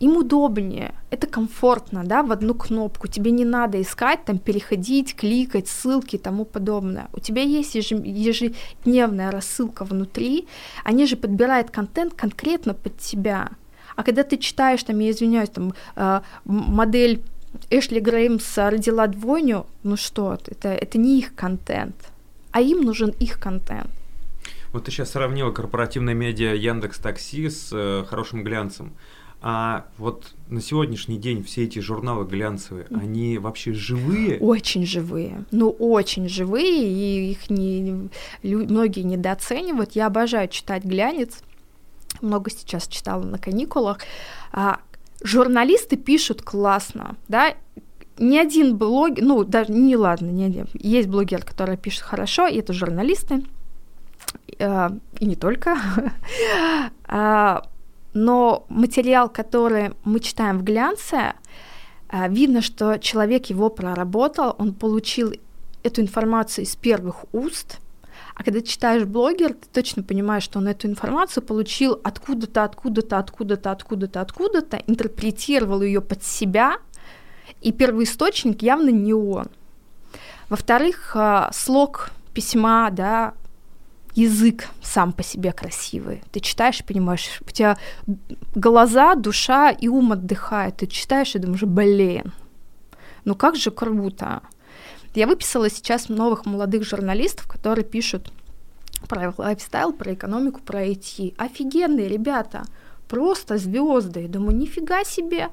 им 0.00 0.16
удобнее, 0.16 0.94
это 1.10 1.26
комфортно, 1.26 2.04
да, 2.04 2.22
в 2.22 2.32
одну 2.32 2.54
кнопку, 2.54 3.08
тебе 3.08 3.30
не 3.30 3.44
надо 3.44 3.80
искать, 3.80 4.24
там, 4.24 4.38
переходить, 4.38 5.14
кликать, 5.14 5.68
ссылки 5.68 6.16
и 6.16 6.18
тому 6.18 6.44
подобное. 6.44 7.08
У 7.12 7.20
тебя 7.20 7.42
есть 7.42 7.74
ежедневная 7.74 9.30
рассылка 9.30 9.84
внутри, 9.84 10.46
они 10.84 11.06
же 11.06 11.16
подбирают 11.16 11.70
контент 11.70 12.14
конкретно 12.14 12.74
под 12.74 12.98
тебя. 12.98 13.50
А 13.96 14.02
когда 14.02 14.22
ты 14.22 14.36
читаешь, 14.36 14.82
там, 14.84 14.98
я 15.00 15.10
извиняюсь, 15.10 15.50
там, 15.50 15.74
э, 15.96 16.20
модель 16.44 17.22
Эшли 17.70 18.00
Греймс 18.00 18.56
родила 18.56 19.06
двойню, 19.06 19.66
ну 19.82 19.96
что, 19.96 20.38
это, 20.46 20.68
это 20.68 20.98
не 20.98 21.18
их 21.18 21.34
контент, 21.34 21.96
а 22.52 22.60
им 22.60 22.82
нужен 22.82 23.10
их 23.10 23.40
контент. 23.40 23.90
Вот 24.72 24.84
ты 24.84 24.90
сейчас 24.90 25.10
сравнила 25.10 25.50
корпоративное 25.50 26.14
медиа 26.14 26.54
Яндекс 26.54 26.98
Такси 26.98 27.48
с 27.48 27.70
э, 27.72 28.04
хорошим 28.06 28.44
глянцем. 28.44 28.92
А 29.40 29.86
вот 29.98 30.32
на 30.48 30.60
сегодняшний 30.60 31.16
день 31.16 31.44
все 31.44 31.64
эти 31.64 31.78
журналы 31.78 32.24
глянцевые, 32.24 32.86
они 32.90 33.38
вообще 33.38 33.72
живые? 33.72 34.38
Очень 34.40 34.84
живые. 34.84 35.44
Ну, 35.52 35.70
очень 35.70 36.28
живые, 36.28 36.88
и 36.88 37.30
их 37.30 37.48
не, 37.48 38.08
многие 38.42 39.02
недооценивают. 39.02 39.92
Я 39.92 40.06
обожаю 40.06 40.48
читать 40.48 40.84
глянец. 40.84 41.42
Много 42.20 42.50
сейчас 42.50 42.88
читала 42.88 43.22
на 43.22 43.38
каникулах. 43.38 43.98
А, 44.50 44.80
журналисты 45.22 45.96
пишут 45.96 46.42
классно, 46.42 47.16
да, 47.28 47.54
ни 48.18 48.36
один 48.36 48.76
блогер, 48.76 49.22
ну, 49.22 49.44
даже 49.44 49.72
не 49.72 49.96
ладно, 49.96 50.30
не 50.30 50.44
один, 50.44 50.66
есть 50.74 51.08
блогер, 51.08 51.44
который 51.44 51.76
пишет 51.76 52.02
хорошо, 52.02 52.46
и 52.46 52.58
это 52.58 52.72
журналисты, 52.72 53.44
э, 54.58 54.90
и 55.20 55.26
не 55.26 55.36
только. 55.36 55.78
А, 58.18 58.24
но 58.28 58.66
материал, 58.68 59.28
который 59.28 59.92
мы 60.04 60.20
читаем 60.20 60.58
в 60.58 60.64
глянце, 60.64 61.34
э, 62.10 62.28
видно, 62.28 62.62
что 62.62 62.98
человек 62.98 63.46
его 63.46 63.70
проработал, 63.70 64.54
он 64.58 64.74
получил 64.74 65.32
эту 65.82 66.00
информацию 66.00 66.64
из 66.64 66.76
первых 66.76 67.24
уст, 67.32 67.78
а 68.34 68.44
когда 68.44 68.60
читаешь 68.60 69.04
блогер, 69.04 69.54
ты 69.54 69.68
точно 69.72 70.02
понимаешь, 70.02 70.44
что 70.44 70.58
он 70.58 70.68
эту 70.68 70.86
информацию 70.86 71.42
получил 71.42 72.00
откуда-то, 72.04 72.64
откуда-то, 72.64 73.18
откуда-то, 73.18 73.70
откуда-то, 73.70 74.20
откуда-то, 74.20 74.76
интерпретировал 74.86 75.82
ее 75.82 76.00
под 76.00 76.22
себя, 76.22 76.76
и 77.60 77.72
первый 77.72 78.04
источник 78.04 78.62
явно 78.62 78.90
не 78.90 79.14
он. 79.14 79.46
Во-вторых, 80.48 81.12
э, 81.14 81.50
слог 81.52 82.10
письма, 82.32 82.90
да, 82.90 83.34
язык 84.14 84.68
сам 84.82 85.12
по 85.12 85.22
себе 85.22 85.52
красивый. 85.52 86.22
Ты 86.32 86.40
читаешь 86.40 86.84
понимаешь, 86.84 87.40
у 87.40 87.50
тебя 87.50 87.76
глаза, 88.54 89.14
душа 89.14 89.70
и 89.70 89.88
ум 89.88 90.12
отдыхают. 90.12 90.78
Ты 90.78 90.86
читаешь 90.86 91.34
и 91.34 91.38
думаешь, 91.38 91.62
блин, 91.62 92.32
ну 93.24 93.34
как 93.34 93.56
же 93.56 93.70
круто. 93.70 94.42
Я 95.14 95.26
выписала 95.26 95.70
сейчас 95.70 96.08
новых 96.08 96.46
молодых 96.46 96.84
журналистов, 96.84 97.46
которые 97.48 97.84
пишут 97.84 98.32
про 99.08 99.32
лайфстайл, 99.36 99.92
про 99.92 100.14
экономику, 100.14 100.60
про 100.60 100.86
IT. 100.86 101.34
Офигенные 101.38 102.08
ребята, 102.08 102.64
просто 103.08 103.58
звезды. 103.58 104.28
Думаю, 104.28 104.56
нифига 104.56 105.04
себе, 105.04 105.48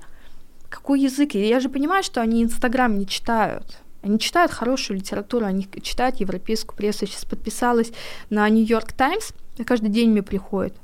какой 0.69 1.01
язык. 1.01 1.35
И 1.35 1.47
я 1.47 1.59
же 1.59 1.69
понимаю, 1.69 2.03
что 2.03 2.21
они 2.21 2.43
Инстаграм 2.43 2.97
не 2.97 3.07
читают. 3.07 3.77
Они 4.05 4.19
читают 4.19 4.51
хорошую 4.51 4.97
литературу, 4.97 5.47
они 5.47 5.67
читают 5.81 6.17
европейскую 6.17 6.77
прессу. 6.77 7.05
Я 7.05 7.07
сейчас 7.07 7.25
подписалась 7.25 7.91
на 8.29 8.47
Нью-Йорк 8.47 8.91
Таймс, 8.93 9.31
каждый 9.65 9.89
день 9.89 10.11
мне 10.11 10.21
приходит. 10.21 10.75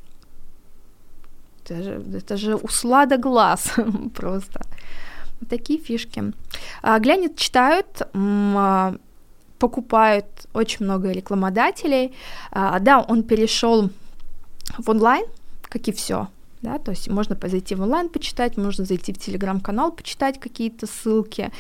Это 1.64 1.84
же, 1.84 2.04
это 2.18 2.38
же 2.38 2.56
услада 2.56 3.18
глаз 3.18 3.74
просто. 4.16 4.62
Такие 5.48 5.80
фишки. 5.80 6.34
А, 6.82 7.00
читают, 7.36 8.02
а, 8.14 8.96
покупают 9.60 10.26
очень 10.54 10.86
много 10.86 11.12
рекламодателей. 11.12 12.16
А, 12.52 12.80
да, 12.80 13.02
он 13.02 13.22
перешел 13.22 13.92
в 14.80 14.90
онлайн, 14.90 15.28
как 15.62 15.88
и 15.88 15.92
все. 15.92 16.28
Да, 16.64 16.80
то 16.80 16.90
есть 16.90 17.08
можно 17.08 17.38
зайти 17.44 17.76
в 17.76 17.82
онлайн 17.82 18.10
почитать, 18.10 18.58
можно 18.58 18.84
зайти 18.84 19.14
в 19.14 19.20
телеграм-канал 19.20 19.92
почитать 19.92 20.40
какие-то 20.40 20.88
ссылки 20.88 21.52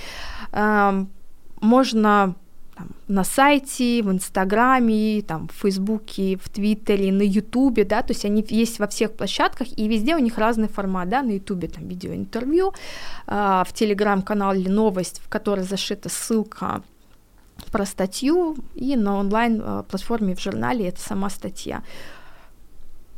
можно 1.62 2.36
там, 2.76 2.90
на 3.08 3.24
сайте, 3.24 4.02
в 4.04 4.12
Инстаграме, 4.12 5.22
там, 5.22 5.48
в 5.48 5.54
Фейсбуке, 5.62 6.38
в 6.38 6.50
Твиттере, 6.50 7.12
на 7.12 7.22
Ютубе, 7.22 7.84
да, 7.84 8.02
то 8.02 8.14
есть 8.14 8.26
они 8.26 8.46
есть 8.50 8.80
во 8.80 8.88
всех 8.88 9.12
площадках, 9.14 9.68
и 9.78 9.88
везде 9.88 10.16
у 10.16 10.20
них 10.20 10.38
разный 10.38 10.68
формат, 10.68 11.10
да, 11.10 11.22
на 11.22 11.32
Ютубе 11.32 11.68
там 11.68 11.88
видеоинтервью, 11.88 12.74
э, 13.28 13.64
в 13.68 13.74
Телеграм-канале 13.74 14.70
новость, 14.70 15.22
в 15.24 15.30
которой 15.30 15.64
зашита 15.64 16.10
ссылка 16.10 16.82
про 17.72 17.86
статью, 17.86 18.56
и 18.76 18.96
на 18.96 19.18
онлайн-платформе 19.18 20.36
в 20.36 20.42
журнале 20.42 20.88
это 20.88 21.00
сама 21.02 21.30
статья. 21.30 21.84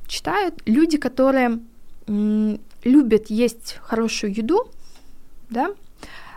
Читают 0.08 0.62
люди, 0.66 0.98
которые 0.98 1.60
м, 2.08 2.60
любят 2.84 3.28
есть 3.28 3.78
хорошую 3.82 4.36
еду, 4.36 4.68
да, 5.50 5.72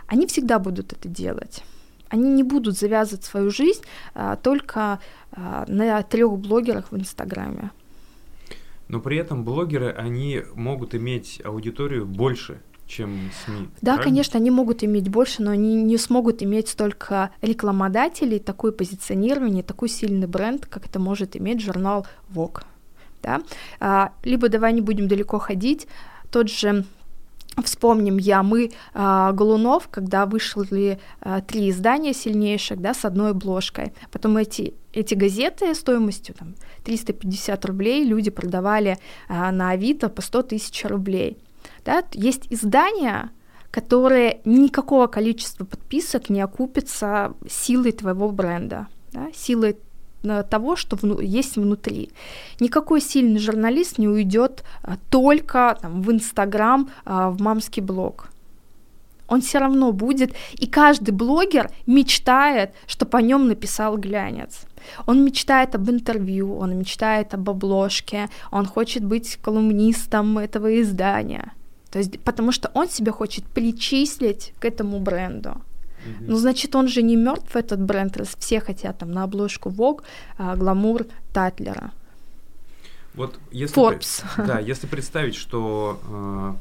они 0.07 0.25
всегда 0.25 0.59
будут 0.59 0.93
это 0.93 1.09
делать 1.09 1.63
они 2.09 2.29
не 2.31 2.43
будут 2.43 2.77
завязывать 2.77 3.23
свою 3.23 3.49
жизнь 3.49 3.81
а, 4.13 4.35
только 4.35 4.99
а, 5.31 5.65
на 5.67 6.01
трех 6.03 6.37
блогерах 6.37 6.91
в 6.91 6.97
Инстаграме. 6.97 7.71
Но 8.87 8.99
при 8.99 9.17
этом 9.17 9.43
блогеры, 9.43 9.91
они 9.91 10.43
могут 10.55 10.95
иметь 10.95 11.41
аудиторию 11.43 12.05
больше, 12.05 12.61
чем 12.87 13.31
СМИ. 13.45 13.67
Да, 13.81 13.95
правильно? 13.95 14.03
конечно, 14.03 14.39
они 14.39 14.49
могут 14.49 14.83
иметь 14.83 15.09
больше, 15.09 15.41
но 15.41 15.51
они 15.51 15.83
не 15.83 15.97
смогут 15.97 16.41
иметь 16.41 16.69
столько 16.69 17.31
рекламодателей, 17.41 18.39
такое 18.39 18.71
позиционирование, 18.71 19.61
такой 19.61 19.89
сильный 19.89 20.27
бренд, 20.27 20.65
как 20.65 20.85
это 20.85 20.99
может 20.99 21.35
иметь 21.35 21.61
журнал 21.61 22.07
Vogue. 22.33 22.63
Да? 23.21 23.41
А, 23.79 24.13
либо 24.23 24.47
давай 24.47 24.71
не 24.71 24.81
будем 24.81 25.09
далеко 25.09 25.37
ходить, 25.37 25.87
тот 26.31 26.49
же 26.49 26.85
Вспомним 27.63 28.17
я, 28.17 28.43
мы 28.43 28.65
э, 28.93 29.31
Голунов, 29.33 29.87
когда 29.89 30.27
вышли 30.27 30.99
э, 31.21 31.41
три 31.47 31.71
издания 31.71 32.13
сильнейших, 32.13 32.79
да, 32.79 32.93
с 32.93 33.03
одной 33.03 33.31
обложкой. 33.31 33.93
Потом 34.11 34.37
эти, 34.37 34.75
эти 34.93 35.15
газеты 35.15 35.73
стоимостью 35.73 36.35
там, 36.35 36.53
350 36.85 37.65
рублей 37.65 38.03
люди 38.05 38.29
продавали 38.29 38.97
э, 39.27 39.51
на 39.51 39.71
Авито 39.71 40.09
по 40.09 40.21
100 40.21 40.43
тысяч 40.43 40.85
рублей. 40.85 41.37
Да? 41.83 42.03
Есть 42.13 42.45
издания, 42.51 43.31
которые 43.71 44.41
никакого 44.45 45.07
количества 45.07 45.65
подписок 45.65 46.29
не 46.29 46.41
окупятся 46.41 47.33
силой 47.49 47.91
твоего 47.91 48.29
бренда, 48.31 48.87
да? 49.11 49.29
силой 49.33 49.77
того, 50.21 50.75
что 50.75 50.95
вну- 50.95 51.19
есть 51.19 51.57
внутри. 51.57 52.11
Никакой 52.59 53.01
сильный 53.01 53.39
журналист 53.39 53.97
не 53.97 54.07
уйдет 54.07 54.63
а, 54.81 54.97
только 55.09 55.77
там, 55.81 56.01
в 56.01 56.11
Инстаграм, 56.11 56.89
а, 57.05 57.29
в 57.29 57.41
мамский 57.41 57.81
блог. 57.81 58.29
Он 59.27 59.41
все 59.41 59.59
равно 59.59 59.91
будет, 59.91 60.33
и 60.53 60.67
каждый 60.67 61.11
блогер 61.11 61.69
мечтает, 61.85 62.71
чтобы 62.87 63.17
о 63.17 63.21
нем 63.21 63.47
написал 63.47 63.97
глянец. 63.97 64.61
Он 65.05 65.23
мечтает 65.23 65.75
об 65.75 65.89
интервью, 65.89 66.57
он 66.57 66.77
мечтает 66.77 67.33
об 67.33 67.49
обложке, 67.49 68.29
он 68.51 68.65
хочет 68.65 69.03
быть 69.03 69.37
колумнистом 69.41 70.37
этого 70.37 70.81
издания. 70.81 71.51
То 71.91 71.99
есть, 71.99 72.19
потому 72.19 72.51
что 72.51 72.71
он 72.73 72.89
себя 72.89 73.11
хочет 73.11 73.45
причислить 73.45 74.53
к 74.59 74.65
этому 74.65 74.99
бренду. 74.99 75.61
Ну, 76.19 76.35
значит, 76.37 76.75
он 76.75 76.87
же 76.87 77.01
не 77.01 77.15
мертв, 77.15 77.55
этот 77.55 77.81
бренд, 77.81 78.17
раз 78.17 78.35
все 78.37 78.59
хотят 78.59 78.99
там 78.99 79.11
на 79.11 79.23
обложку 79.23 79.69
Vogue, 79.69 80.03
а, 80.37 80.55
гламур 80.55 81.05
Татлера. 81.33 81.91
Вот 83.13 83.39
если 83.51 83.75
Forbes. 83.75 84.23
да, 84.45 84.59
если 84.59 84.85
представить, 84.85 85.35
что 85.35 85.99
э, 86.07 86.53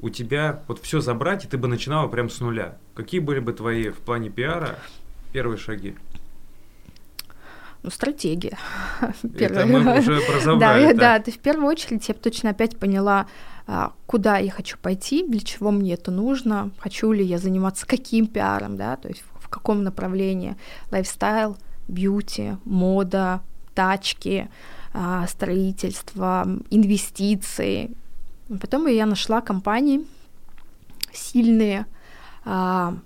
у 0.00 0.08
тебя 0.08 0.62
вот 0.66 0.80
все 0.82 1.00
забрать, 1.00 1.44
и 1.44 1.48
ты 1.48 1.58
бы 1.58 1.68
начинала 1.68 2.08
прям 2.08 2.30
с 2.30 2.40
нуля. 2.40 2.78
Какие 2.94 3.20
были 3.20 3.40
бы 3.40 3.52
твои 3.52 3.90
в 3.90 3.98
плане 3.98 4.30
пиара 4.30 4.78
первые 5.32 5.58
шаги? 5.58 5.94
Ну, 7.82 7.90
стратегия. 7.90 8.58
Это 9.38 9.66
мы 9.66 9.98
уже. 9.98 10.20
Да, 10.58 10.92
да, 10.94 11.18
ты 11.20 11.30
в 11.30 11.38
первую 11.38 11.68
очередь 11.68 12.08
я 12.08 12.14
бы 12.14 12.20
точно 12.20 12.50
опять 12.50 12.76
поняла, 12.76 13.26
куда 14.06 14.38
я 14.38 14.50
хочу 14.50 14.78
пойти, 14.78 15.26
для 15.26 15.40
чего 15.40 15.70
мне 15.70 15.92
это 15.92 16.10
нужно, 16.10 16.70
хочу 16.78 17.12
ли 17.12 17.24
я 17.24 17.38
заниматься 17.38 17.86
каким 17.86 18.26
пиаром, 18.26 18.76
да, 18.76 18.96
то 18.96 19.08
есть 19.08 19.22
в 19.38 19.48
каком 19.48 19.82
направлении, 19.82 20.56
лайфстайл, 20.90 21.56
бьюти, 21.86 22.56
мода, 22.64 23.42
тачки, 23.74 24.48
а, 24.94 25.26
строительство, 25.26 26.46
инвестиции. 26.70 27.90
Потом 28.48 28.86
я 28.86 29.06
нашла 29.06 29.40
компании 29.40 30.06
сильные, 31.12 31.86
а, 32.44 32.96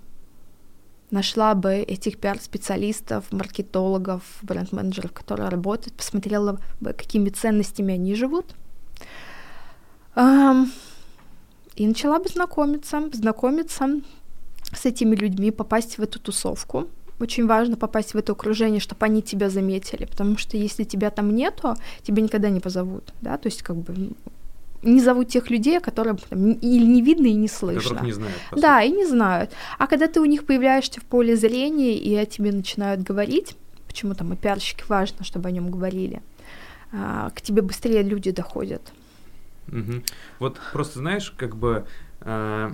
нашла 1.11 1.55
бы 1.55 1.75
этих 1.75 2.17
пиар-специалистов, 2.19 3.25
маркетологов, 3.31 4.23
бренд-менеджеров, 4.41 5.11
которые 5.11 5.49
работают, 5.49 5.95
посмотрела 5.95 6.59
бы, 6.79 6.93
какими 6.93 7.29
ценностями 7.29 7.93
они 7.93 8.15
живут. 8.15 8.55
И 10.15 11.87
начала 11.87 12.19
бы 12.19 12.29
знакомиться, 12.29 13.09
знакомиться 13.13 14.01
с 14.71 14.85
этими 14.85 15.15
людьми, 15.15 15.51
попасть 15.51 15.97
в 15.97 16.01
эту 16.01 16.19
тусовку. 16.19 16.87
Очень 17.19 17.47
важно 17.47 17.77
попасть 17.77 18.13
в 18.13 18.17
это 18.17 18.33
окружение, 18.33 18.79
чтобы 18.79 19.05
они 19.05 19.21
тебя 19.21 19.49
заметили, 19.49 20.05
потому 20.05 20.37
что 20.37 20.57
если 20.57 20.83
тебя 20.83 21.09
там 21.09 21.33
нету, 21.33 21.75
тебя 22.01 22.21
никогда 22.21 22.49
не 22.49 22.59
позовут, 22.59 23.13
да, 23.21 23.37
то 23.37 23.47
есть 23.47 23.61
как 23.61 23.77
бы 23.77 24.11
не 24.81 24.99
зовут 24.99 25.29
тех 25.29 25.49
людей, 25.49 25.79
которые 25.79 26.17
там, 26.29 26.51
или 26.51 26.85
не 26.85 27.01
видно 27.01 27.27
и 27.27 27.33
не 27.33 27.47
слышно. 27.47 27.81
Которых 27.81 28.03
не 28.03 28.11
знают. 28.11 28.35
Да, 28.55 28.81
и 28.81 28.91
не 28.91 29.05
знают. 29.05 29.51
А 29.77 29.87
когда 29.87 30.07
ты 30.07 30.19
у 30.19 30.25
них 30.25 30.45
появляешься 30.45 30.99
в 30.99 31.05
поле 31.05 31.35
зрения, 31.35 31.97
и 31.97 32.13
о 32.15 32.25
тебе 32.25 32.51
начинают 32.51 33.01
говорить, 33.01 33.55
почему 33.87 34.13
там 34.13 34.33
и 34.33 34.35
пиарщики 34.35 34.83
важно, 34.87 35.23
чтобы 35.23 35.47
о 35.49 35.51
нем 35.51 35.71
говорили, 35.71 36.21
а, 36.91 37.29
к 37.29 37.41
тебе 37.41 37.61
быстрее 37.61 38.03
люди 38.03 38.31
доходят. 38.31 38.81
Угу. 39.67 40.03
Вот 40.39 40.59
просто 40.71 40.99
знаешь, 40.99 41.33
как 41.37 41.55
бы 41.55 41.85
э, 42.21 42.71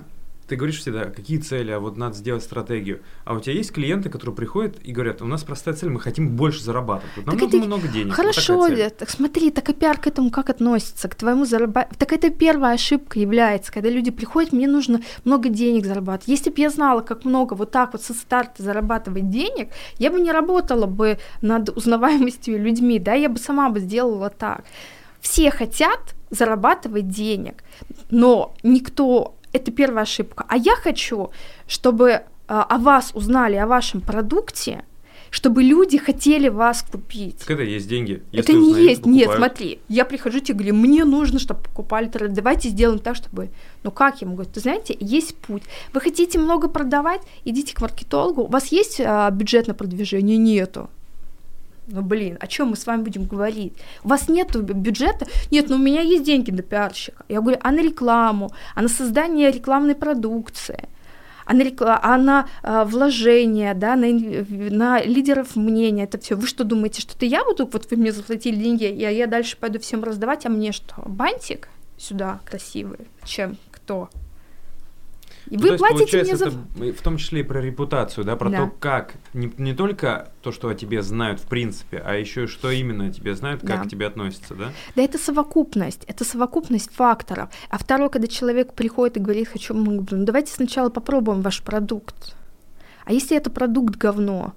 ты 0.50 0.56
говоришь 0.56 0.80
всегда, 0.80 1.04
какие 1.04 1.38
цели, 1.38 1.70
а 1.70 1.78
вот 1.78 1.96
надо 1.96 2.16
сделать 2.16 2.42
стратегию. 2.42 3.02
А 3.24 3.34
у 3.34 3.40
тебя 3.40 3.54
есть 3.54 3.70
клиенты, 3.70 4.10
которые 4.10 4.34
приходят 4.34 4.78
и 4.82 4.90
говорят, 4.90 5.22
у 5.22 5.26
нас 5.26 5.44
простая 5.44 5.74
цель, 5.74 5.90
мы 5.90 6.00
хотим 6.00 6.30
больше 6.30 6.60
зарабатывать. 6.64 7.12
Вот 7.14 7.26
нам 7.26 7.36
так 7.36 7.42
нужно 7.44 7.58
это... 7.58 7.66
много 7.66 7.86
денег. 7.86 8.14
Хорошо, 8.14 8.56
вот 8.56 8.96
так 8.96 9.10
смотри, 9.10 9.52
так 9.52 9.68
и 9.68 9.72
пиар 9.72 9.98
к 9.98 10.08
этому 10.08 10.32
как 10.32 10.50
относится, 10.50 11.08
к 11.08 11.14
твоему 11.14 11.44
зарабатыванию. 11.44 11.96
Так 11.96 12.12
это 12.12 12.30
первая 12.30 12.74
ошибка 12.74 13.20
является, 13.20 13.72
когда 13.72 13.90
люди 13.90 14.10
приходят, 14.10 14.52
мне 14.52 14.66
нужно 14.66 15.00
много 15.24 15.50
денег 15.50 15.86
зарабатывать. 15.86 16.26
Если 16.26 16.50
бы 16.50 16.60
я 16.60 16.70
знала, 16.70 17.02
как 17.02 17.24
много 17.24 17.54
вот 17.54 17.70
так 17.70 17.92
вот 17.92 18.02
со 18.02 18.12
старта 18.12 18.64
зарабатывать 18.64 19.30
денег, 19.30 19.68
я 19.98 20.10
бы 20.10 20.20
не 20.20 20.32
работала 20.32 20.86
бы 20.86 21.18
над 21.42 21.68
узнаваемостью 21.68 22.60
людьми, 22.60 22.98
да, 22.98 23.14
я 23.14 23.28
бы 23.28 23.38
сама 23.38 23.70
бы 23.70 23.78
сделала 23.78 24.30
так. 24.30 24.64
Все 25.20 25.52
хотят 25.52 26.16
зарабатывать 26.30 27.08
денег, 27.08 27.64
но 28.10 28.54
никто 28.62 29.34
это 29.52 29.70
первая 29.70 30.02
ошибка. 30.02 30.44
А 30.48 30.56
я 30.56 30.74
хочу, 30.76 31.30
чтобы 31.66 32.22
а, 32.48 32.62
о 32.62 32.78
вас 32.78 33.12
узнали, 33.14 33.56
о 33.56 33.66
вашем 33.66 34.00
продукте, 34.00 34.84
чтобы 35.30 35.62
люди 35.62 35.96
хотели 35.96 36.48
вас 36.48 36.82
купить. 36.82 37.38
Так 37.38 37.50
это 37.50 37.62
есть 37.62 37.88
деньги. 37.88 38.22
Если 38.32 38.52
это 38.52 38.60
не 38.60 38.68
узнают, 38.68 38.88
есть. 38.88 39.02
Покупают. 39.02 39.28
Нет, 39.28 39.36
смотри, 39.36 39.80
я 39.88 40.04
прихожу 40.04 40.40
тебе 40.40 40.58
говорю, 40.58 40.74
мне 40.74 41.04
нужно, 41.04 41.38
чтобы 41.38 41.60
покупали. 41.60 42.10
Давайте 42.28 42.68
сделаем 42.68 42.98
так, 42.98 43.16
чтобы... 43.16 43.50
Ну 43.84 43.90
как 43.90 44.20
я 44.20 44.28
могу? 44.28 44.44
Ты 44.44 44.60
знаете, 44.60 44.96
есть 44.98 45.36
путь. 45.36 45.62
Вы 45.92 46.00
хотите 46.00 46.38
много 46.38 46.68
продавать? 46.68 47.22
Идите 47.44 47.74
к 47.74 47.80
маркетологу. 47.80 48.42
У 48.42 48.48
вас 48.48 48.66
есть 48.68 49.00
а, 49.00 49.30
бюджет 49.30 49.68
на 49.68 49.74
продвижение? 49.74 50.36
Нету. 50.36 50.90
Ну, 51.92 52.02
блин, 52.02 52.36
о 52.40 52.46
чем 52.46 52.68
мы 52.68 52.76
с 52.76 52.86
вами 52.86 53.02
будем 53.02 53.24
говорить? 53.24 53.74
У 54.04 54.08
вас 54.08 54.28
нет 54.28 54.56
бюджета? 54.56 55.26
Нет, 55.50 55.68
но 55.68 55.76
ну, 55.76 55.82
у 55.82 55.84
меня 55.84 56.02
есть 56.02 56.24
деньги 56.24 56.50
на 56.50 56.62
пиарщика. 56.62 57.24
Я 57.28 57.40
говорю, 57.40 57.58
а 57.62 57.72
на 57.72 57.80
рекламу, 57.80 58.52
а 58.74 58.82
на 58.82 58.88
создание 58.88 59.50
рекламной 59.50 59.94
продукции, 59.94 60.88
а 61.44 61.54
на, 61.54 61.62
рекла... 61.62 61.98
а 62.00 62.16
на 62.16 62.46
а, 62.62 62.84
вложения, 62.84 63.74
да, 63.74 63.96
на, 63.96 64.06
на 64.08 65.02
лидеров 65.02 65.56
мнения, 65.56 66.04
это 66.04 66.18
все. 66.18 66.36
Вы 66.36 66.46
что 66.46 66.62
думаете, 66.62 67.00
что 67.00 67.14
это 67.16 67.26
я 67.26 67.44
буду, 67.44 67.68
вот 67.70 67.90
вы 67.90 67.96
мне 67.96 68.12
заплатили 68.12 68.56
деньги, 68.56 68.84
и 68.84 69.00
я 69.00 69.26
дальше 69.26 69.56
пойду 69.56 69.80
всем 69.80 70.04
раздавать, 70.04 70.46
а 70.46 70.48
мне 70.48 70.70
что, 70.70 70.94
бантик 71.06 71.68
сюда 71.98 72.40
красивый? 72.44 73.08
Чем? 73.24 73.56
Кто? 73.72 74.10
И 75.50 75.56
ну, 75.56 75.72
вы 75.72 75.76
платите 75.76 76.22
мне 76.22 76.36
за... 76.36 76.46
Это 76.46 76.54
в 76.96 77.02
том 77.02 77.16
числе 77.16 77.40
и 77.40 77.42
про 77.42 77.60
репутацию, 77.60 78.24
да, 78.24 78.36
про 78.36 78.50
да. 78.50 78.58
то, 78.58 78.72
как, 78.78 79.14
не, 79.34 79.52
не 79.58 79.74
только 79.74 80.30
то, 80.42 80.52
что 80.52 80.68
о 80.68 80.74
тебе 80.74 81.02
знают 81.02 81.40
в 81.40 81.46
принципе, 81.46 81.98
а 81.98 82.14
еще 82.14 82.46
что 82.46 82.70
именно 82.70 83.06
о 83.06 83.10
тебе 83.10 83.34
знают, 83.34 83.60
как 83.62 83.80
да. 83.80 83.84
к 83.84 83.88
тебе 83.88 84.06
относятся, 84.06 84.54
да? 84.54 84.70
Да, 84.94 85.02
это 85.02 85.18
совокупность, 85.18 86.04
это 86.06 86.24
совокупность 86.24 86.92
факторов. 86.92 87.50
А 87.68 87.78
второе, 87.78 88.08
когда 88.08 88.28
человек 88.28 88.74
приходит 88.74 89.16
и 89.16 89.20
говорит, 89.20 89.48
хочу, 89.48 89.74
ну, 89.74 90.06
давайте 90.08 90.52
сначала 90.52 90.88
попробуем 90.88 91.42
ваш 91.42 91.62
продукт. 91.62 92.36
А 93.04 93.12
если 93.12 93.36
это 93.36 93.50
продукт 93.50 93.96
говно, 93.96 94.54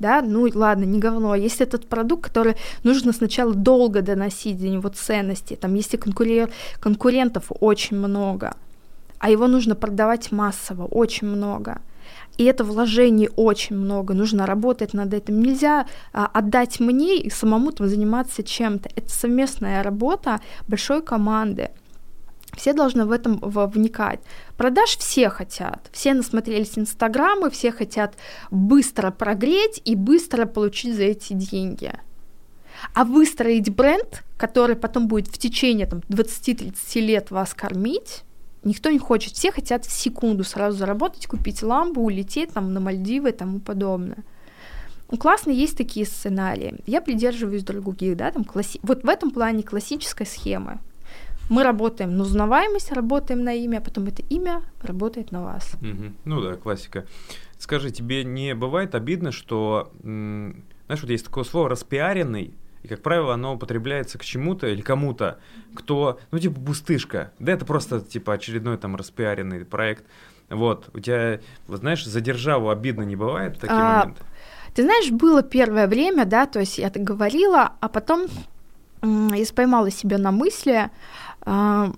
да, 0.00 0.22
ну 0.22 0.48
ладно, 0.52 0.82
не 0.82 0.98
говно, 0.98 1.30
а 1.30 1.38
если 1.38 1.64
этот 1.64 1.86
продукт, 1.86 2.24
который 2.24 2.56
нужно 2.82 3.12
сначала 3.12 3.54
долго 3.54 4.02
доносить 4.02 4.60
до 4.60 4.68
него 4.68 4.88
ценности, 4.88 5.54
там 5.54 5.74
если 5.74 5.96
конкурен... 5.96 6.48
конкурентов 6.80 7.52
очень 7.60 7.96
много, 7.96 8.56
а 9.22 9.30
его 9.30 9.46
нужно 9.46 9.76
продавать 9.76 10.32
массово, 10.32 10.84
очень 10.84 11.28
много. 11.28 11.80
И 12.38 12.44
это 12.44 12.64
вложений 12.64 13.28
очень 13.36 13.76
много, 13.76 14.14
нужно 14.14 14.46
работать 14.46 14.94
над 14.94 15.14
этим. 15.14 15.40
Нельзя 15.40 15.86
а, 16.12 16.26
отдать 16.26 16.80
мне 16.80 17.18
и 17.18 17.30
самому 17.30 17.70
там 17.70 17.86
заниматься 17.86 18.42
чем-то. 18.42 18.90
Это 18.96 19.08
совместная 19.08 19.84
работа 19.84 20.40
большой 20.66 21.02
команды. 21.02 21.70
Все 22.56 22.72
должны 22.72 23.04
в 23.04 23.12
этом 23.12 23.38
вникать. 23.40 24.18
Продаж 24.56 24.96
все 24.96 25.28
хотят. 25.28 25.88
Все 25.92 26.14
насмотрелись 26.14 26.76
инстаграмы, 26.76 27.48
все 27.48 27.70
хотят 27.70 28.16
быстро 28.50 29.12
прогреть 29.12 29.80
и 29.84 29.94
быстро 29.94 30.46
получить 30.46 30.96
за 30.96 31.04
эти 31.04 31.32
деньги. 31.34 31.92
А 32.92 33.04
выстроить 33.04 33.70
бренд, 33.70 34.24
который 34.36 34.74
потом 34.74 35.06
будет 35.06 35.28
в 35.28 35.38
течение 35.38 35.86
там, 35.86 36.00
20-30 36.08 37.00
лет 37.00 37.30
вас 37.30 37.54
кормить, 37.54 38.24
Никто 38.64 38.90
не 38.90 38.98
хочет, 38.98 39.34
все 39.34 39.50
хотят 39.50 39.84
в 39.84 39.90
секунду 39.92 40.44
сразу 40.44 40.78
заработать, 40.78 41.26
купить 41.26 41.62
ламбу, 41.62 42.00
улететь 42.02 42.52
там 42.52 42.72
на 42.72 42.80
Мальдивы 42.80 43.30
и 43.30 43.32
тому 43.32 43.58
подобное. 43.58 44.18
Ну, 45.10 45.18
классно, 45.18 45.50
есть 45.50 45.76
такие 45.76 46.06
сценарии. 46.06 46.80
Я 46.86 47.02
придерживаюсь 47.02 47.64
других, 47.64 48.16
да, 48.16 48.30
там 48.30 48.44
класси... 48.44 48.80
вот 48.82 49.02
в 49.02 49.08
этом 49.08 49.30
плане 49.30 49.62
классической 49.62 50.26
схемы. 50.26 50.78
Мы 51.50 51.64
работаем 51.64 52.16
на 52.16 52.22
узнаваемость, 52.22 52.92
работаем 52.92 53.44
на 53.44 53.52
имя, 53.52 53.78
а 53.78 53.80
потом 53.82 54.04
это 54.06 54.22
имя 54.30 54.62
работает 54.80 55.32
на 55.32 55.42
вас. 55.42 55.74
Угу. 55.82 56.12
Ну 56.24 56.40
да, 56.40 56.54
классика. 56.54 57.04
Скажи, 57.58 57.90
тебе 57.90 58.24
не 58.24 58.54
бывает 58.54 58.94
обидно, 58.94 59.32
что, 59.32 59.92
знаешь, 60.02 61.02
вот 61.02 61.10
есть 61.10 61.26
такое 61.26 61.44
слово 61.44 61.68
распиаренный, 61.68 62.54
и, 62.82 62.88
как 62.88 63.00
правило, 63.02 63.34
оно 63.34 63.54
употребляется 63.54 64.18
к 64.18 64.24
чему-то 64.24 64.66
или 64.66 64.80
кому-то, 64.80 65.38
кто, 65.74 66.18
ну, 66.30 66.38
типа, 66.38 66.60
пустышка. 66.60 67.32
Да, 67.38 67.52
это 67.52 67.64
просто, 67.64 68.00
типа, 68.00 68.34
очередной 68.34 68.76
там 68.76 68.96
распиаренный 68.96 69.64
проект. 69.64 70.04
Вот, 70.48 70.90
у 70.92 71.00
тебя, 71.00 71.40
вот 71.66 71.80
знаешь, 71.80 72.04
за 72.04 72.20
державу 72.20 72.70
обидно 72.70 73.02
не 73.02 73.16
бывает 73.16 73.56
в 73.56 73.60
такие 73.60 73.78
а, 73.78 74.00
моменты? 74.00 74.22
Ты 74.74 74.82
знаешь, 74.82 75.10
было 75.10 75.42
первое 75.42 75.86
время, 75.86 76.24
да, 76.24 76.46
то 76.46 76.60
есть 76.60 76.78
я 76.78 76.90
так 76.90 77.02
говорила, 77.02 77.72
а 77.80 77.88
потом 77.88 78.26
я 79.02 79.44
поймала 79.54 79.90
себя 79.90 80.18
на 80.18 80.30
мысли, 80.30 80.90
э, 81.46 81.92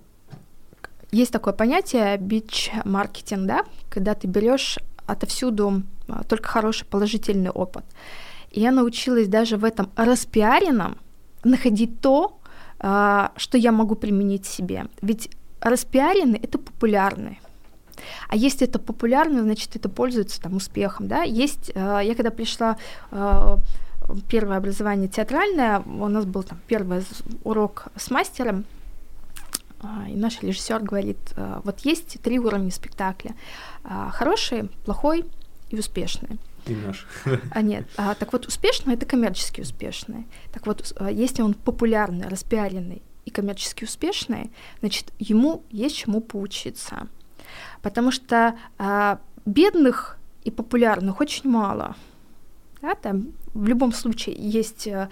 есть 1.11 1.33
такое 1.33 1.53
понятие 1.53 2.17
бич-маркетинг, 2.17 3.47
да, 3.47 3.65
когда 3.91 4.15
ты 4.15 4.27
берешь 4.27 4.79
отовсюду 5.07 5.83
а, 6.09 6.25
только 6.25 6.49
хороший 6.49 6.87
положительный 6.87 7.51
опыт. 7.51 7.85
И 8.55 8.61
я 8.61 8.71
научилась 8.71 9.27
даже 9.27 9.57
в 9.57 9.65
этом 9.65 9.91
распиаренном 9.97 10.97
находить 11.43 12.01
то, 12.01 12.39
а, 12.79 13.33
что 13.37 13.59
я 13.59 13.73
могу 13.73 13.97
применить 13.97 14.47
себе. 14.47 14.87
Ведь 15.03 15.29
распиаренный— 15.61 16.39
это 16.43 16.59
популярный. 16.59 17.41
А 18.29 18.37
если 18.37 18.69
это 18.69 18.79
популярно, 18.79 19.43
значит, 19.43 19.75
это 19.75 19.89
пользуется 19.89 20.41
там 20.41 20.55
успехом, 20.55 21.09
да. 21.09 21.25
Есть, 21.25 21.73
а, 21.75 21.99
я 21.99 22.15
когда 22.15 22.31
пришла 22.31 22.77
а, 23.11 23.59
первое 24.29 24.59
образование 24.59 25.09
театральное, 25.09 25.81
у 25.81 26.07
нас 26.07 26.25
был 26.25 26.45
там 26.45 26.61
первый 26.69 27.03
урок 27.43 27.87
с 27.97 28.09
мастером, 28.13 28.67
и 30.09 30.15
наш 30.15 30.41
режиссер 30.43 30.81
говорит, 30.81 31.19
вот 31.65 31.81
есть 31.81 32.19
три 32.23 32.39
уровня 32.39 32.71
спектакля. 32.71 33.35
Хороший, 33.83 34.71
плохой 34.87 35.27
и 35.69 35.79
успешный. 35.79 36.39
И 36.67 36.75
наш. 36.75 37.07
А 37.51 37.63
нет, 37.63 37.87
а, 37.97 38.15
так 38.15 38.33
вот 38.33 38.47
успешный 38.47 38.95
это 38.95 39.07
коммерчески 39.07 39.61
успешный. 39.61 40.27
Так 40.53 40.67
вот, 40.67 40.95
а, 40.97 41.11
если 41.11 41.43
он 41.43 41.55
популярный, 41.55 42.29
распиаренный 42.29 43.03
и 43.25 43.31
коммерчески 43.31 43.85
успешные, 43.85 44.51
значит, 44.81 45.13
ему 45.19 45.63
есть 45.71 45.97
чему 45.97 46.21
поучиться. 46.21 47.09
Потому 47.83 48.11
что 48.11 48.57
а, 48.79 49.21
бедных 49.45 50.19
и 50.45 50.51
популярных 50.51 51.21
очень 51.21 51.51
мало. 51.51 51.97
Да, 52.81 52.95
там 52.95 53.29
в 53.55 53.67
любом 53.67 53.93
случае 53.93 54.37
есть 54.39 54.89
а, 54.89 55.11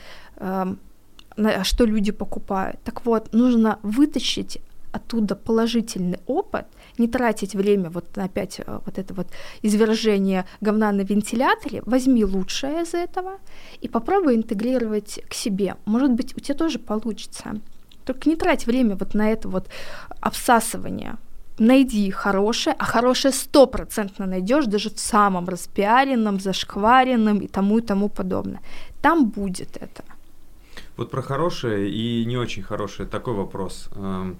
а, 1.37 1.65
что 1.65 1.85
люди 1.85 2.13
покупают. 2.13 2.81
Так 2.85 3.05
вот, 3.05 3.33
нужно 3.33 3.79
вытащить 3.83 4.59
оттуда 4.93 5.35
положительный 5.35 6.21
опыт, 6.27 6.67
не 6.99 7.09
тратить 7.09 7.55
время 7.55 7.91
вот 7.91 8.17
на 8.17 8.25
опять 8.25 8.61
э, 8.61 8.79
вот 8.85 8.99
это 8.99 9.15
вот 9.15 9.29
извержение 9.63 10.45
говна 10.61 10.93
на 10.93 11.03
вентиляторе, 11.03 11.83
возьми 11.87 12.25
лучшее 12.25 12.83
из 12.83 12.95
этого 12.95 13.39
и 13.81 13.89
попробуй 13.89 14.37
интегрировать 14.37 15.21
к 15.29 15.35
себе. 15.35 15.77
Может 15.85 16.13
быть, 16.13 16.37
у 16.37 16.41
тебя 16.41 16.55
тоже 16.55 16.79
получится. 16.79 17.61
Только 18.05 18.29
не 18.29 18.37
трать 18.37 18.67
время 18.67 18.97
вот 18.97 19.15
на 19.15 19.31
это 19.31 19.49
вот 19.49 19.69
обсасывание. 20.21 21.17
Найди 21.59 22.11
хорошее, 22.11 22.75
а 22.79 22.85
хорошее 22.85 23.33
стопроцентно 23.33 24.27
найдешь 24.27 24.67
даже 24.67 24.91
в 24.91 24.99
самом 24.99 25.49
распиаренном, 25.49 26.41
зашкваренном 26.41 27.39
и 27.39 27.47
тому 27.47 27.79
и 27.79 27.83
тому 27.83 28.09
подобное. 28.09 28.61
Там 29.03 29.29
будет 29.29 29.77
это. 29.77 30.03
Вот 30.97 31.11
про 31.11 31.23
хорошее 31.23 31.91
и 31.91 32.25
не 32.25 32.37
очень 32.37 32.63
хорошее 32.63 33.09
такой 33.09 33.35
вопрос. 33.35 33.89
Эм, 33.95 34.39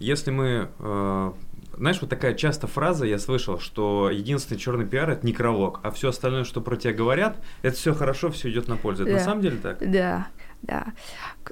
если 0.00 0.30
мы 0.30 0.68
э, 0.78 1.32
знаешь, 1.78 2.00
вот 2.00 2.10
такая 2.10 2.34
часто 2.34 2.66
фраза 2.66 3.06
я 3.06 3.18
слышал, 3.18 3.58
что 3.58 4.10
единственный 4.10 4.58
черный 4.58 4.86
пиар 4.86 5.10
это 5.10 5.26
некролог, 5.26 5.80
а 5.82 5.90
все 5.90 6.08
остальное, 6.08 6.44
что 6.44 6.60
про 6.60 6.76
тебя 6.76 6.92
говорят, 6.92 7.36
это 7.62 7.76
все 7.76 7.94
хорошо, 7.94 8.30
все 8.30 8.50
идет 8.50 8.68
на 8.68 8.76
пользу. 8.76 9.04
Это 9.04 9.12
да. 9.12 9.18
на 9.18 9.24
самом 9.24 9.42
деле 9.42 9.56
так? 9.58 9.78
Да, 9.80 10.28
да. 10.62 10.86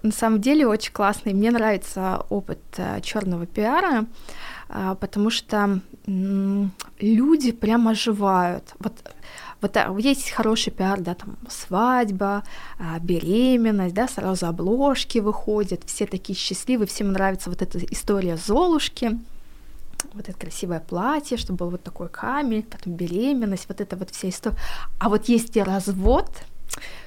На 0.02 0.12
самом 0.12 0.40
деле 0.40 0.66
очень 0.66 0.92
классный. 0.92 1.34
Мне 1.34 1.50
нравится 1.50 2.24
опыт 2.28 2.60
э, 2.76 3.00
черного 3.02 3.46
пиара, 3.46 4.06
э, 4.68 4.96
потому 5.00 5.30
что 5.30 5.80
э, 6.06 6.64
люди 7.00 7.52
прям 7.52 7.88
оживают. 7.88 8.74
Вот 8.78 8.94
вот 9.60 9.76
а, 9.76 9.94
есть 9.96 10.30
хороший 10.32 10.72
пиар, 10.72 11.00
да, 11.00 11.14
там 11.14 11.36
свадьба, 11.48 12.42
беременность, 13.00 13.94
да, 13.94 14.08
сразу 14.08 14.46
обложки 14.46 15.20
выходят, 15.20 15.84
все 15.86 16.04
такие 16.06 16.36
счастливые, 16.36 16.88
всем 16.88 17.12
нравится 17.12 17.48
вот 17.48 17.62
эта 17.62 17.78
история 17.78 18.36
Золушки, 18.36 19.20
вот 20.14 20.28
это 20.28 20.38
красивое 20.38 20.80
платье, 20.80 21.36
чтобы 21.36 21.58
был 21.58 21.70
вот 21.70 21.82
такой 21.82 22.08
камень, 22.08 22.62
потом 22.62 22.94
беременность, 22.94 23.66
вот 23.68 23.80
это 23.80 23.96
вот 23.96 24.10
вся 24.10 24.28
история. 24.28 24.56
А 24.98 25.08
вот 25.08 25.28
есть 25.28 25.56
и 25.56 25.62
развод, 25.62 26.28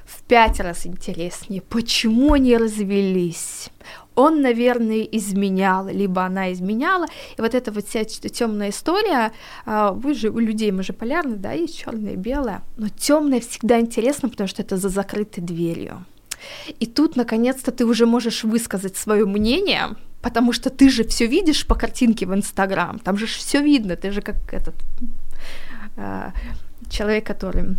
в 0.06 0.24
пять 0.24 0.60
раз 0.60 0.86
интереснее. 0.86 1.62
Почему 1.62 2.34
они 2.34 2.58
развелись? 2.58 3.70
Он, 4.14 4.42
наверное, 4.42 5.02
изменял, 5.02 5.88
либо 5.88 6.24
она 6.24 6.54
изменяла. 6.54 7.06
И 7.38 7.42
вот 7.42 7.54
эта 7.54 7.72
вот 7.72 7.86
вся 7.86 8.04
темная 8.04 8.70
история, 8.70 9.34
а, 9.66 9.92
вы 9.92 10.14
же 10.14 10.30
у 10.30 10.40
людей 10.40 10.72
мы 10.72 10.84
же 10.84 10.94
полярны, 10.94 11.36
да, 11.36 11.52
есть 11.52 11.78
черное 11.78 12.14
и 12.14 12.18
белое, 12.18 12.62
но 12.78 12.88
темное 12.90 13.42
всегда 13.42 13.80
интересно, 13.80 14.30
потому 14.30 14.48
что 14.48 14.62
это 14.62 14.78
за 14.78 14.90
закрытой 14.90 15.42
дверью. 15.42 16.06
И 16.80 16.86
тут, 16.86 17.16
наконец-то, 17.16 17.72
ты 17.72 17.86
уже 17.86 18.06
можешь 18.06 18.44
высказать 18.44 18.98
свое 18.98 19.26
мнение, 19.26 19.96
потому 20.22 20.54
что 20.54 20.70
ты 20.70 20.90
же 20.90 21.04
все 21.04 21.28
видишь 21.28 21.68
по 21.68 21.76
картинке 21.76 22.26
в 22.26 22.34
Инстаграм, 22.34 23.00
там 23.00 23.18
же 23.18 23.26
все 23.26 23.62
видно, 23.62 23.96
ты 23.96 24.12
же 24.12 24.22
как 24.22 24.54
этот 24.54 24.76
э, 25.98 26.32
человек, 26.90 27.26
который 27.26 27.78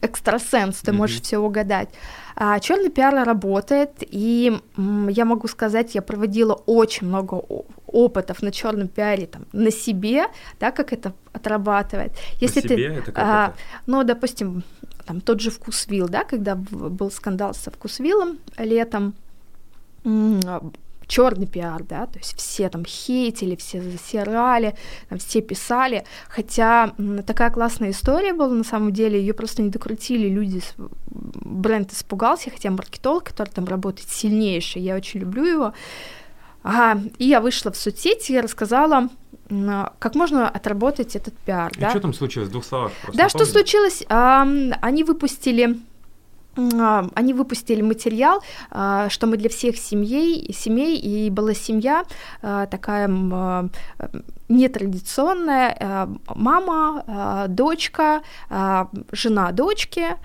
экстрасенс, 0.00 0.76
ты 0.76 0.90
mm-hmm. 0.90 0.94
можешь 0.94 1.20
все 1.20 1.38
угадать. 1.38 1.88
А, 2.34 2.58
черный 2.60 2.90
пиар 2.90 3.26
работает, 3.26 3.90
и 4.00 4.58
м, 4.76 5.08
я 5.08 5.24
могу 5.24 5.48
сказать, 5.48 5.94
я 5.94 6.02
проводила 6.02 6.54
очень 6.66 7.06
много 7.06 7.42
опытов 7.86 8.42
на 8.42 8.50
черном 8.50 8.88
пиаре 8.88 9.26
там, 9.26 9.46
на 9.52 9.70
себе, 9.70 10.26
да, 10.60 10.70
как 10.70 10.92
это 10.92 11.12
отрабатывает. 11.32 12.12
Если 12.40 12.60
на 12.60 12.68
ты, 12.68 12.74
себе 12.74 12.86
это 12.86 13.12
как 13.12 13.24
а, 13.24 13.46
это? 13.46 13.56
ну, 13.86 14.04
допустим, 14.04 14.64
там 15.06 15.20
тот 15.20 15.40
же 15.40 15.50
вкусвилл, 15.50 16.08
да, 16.08 16.24
когда 16.24 16.54
был 16.54 17.10
скандал 17.10 17.54
со 17.54 17.70
вкусвиллом 17.70 18.38
летом, 18.58 19.14
черный 21.06 21.46
пиар, 21.46 21.84
да, 21.84 22.06
то 22.06 22.18
есть 22.18 22.36
все 22.36 22.68
там 22.68 22.84
хейтили, 22.84 23.54
все 23.56 23.80
засирали, 23.80 24.74
там, 25.08 25.18
все 25.18 25.40
писали, 25.40 26.04
хотя 26.28 26.94
такая 27.26 27.50
классная 27.50 27.90
история 27.90 28.32
была, 28.32 28.54
на 28.54 28.64
самом 28.64 28.92
деле, 28.92 29.20
ее 29.20 29.32
просто 29.32 29.62
не 29.62 29.70
докрутили, 29.70 30.28
люди, 30.28 30.62
бренд 31.06 31.92
испугался, 31.92 32.50
хотя 32.50 32.70
маркетолог, 32.70 33.24
который 33.24 33.50
там 33.50 33.66
работает, 33.66 34.08
сильнейший, 34.08 34.82
я 34.82 34.96
очень 34.96 35.20
люблю 35.20 35.44
его, 35.44 35.72
Ага, 36.68 37.00
и 37.18 37.26
я 37.26 37.40
вышла 37.40 37.70
в 37.70 37.76
соцсети 37.76 38.32
и 38.32 38.40
рассказала, 38.40 39.08
как 39.98 40.14
можно 40.14 40.48
отработать 40.48 41.16
этот 41.16 41.34
пиар. 41.38 41.72
И 41.76 41.80
да? 41.80 41.90
что 41.90 42.00
там 42.00 42.14
случилось? 42.14 42.48
В 42.48 42.52
двух 42.52 42.64
словах. 42.64 42.92
Да, 43.12 43.28
что 43.28 43.44
случилось? 43.44 44.04
А, 44.08 44.46
они 44.80 45.04
выпустили 45.04 45.78
а, 46.56 47.08
они 47.14 47.34
выпустили 47.34 47.82
материал, 47.82 48.42
а, 48.70 49.08
что 49.10 49.26
мы 49.26 49.36
для 49.36 49.50
всех 49.50 49.76
семей, 49.76 50.52
семей, 50.52 50.96
и 50.96 51.30
была 51.30 51.54
семья 51.54 52.04
а, 52.42 52.66
такая 52.66 53.08
нетрадиционная, 54.48 56.08
мама, 56.28 57.46
дочка, 57.48 58.22
жена 59.10 59.50
дочки, 59.50 60.16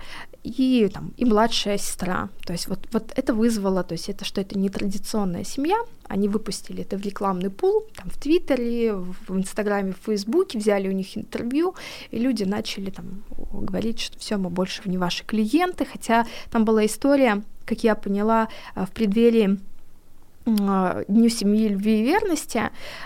и, 0.42 0.88
там, 0.92 1.12
и 1.16 1.24
младшая 1.24 1.78
сестра. 1.78 2.28
То 2.44 2.52
есть 2.52 2.68
вот, 2.68 2.80
вот 2.92 3.12
это 3.14 3.34
вызвало, 3.34 3.82
то 3.84 3.92
есть 3.92 4.08
это 4.08 4.24
что 4.24 4.40
это 4.40 4.58
нетрадиционная 4.58 5.44
семья, 5.44 5.76
они 6.08 6.28
выпустили 6.28 6.82
это 6.82 6.96
в 6.98 7.02
рекламный 7.02 7.50
пул, 7.50 7.84
там, 7.96 8.10
в 8.10 8.18
Твиттере, 8.18 8.94
в 8.94 9.36
Инстаграме, 9.36 9.92
в 9.92 10.04
Фейсбуке, 10.06 10.58
взяли 10.58 10.88
у 10.88 10.92
них 10.92 11.16
интервью, 11.16 11.74
и 12.10 12.18
люди 12.18 12.44
начали 12.44 12.90
там 12.90 13.22
говорить, 13.52 14.00
что 14.00 14.18
все, 14.18 14.36
мы 14.36 14.50
больше 14.50 14.82
не 14.86 14.98
ваши 14.98 15.24
клиенты, 15.24 15.84
хотя 15.84 16.26
там 16.50 16.64
была 16.64 16.84
история, 16.86 17.42
как 17.64 17.84
я 17.84 17.94
поняла, 17.94 18.48
в 18.74 18.90
преддверии 18.90 19.58
Дню 20.44 21.28
семьи, 21.28 21.68
любви 21.68 22.00
и 22.00 22.04
верности, 22.04 22.62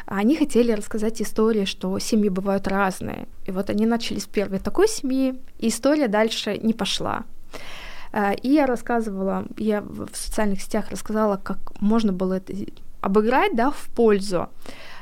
они 0.07 0.37
хотели 0.37 0.73
рассказать 0.73 1.21
истории, 1.21 1.67
что 1.67 1.99
семьи 1.99 2.31
бывают 2.31 2.67
разные. 2.67 3.29
И 3.45 3.51
вот 3.51 3.69
они 3.69 3.85
начали 3.85 4.19
с 4.19 4.27
первой 4.27 4.59
такой 4.59 4.89
семьи, 4.89 5.35
и 5.59 5.69
история 5.69 6.09
дальше 6.09 6.57
не 6.57 6.73
пошла. 6.73 7.25
А, 8.13 8.33
и 8.33 8.49
я 8.49 8.67
рассказывала, 8.67 9.45
я 9.59 9.83
в 9.83 10.09
социальных 10.15 10.63
сетях 10.63 10.91
рассказала, 10.91 11.37
как 11.37 11.59
можно 11.81 12.13
было 12.13 12.35
это 12.35 12.55
обыграть, 13.03 13.55
да, 13.55 13.71
в 13.71 13.89
пользу. 13.95 14.49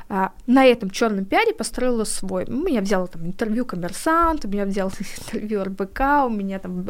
А, 0.07 0.33
на 0.45 0.65
этом 0.65 0.91
черном 0.91 1.25
пиаре 1.25 1.53
построила 1.53 2.03
свой. 2.03 2.45
У 2.47 2.53
меня 2.53 2.81
взяла 2.81 3.07
там 3.07 3.25
интервью 3.25 3.65
коммерсант, 3.65 4.45
у 4.45 4.47
меня 4.47 4.65
взял 4.65 4.91
интервью 5.17 5.63
РБК, 5.63 6.01
у 6.25 6.29
меня 6.29 6.59
там 6.59 6.85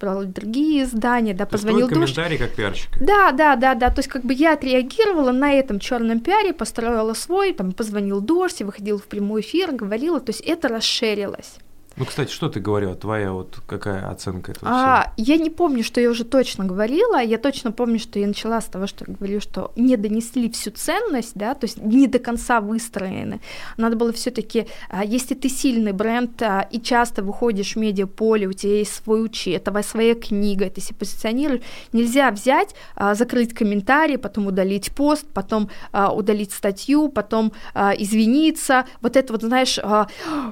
брала 0.00 0.24
другие 0.24 0.84
издания, 0.84 1.34
да, 1.34 1.44
позвонил 1.44 1.88
Дождь. 1.88 2.14
комментарий 2.14 2.38
как 2.38 2.54
пиарщик. 2.54 2.90
Да, 3.00 3.32
да, 3.32 3.56
да, 3.56 3.74
да, 3.74 3.90
то 3.90 3.98
есть 3.98 4.08
как 4.08 4.22
бы 4.22 4.32
я 4.32 4.54
отреагировала 4.54 5.32
на 5.32 5.52
этом 5.52 5.78
черном 5.78 6.20
пиаре, 6.20 6.54
построила 6.54 7.12
свой, 7.12 7.52
там 7.52 7.72
позвонил 7.72 8.20
Дождь, 8.20 8.62
выходила 8.62 8.98
в 8.98 9.04
прямой 9.04 9.42
эфир, 9.42 9.72
говорила, 9.72 10.20
то 10.20 10.30
есть 10.30 10.40
это 10.40 10.68
расширилось. 10.68 11.58
Ну, 11.96 12.04
кстати, 12.04 12.32
что 12.32 12.48
ты 12.48 12.58
говорила? 12.58 12.94
Твоя 12.94 13.32
вот 13.32 13.60
какая 13.66 14.10
оценка 14.10 14.52
этого 14.52 14.68
а, 14.68 15.12
всего? 15.14 15.14
Я 15.16 15.36
не 15.36 15.50
помню, 15.50 15.84
что 15.84 16.00
я 16.00 16.10
уже 16.10 16.24
точно 16.24 16.64
говорила. 16.64 17.22
Я 17.22 17.38
точно 17.38 17.70
помню, 17.70 18.00
что 18.00 18.18
я 18.18 18.26
начала 18.26 18.60
с 18.60 18.64
того, 18.64 18.88
что 18.88 19.04
говорю, 19.06 19.40
что 19.40 19.70
не 19.76 19.96
донесли 19.96 20.50
всю 20.50 20.72
ценность, 20.72 21.32
да, 21.34 21.54
то 21.54 21.66
есть 21.66 21.78
не 21.78 22.08
до 22.08 22.18
конца 22.18 22.60
выстроены. 22.60 23.40
Надо 23.76 23.96
было 23.96 24.12
все-таки, 24.12 24.66
а, 24.88 25.04
если 25.04 25.34
ты 25.34 25.48
сильный 25.48 25.92
бренд 25.92 26.42
а, 26.42 26.66
и 26.68 26.80
часто 26.80 27.22
выходишь 27.22 27.74
в 27.74 27.76
медиаполе, 27.76 28.48
у 28.48 28.52
тебя 28.52 28.78
есть 28.78 28.94
свой 28.94 29.24
учи, 29.24 29.50
это 29.50 29.82
своя 29.82 30.14
книга, 30.14 30.70
ты 30.70 30.80
себя 30.80 30.96
позиционируешь, 30.98 31.62
нельзя 31.92 32.30
взять, 32.30 32.74
а, 32.96 33.14
закрыть 33.14 33.54
комментарий, 33.54 34.18
потом 34.18 34.46
удалить 34.46 34.90
пост, 34.92 35.26
потом 35.32 35.68
удалить 35.92 36.52
статью, 36.52 37.08
потом 37.08 37.52
извиниться. 37.74 38.86
Вот 39.00 39.16
это 39.16 39.32
вот, 39.32 39.42
знаешь, 39.42 39.78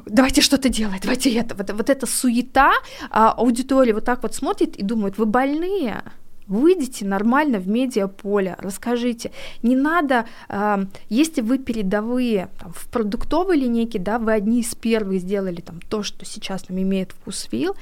давайте 0.07 0.41
что-то 0.41 0.69
делать, 0.69 1.03
давайте 1.03 1.32
это, 1.35 1.55
вот, 1.55 1.71
вот 1.71 1.91
эта 1.91 2.07
суета, 2.07 2.73
а, 3.11 3.33
аудитория 3.33 3.95
вот 3.95 4.05
так 4.05 4.23
вот 4.23 4.35
смотрит 4.35 4.77
и 4.77 4.83
думает, 4.83 5.19
вы 5.19 5.27
больные, 5.27 6.03
Выйдите 6.49 7.07
нормально 7.07 7.59
в 7.59 7.69
медиаполе, 7.69 8.57
расскажите. 8.59 9.31
Не 9.63 9.77
надо, 9.77 10.27
э, 10.49 10.87
если 11.09 11.41
вы 11.41 11.59
передовые 11.59 12.49
там, 12.61 12.73
в 12.73 12.91
продуктовой 12.91 13.57
линейке, 13.57 13.99
да, 13.99 14.19
вы 14.19 14.33
одни 14.33 14.61
из 14.61 14.75
первых 14.75 15.21
сделали 15.21 15.61
там 15.61 15.81
то, 15.89 16.03
что 16.03 16.25
сейчас 16.25 16.69
нам 16.69 16.83
имеет 16.83 17.13
вкус 17.13 17.49
вил, 17.53 17.77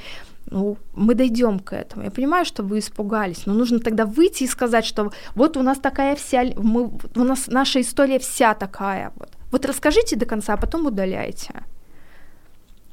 ну, 0.51 0.76
мы 0.94 1.14
дойдем 1.14 1.59
к 1.59 1.72
этому. 1.72 2.05
Я 2.05 2.11
понимаю, 2.11 2.44
что 2.44 2.62
вы 2.62 2.78
испугались, 2.80 3.46
но 3.46 3.55
нужно 3.55 3.78
тогда 3.78 4.05
выйти 4.05 4.44
и 4.44 4.48
сказать, 4.48 4.84
что 4.84 5.11
вот 5.34 5.57
у 5.57 5.62
нас 5.62 5.78
такая 5.78 6.14
вся, 6.16 6.44
мы, 6.57 6.90
у 7.14 7.24
нас 7.24 7.46
наша 7.46 7.80
история 7.80 8.18
вся 8.18 8.55
такая. 8.55 9.12
Вот, 9.16 9.30
вот 9.53 9.64
расскажите 9.64 10.16
до 10.16 10.26
конца, 10.26 10.55
а 10.55 10.57
потом 10.57 10.86
удаляйте. 10.86 11.64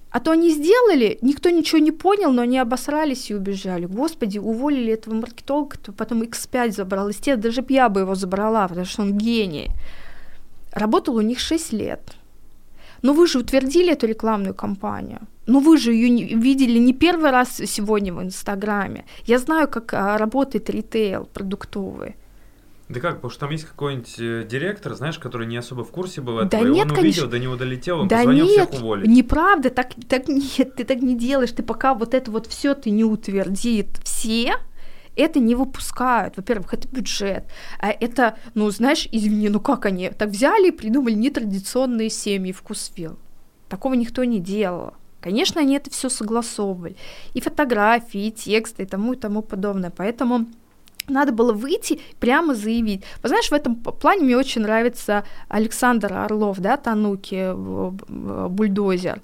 А 0.09 0.19
то 0.19 0.31
они 0.31 0.51
сделали, 0.51 1.17
никто 1.21 1.49
ничего 1.49 1.79
не 1.79 1.91
понял, 1.91 2.31
но 2.31 2.41
они 2.41 2.57
обосрались 2.57 3.29
и 3.29 3.35
убежали. 3.35 3.85
Господи, 3.85 4.39
уволили 4.39 4.93
этого 4.93 5.15
маркетолога, 5.15 5.77
потом 5.97 6.23
X5 6.23 6.71
забрал. 6.71 7.09
Естественно, 7.09 7.41
даже 7.41 7.61
б 7.61 7.73
я 7.73 7.89
бы 7.89 8.01
его 8.01 8.15
забрала, 8.15 8.67
потому 8.67 8.85
что 8.85 9.01
он 9.01 9.17
гений. 9.17 9.69
Работал 10.71 11.15
у 11.15 11.21
них 11.21 11.39
6 11.39 11.73
лет. 11.73 12.15
Но 13.01 13.13
вы 13.13 13.27
же 13.27 13.39
утвердили 13.39 13.91
эту 13.91 14.07
рекламную 14.07 14.55
кампанию. 14.55 15.19
Но 15.45 15.59
вы 15.59 15.77
же 15.77 15.93
ее 15.93 16.09
не, 16.09 16.23
видели 16.23 16.79
не 16.79 16.93
первый 16.93 17.31
раз 17.31 17.61
сегодня 17.65 18.13
в 18.13 18.21
Инстаграме. 18.21 19.05
Я 19.25 19.39
знаю, 19.39 19.67
как 19.67 19.93
а, 19.93 20.17
работает 20.17 20.69
ритейл 20.69 21.25
продуктовый. 21.33 22.15
Да 22.89 23.01
как, 23.01 23.15
потому 23.15 23.31
что 23.31 23.41
там 23.41 23.51
есть 23.51 23.65
какой-нибудь 23.65 24.15
э, 24.17 24.47
директор, 24.49 24.93
знаешь, 24.95 25.19
который 25.19 25.45
не 25.45 25.57
особо 25.57 25.83
в 25.83 25.91
курсе 25.91 26.21
был 26.21 26.39
этого, 26.39 26.63
да 26.63 26.69
и 26.69 26.71
нет, 26.71 26.85
он 26.85 26.91
увидел, 26.91 26.95
конечно. 26.95 27.27
до 27.27 27.39
него 27.39 27.55
долетел, 27.57 27.99
он 27.99 28.07
да 28.07 28.17
позвонил 28.17 28.45
нет, 28.45 28.69
всех 28.69 28.81
уволить. 28.81 29.07
неправда, 29.07 29.69
так, 29.69 29.89
так 30.07 30.29
нет, 30.29 30.75
ты 30.75 30.85
так 30.85 31.01
не 31.01 31.17
делаешь, 31.17 31.51
ты 31.51 31.63
пока 31.63 31.93
вот 31.93 32.13
это 32.13 32.31
вот 32.31 32.47
все 32.47 32.75
ты 32.75 32.89
не 32.91 33.03
утвердит 33.03 33.99
все, 34.03 34.55
это 35.17 35.39
не 35.39 35.55
выпускают. 35.55 36.37
Во-первых, 36.37 36.73
это 36.73 36.87
бюджет. 36.87 37.45
А 37.79 37.89
это, 37.89 38.37
ну, 38.53 38.69
знаешь, 38.69 39.09
извини, 39.11 39.49
ну 39.49 39.59
как 39.59 39.85
они 39.85 40.09
так 40.11 40.29
взяли 40.29 40.69
и 40.69 40.71
придумали 40.71 41.13
нетрадиционные 41.13 42.09
семьи 42.09 42.53
вкусвилл. 42.53 43.17
Такого 43.67 43.95
никто 43.95 44.23
не 44.23 44.39
делал. 44.39 44.93
Конечно, 45.19 45.59
они 45.59 45.75
это 45.75 45.89
все 45.89 46.09
согласовывали. 46.09 46.95
И 47.33 47.41
фотографии, 47.41 48.27
и 48.27 48.31
тексты, 48.31 48.83
и 48.83 48.85
тому, 48.85 49.13
и 49.13 49.17
тому 49.17 49.41
подобное. 49.41 49.89
Поэтому 49.89 50.45
надо 51.07 51.31
было 51.31 51.53
выйти, 51.53 51.99
прямо 52.19 52.55
заявить. 52.55 53.03
Вы 53.23 53.29
знаешь, 53.29 53.49
в 53.49 53.53
этом 53.53 53.75
плане 53.75 54.23
мне 54.23 54.37
очень 54.37 54.61
нравится 54.61 55.23
Александр 55.47 56.13
Орлов, 56.13 56.59
да, 56.59 56.77
Тануки, 56.77 57.53
бульдозер. 57.55 59.21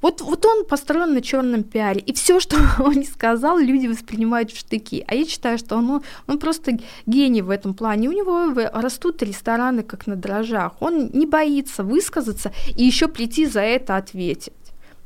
Вот, 0.00 0.20
вот 0.20 0.46
он 0.46 0.64
построен 0.64 1.14
на 1.14 1.20
черном 1.20 1.64
пиаре, 1.64 2.00
и 2.00 2.12
все, 2.12 2.38
что 2.38 2.56
он 2.78 2.94
не 2.94 3.04
сказал, 3.04 3.58
люди 3.58 3.88
воспринимают 3.88 4.52
в 4.52 4.58
штыки. 4.58 5.04
А 5.08 5.14
я 5.14 5.24
считаю, 5.24 5.58
что 5.58 5.76
он, 5.76 6.02
он 6.26 6.38
просто 6.38 6.78
гений 7.06 7.42
в 7.42 7.50
этом 7.50 7.74
плане. 7.74 8.08
У 8.08 8.12
него 8.12 8.52
растут 8.72 9.22
рестораны 9.22 9.82
как 9.82 10.06
на 10.06 10.14
дрожжах. 10.14 10.80
Он 10.80 11.10
не 11.12 11.26
боится 11.26 11.82
высказаться 11.82 12.52
и 12.76 12.84
еще 12.84 13.08
прийти 13.08 13.46
за 13.46 13.60
это 13.60 13.96
ответить. 13.96 14.52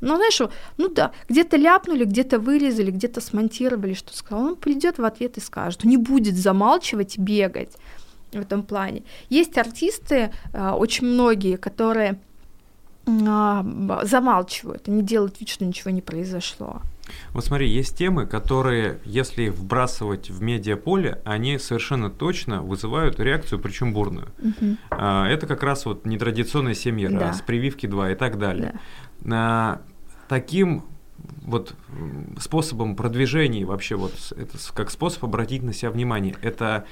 Ну, 0.02 0.16
знаешь, 0.16 0.40
ну 0.78 0.88
да, 0.88 1.12
где-то 1.28 1.56
ляпнули, 1.56 2.04
где-то 2.04 2.40
вырезали, 2.40 2.90
где-то 2.90 3.20
смонтировали, 3.20 3.94
что 3.94 4.14
сказал. 4.14 4.44
Он 4.44 4.56
придет 4.56 4.98
в 4.98 5.04
ответ 5.04 5.38
и 5.38 5.40
скажет. 5.40 5.84
Не 5.84 5.96
будет 5.96 6.36
замалчивать 6.36 7.16
и 7.16 7.20
бегать 7.20 7.76
в 8.32 8.40
этом 8.40 8.64
плане. 8.64 9.04
Есть 9.28 9.56
артисты, 9.58 10.32
а, 10.52 10.74
очень 10.74 11.06
многие, 11.06 11.56
которые 11.56 12.18
а, 13.06 13.64
замалчивают, 14.02 14.88
они 14.88 15.02
делают 15.02 15.38
вид, 15.38 15.48
что 15.48 15.64
ничего 15.64 15.92
не 15.92 16.02
произошло. 16.02 16.82
Вот 17.32 17.44
смотри, 17.44 17.68
есть 17.68 17.96
темы, 17.96 18.26
которые, 18.26 18.98
если 19.04 19.44
их 19.44 19.54
вбрасывать 19.54 20.30
в 20.30 20.42
медиаполе, 20.42 21.20
они 21.24 21.58
совершенно 21.58 22.10
точно 22.10 22.62
вызывают 22.62 23.20
реакцию, 23.20 23.60
причем 23.60 23.92
бурную. 23.92 24.28
Угу. 24.38 24.76
Это 24.90 25.46
как 25.46 25.62
раз 25.62 25.84
вот 25.84 26.06
нетрадиционная 26.06 26.74
семья 26.74 27.10
да. 27.10 27.18
раз, 27.18 27.42
прививки 27.42 27.86
два 27.86 28.10
и 28.10 28.14
так 28.14 28.38
далее. 28.38 28.80
Да 29.20 29.82
таким 30.32 30.84
вот 31.42 31.74
способом 32.40 32.96
продвижения 32.96 33.66
вообще 33.66 33.96
вот 33.96 34.12
это 34.30 34.56
как 34.74 34.90
способ 34.90 35.24
обратить 35.24 35.62
на 35.62 35.74
себя 35.74 35.90
внимание, 35.90 36.34
это 36.40 36.86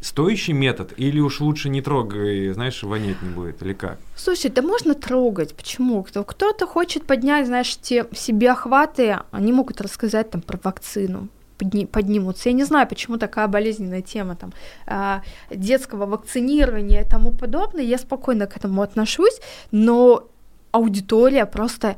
стоящий 0.00 0.52
метод 0.52 0.94
или 0.96 1.18
уж 1.18 1.40
лучше 1.40 1.68
не 1.68 1.82
трогай, 1.82 2.50
знаешь, 2.50 2.80
вонять 2.84 3.20
не 3.22 3.30
будет 3.30 3.60
или 3.60 3.72
как? 3.72 3.98
Слушай, 4.14 4.52
да 4.52 4.62
можно 4.62 4.94
трогать. 4.94 5.56
Почему? 5.56 6.04
Кто, 6.04 6.22
кто-то 6.22 6.68
хочет 6.68 7.06
поднять, 7.06 7.48
знаешь, 7.48 7.76
те 7.76 8.06
себе 8.14 8.52
охваты, 8.52 9.18
они 9.32 9.52
могут 9.52 9.80
рассказать 9.80 10.30
там 10.30 10.40
про 10.40 10.60
вакцину 10.62 11.26
подни, 11.58 11.86
поднимутся. 11.86 12.50
Я 12.50 12.54
не 12.54 12.62
знаю, 12.62 12.86
почему 12.86 13.16
такая 13.16 13.48
болезненная 13.48 14.02
тема 14.02 14.36
там 14.36 14.52
э, 14.86 15.22
детского 15.50 16.06
вакцинирования 16.06 17.02
и 17.02 17.08
тому 17.08 17.32
подобное. 17.32 17.82
Я 17.82 17.98
спокойно 17.98 18.46
к 18.46 18.56
этому 18.56 18.82
отношусь, 18.82 19.40
но 19.72 20.28
аудитория 20.70 21.46
просто 21.46 21.96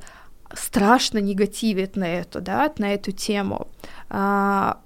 страшно 0.55 1.19
негативит 1.19 1.97
на 1.97 2.09
эту, 2.09 2.41
да, 2.41 2.73
на 2.79 2.95
эту 2.95 3.13
тему. 3.13 3.69
А, 4.09 4.81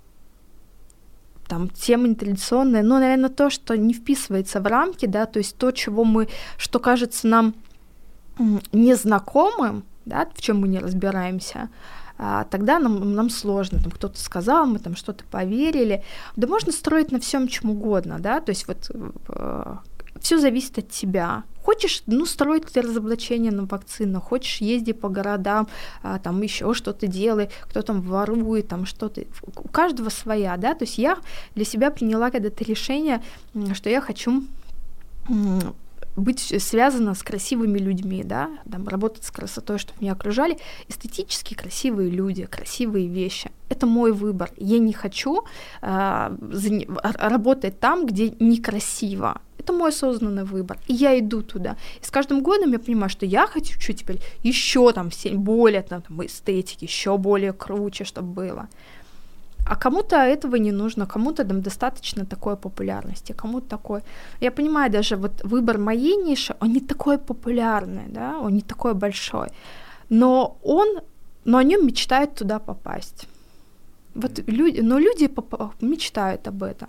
там 1.47 1.69
тема 1.69 2.09
нетрадиционная, 2.09 2.83
но, 2.83 2.99
наверное, 2.99 3.31
то, 3.31 3.51
что 3.51 3.77
не 3.77 3.95
вписывается 3.95 4.61
в 4.61 4.67
рамки, 4.67 5.07
да, 5.07 5.27
то 5.27 5.39
есть 5.39 5.57
то, 5.57 5.71
чего 5.71 6.05
мы, 6.05 6.29
что 6.57 6.79
кажется 6.79 7.27
нам 7.27 7.55
незнакомым, 8.73 9.85
да, 10.05 10.27
в 10.35 10.41
чем 10.41 10.61
мы 10.61 10.69
не 10.69 10.79
разбираемся, 10.79 11.69
а, 12.17 12.45
тогда 12.45 12.79
нам, 12.79 13.13
нам 13.15 13.31
сложно, 13.31 13.81
там 13.81 13.91
кто-то 13.91 14.19
сказал, 14.19 14.67
мы 14.67 14.79
там 14.79 14.95
что-то 14.97 15.25
поверили. 15.25 16.05
Да 16.37 16.47
можно 16.47 16.73
строить 16.73 17.11
на 17.11 17.19
всем 17.19 17.49
чем 17.49 17.71
угодно, 17.71 18.19
да, 18.21 18.41
то 18.41 18.51
есть 18.51 18.69
вот 18.69 18.91
э, 19.29 19.77
все 20.21 20.39
зависит 20.39 20.79
от 20.79 20.91
тебя. 20.91 21.43
Хочешь, 21.65 22.03
ну, 22.07 22.27
ты 22.27 22.83
разоблачение 22.83 23.51
на 23.51 23.65
вакцину, 23.65 24.21
хочешь, 24.21 24.59
езди 24.61 24.93
по 24.93 25.09
городам, 25.09 25.67
а, 26.03 26.19
там 26.19 26.43
еще 26.43 26.75
что-то 26.75 27.07
делай, 27.07 27.49
кто 27.63 27.81
там 27.81 28.03
ворует, 28.03 28.69
там 28.69 28.85
что-то. 28.85 29.23
У 29.57 29.69
каждого 29.69 30.11
своя, 30.11 30.57
да, 30.59 30.75
то 30.75 30.85
есть 30.85 30.99
я 30.99 31.17
для 31.55 31.65
себя 31.65 31.91
приняла 31.91 32.31
когда-то 32.31 32.65
решение, 32.65 33.23
что 33.75 33.89
я 33.89 34.03
хочу 34.03 34.43
быть 36.17 36.63
связана 36.63 37.15
с 37.15 37.23
красивыми 37.23 37.79
людьми, 37.79 38.23
да, 38.25 38.51
там, 38.71 38.87
работать 38.87 39.25
с 39.25 39.31
красотой, 39.31 39.79
чтобы 39.79 40.01
меня 40.03 40.13
окружали 40.13 40.59
эстетически 40.89 41.55
красивые 41.55 42.11
люди, 42.11 42.45
красивые 42.47 43.09
вещи. 43.09 43.51
Это 43.69 43.87
мой 43.87 44.13
выбор. 44.13 44.51
Я 44.57 44.79
не 44.79 44.93
хочу 44.93 45.45
э, 45.83 46.37
работать 47.03 47.81
там, 47.81 48.07
где 48.07 48.31
некрасиво. 48.39 49.41
Это 49.65 49.73
мой 49.73 49.89
осознанный 49.89 50.45
выбор. 50.45 50.79
И 50.89 50.93
я 50.93 51.19
иду 51.19 51.43
туда. 51.43 51.77
И 52.03 52.05
с 52.05 52.11
каждым 52.11 52.43
годом 52.43 52.73
я 52.73 52.79
понимаю, 52.79 53.09
что 53.09 53.27
я 53.27 53.47
хочу 53.47 53.79
чуть 53.81 54.01
теперь 54.01 54.21
еще 54.45 54.93
там 54.93 55.11
более 55.33 55.83
там, 55.83 56.03
там 56.03 56.23
эстетики, 56.23 56.85
еще 56.85 57.17
более 57.17 57.53
круче, 57.53 58.05
чтобы 58.05 58.47
было. 58.47 58.69
А 59.67 59.77
кому-то 59.77 60.17
этого 60.17 60.57
не 60.57 60.73
нужно, 60.73 61.07
кому-то 61.07 61.45
там 61.45 61.63
достаточно 61.63 62.27
такой 62.27 62.57
популярности, 62.57 63.33
кому-то 63.33 63.67
такой. 63.67 64.01
Я 64.41 64.51
понимаю, 64.51 64.93
даже 64.93 65.17
вот 65.17 65.43
выбор 65.45 65.79
моей 65.79 66.17
ниши, 66.17 66.55
он 66.61 66.73
не 66.73 66.81
такой 66.81 67.17
популярный, 67.17 68.09
да, 68.09 68.39
он 68.39 68.53
не 68.53 68.61
такой 68.61 68.93
большой, 68.93 69.49
но 70.11 70.59
он, 70.63 71.01
но 71.45 71.57
о 71.57 71.65
нем 71.65 71.87
мечтают 71.87 72.35
туда 72.35 72.59
попасть. 72.59 73.29
Вот 74.15 74.41
люди, 74.47 74.83
но 74.83 74.99
люди 74.99 75.31
мечтают 75.81 76.47
об 76.49 76.63
этом. 76.63 76.89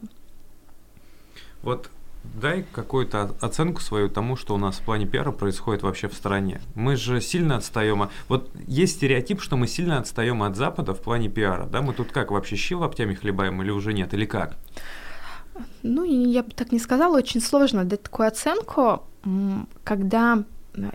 Вот 1.63 1.89
дай 2.33 2.65
какую-то 2.71 3.35
оценку 3.41 3.81
свою 3.81 4.09
тому, 4.09 4.35
что 4.35 4.55
у 4.55 4.57
нас 4.57 4.77
в 4.77 4.81
плане 4.81 5.05
пиара 5.05 5.31
происходит 5.31 5.83
вообще 5.83 6.07
в 6.07 6.13
стране. 6.13 6.61
Мы 6.75 6.95
же 6.95 7.21
сильно 7.21 7.57
отстаем. 7.57 8.09
Вот 8.27 8.51
есть 8.67 8.95
стереотип, 8.95 9.41
что 9.41 9.57
мы 9.57 9.67
сильно 9.67 9.99
отстаем 9.99 10.43
от 10.43 10.55
Запада 10.55 10.93
в 10.93 11.01
плане 11.01 11.29
пиара. 11.29 11.65
Да, 11.65 11.81
мы 11.81 11.93
тут 11.93 12.11
как 12.11 12.31
вообще 12.31 12.55
щи 12.55 12.73
лоптями 12.73 13.13
хлебаем 13.13 13.61
или 13.61 13.71
уже 13.71 13.93
нет, 13.93 14.13
или 14.13 14.25
как? 14.25 14.57
Ну, 15.83 16.03
я 16.03 16.43
бы 16.43 16.51
так 16.51 16.71
не 16.71 16.79
сказала, 16.79 17.17
очень 17.17 17.41
сложно 17.41 17.85
дать 17.85 18.03
такую 18.03 18.27
оценку, 18.27 19.03
когда 19.83 20.43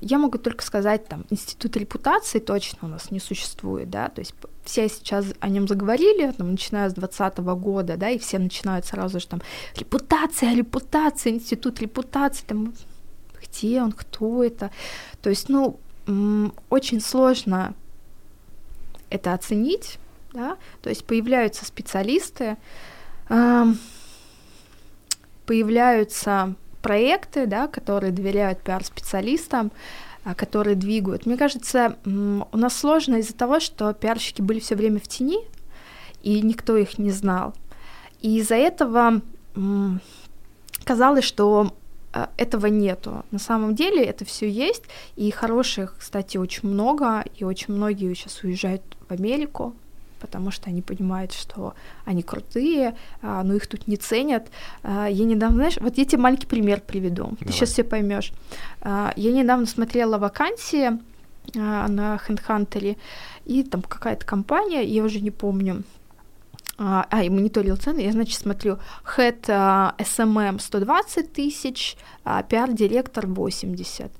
я 0.00 0.18
могу 0.18 0.38
только 0.38 0.64
сказать, 0.64 1.06
там, 1.08 1.24
институт 1.30 1.76
репутации 1.76 2.38
точно 2.38 2.78
у 2.82 2.86
нас 2.88 3.10
не 3.10 3.20
существует, 3.20 3.90
да, 3.90 4.08
то 4.08 4.20
есть 4.20 4.34
все 4.64 4.88
сейчас 4.88 5.26
о 5.40 5.48
нем 5.48 5.66
заговорили, 5.68 6.32
там, 6.32 6.52
начиная 6.52 6.88
с 6.90 6.94
2020 6.94 7.38
года, 7.60 7.96
да, 7.96 8.10
и 8.10 8.18
все 8.18 8.38
начинают 8.38 8.86
сразу 8.86 9.20
же 9.20 9.26
там, 9.26 9.42
репутация, 9.76 10.54
репутация, 10.54 11.32
институт 11.32 11.80
репутации, 11.80 12.44
там, 12.46 12.74
где 13.40 13.82
он, 13.82 13.92
кто 13.92 14.44
это, 14.44 14.70
то 15.22 15.30
есть, 15.30 15.48
ну, 15.48 15.78
очень 16.68 17.00
сложно 17.00 17.74
это 19.08 19.34
оценить, 19.34 19.98
да, 20.32 20.56
то 20.82 20.88
есть 20.88 21.04
появляются 21.04 21.64
специалисты, 21.64 22.56
появляются 25.46 26.54
проекты, 26.82 27.46
да, 27.46 27.66
которые 27.66 28.12
доверяют 28.12 28.60
пиар-специалистам, 28.62 29.72
а, 30.24 30.34
которые 30.34 30.76
двигают. 30.76 31.26
Мне 31.26 31.36
кажется, 31.36 31.96
у 32.04 32.56
нас 32.56 32.76
сложно 32.76 33.16
из-за 33.16 33.34
того, 33.34 33.60
что 33.60 33.92
пиарщики 33.92 34.42
были 34.42 34.60
все 34.60 34.74
время 34.74 35.00
в 35.00 35.08
тени, 35.08 35.38
и 36.22 36.40
никто 36.42 36.76
их 36.76 36.98
не 36.98 37.10
знал. 37.10 37.54
И 38.20 38.38
из-за 38.38 38.56
этого 38.56 39.22
казалось, 40.84 41.24
что 41.24 41.74
а, 42.12 42.30
этого 42.36 42.66
нету. 42.66 43.24
На 43.30 43.38
самом 43.38 43.74
деле 43.74 44.04
это 44.04 44.24
все 44.24 44.48
есть, 44.50 44.84
и 45.16 45.30
хороших, 45.30 45.96
кстати, 45.98 46.36
очень 46.36 46.68
много, 46.68 47.24
и 47.36 47.44
очень 47.44 47.74
многие 47.74 48.12
сейчас 48.14 48.42
уезжают 48.42 48.82
в 49.08 49.12
Америку, 49.12 49.74
потому 50.20 50.50
что 50.50 50.70
они 50.70 50.82
понимают, 50.82 51.32
что 51.32 51.74
они 52.04 52.22
крутые, 52.22 52.96
а, 53.22 53.42
но 53.42 53.54
их 53.54 53.66
тут 53.66 53.88
не 53.88 53.96
ценят. 53.96 54.48
А, 54.82 55.06
я 55.06 55.24
недавно, 55.24 55.56
знаешь, 55.56 55.78
вот 55.80 55.98
я 55.98 56.04
тебе 56.04 56.18
маленький 56.18 56.46
пример 56.46 56.80
приведу, 56.80 57.24
Давай. 57.24 57.36
ты 57.38 57.52
сейчас 57.52 57.70
все 57.70 57.84
поймешь. 57.84 58.32
А, 58.80 59.12
я 59.16 59.32
недавно 59.32 59.66
смотрела 59.66 60.18
вакансии 60.18 60.98
на 61.54 62.20
HandHunter, 62.28 62.96
и 63.46 63.64
там 63.64 63.82
какая-то 63.82 64.24
компания, 64.24 64.84
я 64.84 65.02
уже 65.02 65.20
не 65.20 65.30
помню, 65.30 65.82
а, 66.78 67.06
и 67.22 67.28
мониторил 67.28 67.76
цены, 67.76 68.00
я, 68.00 68.12
значит, 68.12 68.38
смотрю, 68.38 68.78
head 69.16 69.42
SMM 69.98 70.60
120 70.60 71.32
тысяч, 71.32 71.96
а 72.24 72.42
пиар-директор 72.42 73.26
80. 73.26 74.12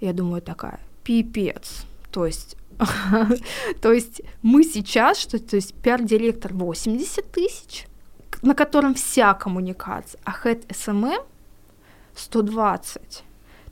Я 0.00 0.12
думаю, 0.12 0.42
такая, 0.42 0.78
пипец. 1.02 1.86
То 2.10 2.26
есть, 2.26 2.56
то 3.80 3.92
есть 3.92 4.22
мы 4.42 4.64
сейчас, 4.64 5.18
что, 5.18 5.38
то 5.38 5.56
есть 5.56 5.74
пиар-директор 5.74 6.52
80 6.52 7.30
тысяч, 7.30 7.86
на 8.42 8.54
котором 8.54 8.94
вся 8.94 9.34
коммуникация, 9.34 10.20
а 10.24 10.32
head 10.32 10.66
SMM 10.68 11.24
120 12.14 13.24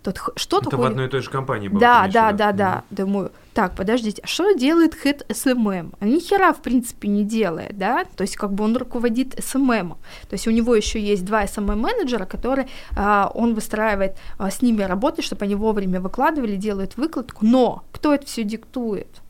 тот, 0.02 0.18
что 0.36 0.58
Это 0.58 0.70
такое... 0.70 0.88
в 0.88 0.90
одной 0.90 1.06
и 1.06 1.08
той 1.08 1.22
же 1.22 1.30
компании 1.30 1.68
было. 1.68 1.80
Да, 1.80 2.08
да, 2.08 2.32
да, 2.32 2.52
да. 2.52 2.84
Думаю, 2.90 3.30
так, 3.54 3.74
подождите, 3.76 4.20
а 4.24 4.26
что 4.26 4.52
делает 4.52 4.94
Head 5.04 5.26
SMM? 5.28 5.94
Он 6.00 6.08
ни 6.08 6.18
хера, 6.18 6.52
в 6.52 6.60
принципе, 6.60 7.08
не 7.08 7.24
делает, 7.24 7.78
да? 7.78 8.04
То 8.16 8.22
есть, 8.22 8.36
как 8.36 8.52
бы 8.52 8.64
он 8.64 8.76
руководит 8.76 9.38
SMM. 9.38 9.90
То 10.28 10.32
есть, 10.32 10.48
у 10.48 10.50
него 10.50 10.74
еще 10.74 11.00
есть 11.00 11.24
два 11.24 11.44
SMM-менеджера, 11.44 12.26
которые 12.26 12.68
а, 12.96 13.30
он 13.34 13.54
выстраивает 13.54 14.16
а, 14.38 14.50
с 14.50 14.62
ними 14.62 14.82
работы, 14.82 15.22
чтобы 15.22 15.44
они 15.44 15.54
вовремя 15.54 16.00
выкладывали, 16.00 16.56
делают 16.56 16.96
выкладку. 16.96 17.46
Но 17.46 17.84
кто 17.92 18.14
это 18.14 18.26
все 18.26 18.42
диктует? 18.42 19.22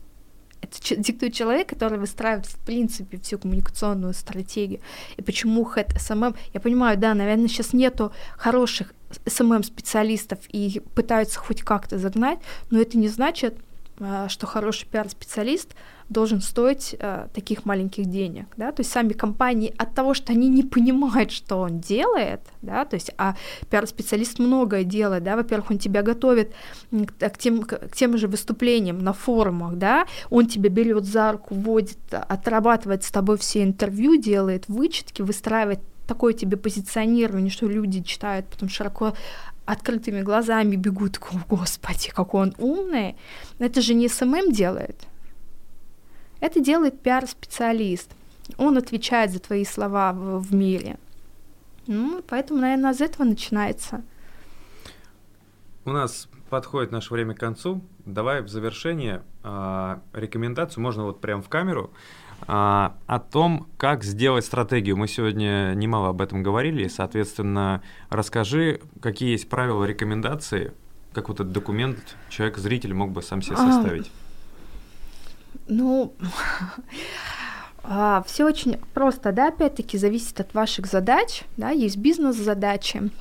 это 0.63 0.95
диктует 0.95 1.33
человек, 1.33 1.67
который 1.67 1.99
выстраивает, 1.99 2.45
в 2.45 2.57
принципе, 2.65 3.19
всю 3.19 3.37
коммуникационную 3.37 4.13
стратегию. 4.13 4.79
И 5.17 5.21
почему 5.21 5.63
Head 5.63 5.95
SMM? 5.95 6.35
Я 6.53 6.59
понимаю, 6.59 6.97
да, 6.97 7.13
наверное, 7.13 7.47
сейчас 7.47 7.73
нету 7.73 8.11
хороших 8.37 8.93
SMM-специалистов 9.25 10.39
и 10.49 10.81
пытаются 10.95 11.39
хоть 11.39 11.61
как-то 11.61 11.97
загнать, 11.97 12.39
но 12.69 12.79
это 12.79 12.97
не 12.97 13.07
значит, 13.07 13.57
а, 13.99 14.27
что 14.27 14.47
хороший 14.47 14.87
пиар-специалист 14.87 15.75
должен 16.09 16.41
стоить 16.41 16.95
э, 16.99 17.27
таких 17.33 17.65
маленьких 17.65 18.05
денег, 18.05 18.47
да, 18.57 18.71
то 18.71 18.81
есть 18.81 18.91
сами 18.91 19.13
компании 19.13 19.73
от 19.77 19.93
того, 19.93 20.13
что 20.13 20.33
они 20.33 20.49
не 20.49 20.63
понимают, 20.63 21.31
что 21.31 21.57
он 21.57 21.79
делает, 21.79 22.41
да, 22.61 22.85
то 22.85 22.95
есть, 22.95 23.11
а 23.17 23.35
пиар-специалист 23.69 24.39
многое 24.39 24.83
делает, 24.83 25.23
да, 25.23 25.35
во-первых, 25.35 25.71
он 25.71 25.77
тебя 25.77 26.01
готовит 26.01 26.53
к 26.91 27.37
тем, 27.37 27.63
к 27.63 27.95
тем 27.95 28.17
же 28.17 28.27
выступлениям 28.27 28.99
на 28.99 29.13
форумах, 29.13 29.75
да, 29.75 30.05
он 30.29 30.47
тебя 30.47 30.69
берет 30.69 31.05
за 31.05 31.31
руку, 31.31 31.53
вводит, 31.53 31.97
отрабатывает 32.11 33.03
с 33.03 33.11
тобой 33.11 33.37
все 33.37 33.63
интервью, 33.63 34.17
делает 34.17 34.67
вычетки, 34.67 35.21
выстраивает 35.21 35.79
такое 36.07 36.33
тебе 36.33 36.57
позиционирование, 36.57 37.51
что 37.51 37.67
люди 37.67 38.01
читают 38.03 38.47
потом 38.47 38.69
широко 38.69 39.13
открытыми 39.65 40.21
глазами 40.21 40.75
бегут, 40.75 41.19
господи, 41.49 42.09
какой 42.09 42.43
он 42.43 42.55
умный. 42.57 43.15
Это 43.59 43.81
же 43.81 43.93
не 43.93 44.07
SMM 44.07 44.51
делает. 44.51 45.07
Это 46.39 46.59
делает 46.59 46.99
пиар-специалист. 46.99 48.11
Он 48.57 48.77
отвечает 48.77 49.31
за 49.31 49.39
твои 49.39 49.63
слова 49.63 50.11
в, 50.11 50.41
в 50.41 50.53
мире. 50.53 50.97
Ну, 51.87 52.21
поэтому, 52.27 52.59
наверное, 52.59 52.93
с 52.93 53.01
этого 53.01 53.25
начинается. 53.25 54.03
У 55.85 55.91
нас 55.91 56.27
подходит 56.49 56.91
наше 56.91 57.13
время 57.13 57.33
к 57.33 57.39
концу. 57.39 57.81
Давай 58.05 58.41
в 58.41 58.49
завершение 58.49 59.23
э, 59.43 59.97
рекомендацию, 60.13 60.81
можно 60.83 61.03
вот 61.03 61.21
прям 61.21 61.41
в 61.41 61.49
камеру, 61.49 61.91
а, 62.47 62.95
о 63.07 63.19
том, 63.19 63.67
как 63.77 64.03
сделать 64.03 64.45
стратегию. 64.45 64.97
Мы 64.97 65.07
сегодня 65.07 65.73
немало 65.75 66.09
об 66.09 66.21
этом 66.21 66.43
говорили, 66.43 66.87
соответственно, 66.87 67.81
расскажи, 68.09 68.81
какие 69.01 69.31
есть 69.31 69.49
правила, 69.49 69.85
рекомендации, 69.85 70.73
как 71.13 71.29
вот 71.29 71.39
этот 71.39 71.51
документ 71.51 72.15
человек, 72.29 72.57
зритель 72.57 72.93
мог 72.93 73.11
бы 73.11 73.21
сам 73.21 73.41
себе 73.41 73.55
а, 73.57 73.71
составить. 73.71 74.11
А, 75.65 75.71
ну, 75.71 76.13
а, 77.83 78.23
все 78.27 78.45
очень 78.45 78.77
просто, 78.93 79.31
да, 79.31 79.47
опять-таки 79.47 79.97
зависит 79.97 80.39
от 80.39 80.53
ваших 80.53 80.87
задач, 80.87 81.43
да, 81.57 81.69
есть 81.69 81.97
бизнес-задачи, 81.97 83.11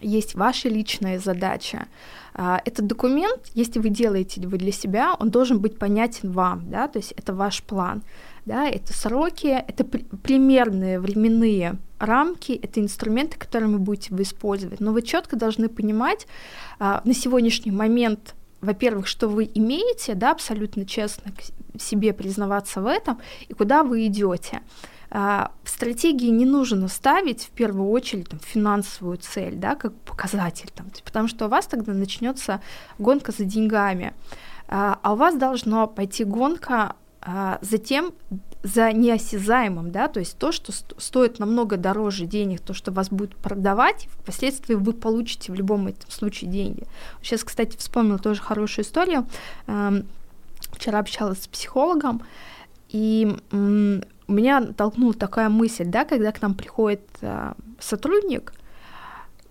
есть 0.00 0.34
ваши 0.34 0.68
личные 0.68 1.18
задачи. 1.18 1.86
А, 2.34 2.60
этот 2.64 2.86
документ, 2.86 3.50
если 3.54 3.78
вы 3.78 3.88
делаете 3.90 4.40
его 4.40 4.56
для 4.56 4.72
себя, 4.72 5.14
он 5.18 5.30
должен 5.30 5.58
быть 5.60 5.78
понятен 5.78 6.32
вам, 6.32 6.70
да, 6.70 6.88
то 6.88 6.98
есть 6.98 7.12
это 7.12 7.34
ваш 7.34 7.62
план 7.62 8.02
да, 8.46 8.68
это 8.68 8.92
сроки, 8.92 9.46
это 9.46 9.84
при- 9.84 10.04
примерные 10.22 11.00
временные 11.00 11.78
рамки, 11.98 12.52
это 12.52 12.80
инструменты, 12.80 13.38
которые 13.38 13.70
вы 13.70 13.78
будете 13.78 14.14
использовать. 14.22 14.80
Но 14.80 14.92
вы 14.92 15.02
четко 15.02 15.36
должны 15.36 15.68
понимать 15.68 16.26
а, 16.78 17.02
на 17.04 17.14
сегодняшний 17.14 17.72
момент, 17.72 18.34
во-первых, 18.60 19.06
что 19.06 19.28
вы 19.28 19.50
имеете, 19.54 20.14
да, 20.14 20.32
абсолютно 20.32 20.84
честно 20.84 21.32
себе 21.78 22.12
признаваться 22.12 22.80
в 22.80 22.86
этом, 22.86 23.18
и 23.48 23.54
куда 23.54 23.82
вы 23.82 24.06
идете. 24.06 24.62
А, 25.10 25.50
в 25.64 25.68
стратегии 25.68 26.28
не 26.28 26.44
нужно 26.44 26.88
ставить 26.88 27.42
в 27.42 27.50
первую 27.50 27.90
очередь 27.90 28.28
там, 28.28 28.38
финансовую 28.38 29.18
цель, 29.18 29.56
да, 29.56 29.74
как 29.74 29.92
показатель, 30.02 30.70
там, 30.74 30.86
потому 31.04 31.26
что 31.26 31.46
у 31.46 31.48
вас 31.48 31.66
тогда 31.66 31.92
начнется 31.92 32.60
гонка 32.98 33.32
за 33.32 33.44
деньгами. 33.44 34.14
А, 34.68 35.00
а 35.02 35.12
у 35.14 35.16
вас 35.16 35.36
должно 35.36 35.88
пойти 35.88 36.22
гонка 36.22 36.94
а, 37.22 37.58
затем 37.60 38.12
за 38.62 38.92
неосязаемым, 38.92 39.90
да, 39.90 40.08
то 40.08 40.20
есть 40.20 40.38
то, 40.38 40.52
что 40.52 40.72
стоит 40.72 41.38
намного 41.38 41.76
дороже 41.76 42.26
денег, 42.26 42.60
то, 42.60 42.74
что 42.74 42.92
вас 42.92 43.10
будет 43.10 43.34
продавать, 43.36 44.08
впоследствии 44.20 44.74
вы 44.74 44.92
получите 44.92 45.52
в 45.52 45.54
любом 45.54 45.86
этом 45.86 46.10
случае 46.10 46.50
деньги. 46.50 46.84
Сейчас, 47.22 47.44
кстати, 47.44 47.76
вспомнила 47.76 48.18
тоже 48.18 48.40
хорошую 48.40 48.84
историю. 48.84 49.26
Эм, 49.66 50.06
вчера 50.72 50.98
общалась 50.98 51.42
с 51.42 51.48
психологом, 51.48 52.22
и 52.88 53.36
меня 53.50 54.62
толкнула 54.76 55.14
такая 55.14 55.48
мысль, 55.48 55.84
да, 55.84 56.04
когда 56.04 56.32
к 56.32 56.40
нам 56.42 56.54
приходит 56.54 57.02
э, 57.20 57.52
сотрудник, 57.78 58.52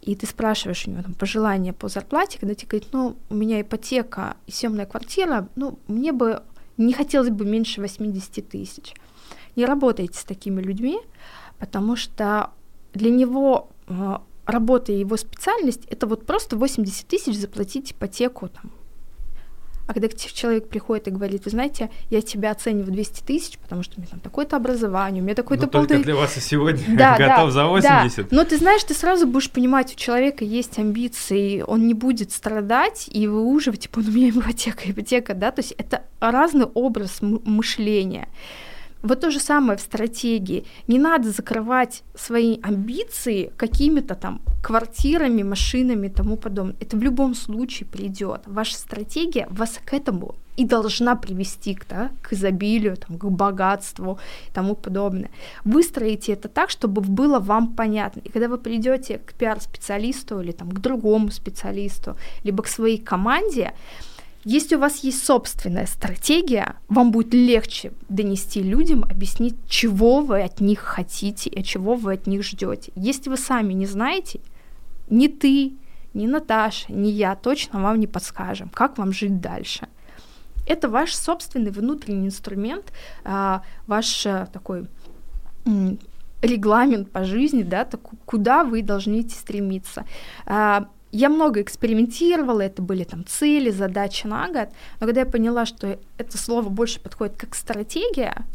и 0.02 0.16
ты 0.16 0.26
спрашиваешь 0.26 0.88
у 0.88 0.92
него 0.92 1.04
там, 1.04 1.14
пожелания 1.14 1.74
по 1.74 1.88
зарплате, 1.88 2.40
когда 2.40 2.56
тебе 2.56 2.70
говорит, 2.70 2.90
ну, 2.94 3.16
у 3.30 3.36
меня 3.36 3.62
ипотека 3.62 4.38
и 4.48 4.52
съемная 4.52 4.86
квартира, 4.86 5.48
ну, 5.56 5.78
мне 5.88 6.12
бы 6.12 6.42
не 6.80 6.94
хотелось 6.94 7.30
бы 7.30 7.46
меньше 7.46 7.82
80 7.82 8.48
тысяч. 8.50 8.94
Не 9.56 9.66
работайте 9.66 10.18
с 10.18 10.24
такими 10.24 10.62
людьми, 10.62 11.00
потому 11.60 11.96
что 11.96 12.52
для 12.94 13.12
него 13.12 13.70
э, 13.88 14.18
работа 14.46 14.92
и 14.92 15.00
его 15.00 15.18
специальность 15.18 15.86
это 15.86 16.08
вот 16.08 16.26
просто 16.26 16.56
80 16.58 17.08
тысяч 17.08 17.38
заплатить 17.38 17.92
ипотеку 17.92 18.50
там, 18.50 18.72
а 19.90 19.94
когда 19.94 20.08
человек 20.08 20.70
приходит 20.70 21.08
и 21.08 21.12
говорит, 21.12 21.46
вы 21.46 21.50
знаете, 21.50 21.90
я 22.12 22.22
тебя 22.22 22.52
оцениваю 22.52 22.94
200 22.94 23.24
тысяч, 23.24 23.58
потому 23.58 23.82
что 23.82 23.96
у 23.98 24.02
меня 24.02 24.12
там 24.12 24.20
такое-то 24.20 24.56
образование, 24.56 25.24
у 25.24 25.26
меня 25.26 25.34
такой-то 25.34 25.64
ну, 25.64 25.72
полный... 25.72 25.88
только 25.88 26.04
для 26.04 26.16
вас 26.16 26.38
и 26.38 26.40
сегодня 26.42 26.84
да, 26.96 27.14
готов 27.18 27.48
да, 27.48 27.50
за 27.50 27.66
80. 27.66 28.30
Да. 28.30 28.36
Но 28.36 28.44
ты 28.44 28.58
знаешь, 28.58 28.84
ты 28.84 28.94
сразу 28.94 29.26
будешь 29.26 29.50
понимать, 29.50 29.92
у 29.94 29.96
человека 29.98 30.46
есть 30.46 30.78
амбиции, 30.78 31.62
он 31.66 31.88
не 31.88 31.96
будет 31.96 32.32
страдать 32.32 33.10
и 33.12 33.28
выуживать, 33.28 33.80
типа, 33.80 34.02
ну, 34.02 34.10
у 34.10 34.12
меня 34.12 34.30
ипотека, 34.30 34.92
ипотека, 34.92 35.34
да, 35.34 35.50
то 35.50 35.62
есть 35.62 35.72
это 35.72 36.04
разный 36.20 36.66
образ 36.66 37.18
мышления. 37.22 38.28
Вот 39.02 39.22
то 39.22 39.32
же 39.32 39.40
самое 39.40 39.78
в 39.78 39.82
стратегии. 39.82 40.66
Не 40.88 41.00
надо 41.00 41.32
закрывать 41.32 42.04
свои 42.16 42.60
амбиции 42.62 43.52
какими-то 43.56 44.16
там 44.16 44.42
квартирами, 44.62 45.44
машинами 45.44 46.08
и 46.08 46.10
тому 46.10 46.36
подобное. 46.36 46.76
Это 46.82 46.98
в 46.98 47.04
любом 47.04 47.34
случае 47.34 47.88
придет. 47.88 48.42
Ваша 48.46 48.76
стратегия 48.76 49.48
вас 49.50 49.80
к 49.86 49.94
этому 49.94 50.36
и 50.58 50.66
должна 50.66 51.16
привести 51.16 51.74
к, 51.74 51.88
да, 51.88 52.12
к 52.22 52.34
изобилию, 52.34 52.98
там, 52.98 53.18
к 53.18 53.24
богатству 53.24 54.20
и 54.50 54.52
тому 54.54 54.76
подобное. 54.76 55.32
Выстроите 55.64 56.34
это 56.34 56.50
так, 56.50 56.70
чтобы 56.70 57.02
было 57.02 57.40
вам 57.40 57.76
понятно. 57.76 58.20
И 58.26 58.30
когда 58.30 58.50
вы 58.50 58.58
придете 58.58 59.20
к 59.20 59.34
пиар-специалисту 59.34 60.42
или 60.42 60.52
там, 60.52 60.70
к 60.70 60.80
другому 60.80 61.32
специалисту, 61.32 62.18
либо 62.44 62.64
к 62.64 62.68
своей 62.68 62.98
команде, 62.98 63.72
если 64.46 64.76
у 64.76 64.80
вас 64.80 65.04
есть 65.04 65.26
собственная 65.26 65.86
стратегия, 65.86 66.76
вам 66.88 67.12
будет 67.12 67.34
легче 67.34 67.92
донести 68.08 68.64
людям, 68.64 69.04
объяснить, 69.04 69.56
чего 69.68 70.22
вы 70.22 70.42
от 70.42 70.62
них 70.62 70.80
хотите 70.80 71.50
и 71.50 71.64
чего 71.64 71.96
вы 71.96 72.14
от 72.14 72.28
них 72.28 72.44
ждете. 72.44 72.92
Если 72.96 73.30
вы 73.30 73.38
сами 73.38 73.74
не 73.74 73.86
знаете, 73.86 74.40
ни 75.10 75.28
ты, 75.28 75.74
ни 76.14 76.26
Наташа, 76.26 76.92
ни 76.92 77.10
я 77.10 77.36
точно 77.36 77.82
вам 77.82 78.00
не 78.00 78.08
подскажем, 78.08 78.70
как 78.70 78.98
вам 78.98 79.12
жить 79.12 79.42
дальше. 79.42 79.88
Это 80.66 80.88
ваш 80.88 81.16
собственный 81.16 81.72
внутренний 81.72 82.28
инструмент, 82.28 82.94
а, 83.26 83.64
ваш 83.88 84.26
а, 84.26 84.46
такой 84.46 84.88
регламент 86.42 87.12
по 87.12 87.26
жизни, 87.26 87.64
да, 87.64 87.84
так, 87.84 88.02
куда 88.26 88.64
вы 88.64 88.82
должны 88.82 89.28
стремиться. 89.30 90.06
А, 91.12 91.16
я 91.16 91.30
много 91.30 91.62
экспериментировала, 91.62 92.62
это 92.62 92.82
были 92.82 93.04
там 93.04 93.26
цели, 93.26 93.72
задачи 93.72 94.28
на 94.28 94.48
год, 94.48 94.70
но 95.00 95.08
когда 95.08 95.22
я 95.22 95.26
поняла, 95.26 95.66
что 95.66 96.00
это 96.18 96.38
слово 96.38 96.70
больше 96.70 97.00
подходит 97.00 97.38
как 97.38 97.56
стратегия, 97.56 98.46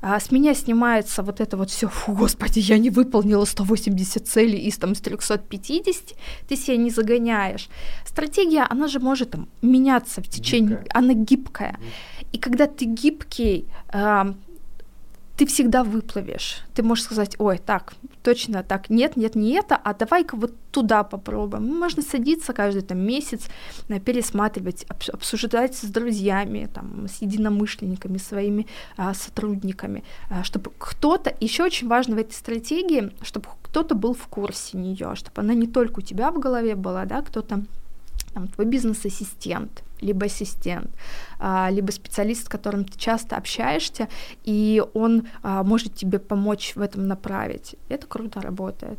А 0.00 0.20
с 0.20 0.30
меня 0.30 0.54
снимается 0.54 1.22
вот 1.22 1.40
это 1.40 1.56
вот 1.56 1.70
все, 1.70 1.88
фу, 1.88 2.12
господи, 2.12 2.60
я 2.60 2.78
не 2.78 2.90
выполнила 2.90 3.44
180 3.44 4.28
целей 4.28 4.58
из 4.58 4.76
там 4.76 4.94
с 4.94 5.00
350, 5.00 6.16
ты 6.48 6.56
себя 6.56 6.76
не 6.76 6.90
загоняешь. 6.90 7.68
Стратегия, 8.04 8.66
она 8.70 8.88
же 8.88 9.00
может 9.00 9.30
там 9.30 9.48
меняться 9.62 10.20
в 10.20 10.28
течение, 10.28 10.78
гибкая. 10.78 10.90
она 10.94 11.14
гибкая. 11.14 11.78
И 12.32 12.38
когда 12.38 12.66
ты 12.66 12.84
гибкий, 12.84 13.66
ты 15.42 15.46
всегда 15.46 15.82
выплывешь. 15.82 16.62
Ты 16.72 16.84
можешь 16.84 17.02
сказать, 17.04 17.34
ой, 17.38 17.58
так, 17.58 17.94
точно 18.22 18.62
так, 18.62 18.90
нет, 18.90 19.16
нет, 19.16 19.34
не 19.34 19.54
это, 19.54 19.74
а 19.74 19.92
давай-ка 19.92 20.36
вот 20.36 20.52
туда 20.70 21.02
попробуем. 21.02 21.66
Ну, 21.66 21.78
можно 21.80 22.00
садиться 22.00 22.52
каждый 22.52 22.82
там 22.82 22.98
месяц, 22.98 23.48
э, 23.88 23.98
пересматривать, 23.98 24.86
обсуждать 24.88 25.74
с 25.74 25.82
друзьями, 25.82 26.68
там, 26.72 27.08
с 27.08 27.22
единомышленниками, 27.22 28.18
своими 28.18 28.68
а, 28.96 29.14
сотрудниками, 29.14 30.04
а, 30.30 30.44
чтобы 30.44 30.70
кто-то, 30.78 31.34
еще 31.40 31.64
очень 31.64 31.88
важно 31.88 32.14
в 32.14 32.18
этой 32.20 32.34
стратегии, 32.34 33.10
чтобы 33.22 33.48
кто-то 33.64 33.96
был 33.96 34.14
в 34.14 34.28
курсе 34.28 34.78
нее, 34.78 35.16
чтобы 35.16 35.40
она 35.40 35.54
не 35.54 35.66
только 35.66 35.98
у 35.98 36.02
тебя 36.02 36.30
в 36.30 36.38
голове 36.38 36.76
была, 36.76 37.04
да, 37.04 37.20
кто-то 37.20 37.64
там, 38.34 38.48
твой 38.48 38.66
бизнес-ассистент, 38.66 39.82
либо 40.00 40.26
ассистент, 40.26 40.90
а, 41.38 41.68
либо 41.70 41.90
специалист, 41.90 42.46
с 42.46 42.48
которым 42.48 42.84
ты 42.84 42.98
часто 42.98 43.36
общаешься, 43.36 44.08
и 44.44 44.82
он 44.94 45.28
а, 45.42 45.62
может 45.62 45.94
тебе 45.94 46.18
помочь 46.18 46.72
в 46.74 46.80
этом 46.80 47.06
направить. 47.06 47.76
Это 47.88 48.06
круто 48.06 48.40
работает. 48.40 48.98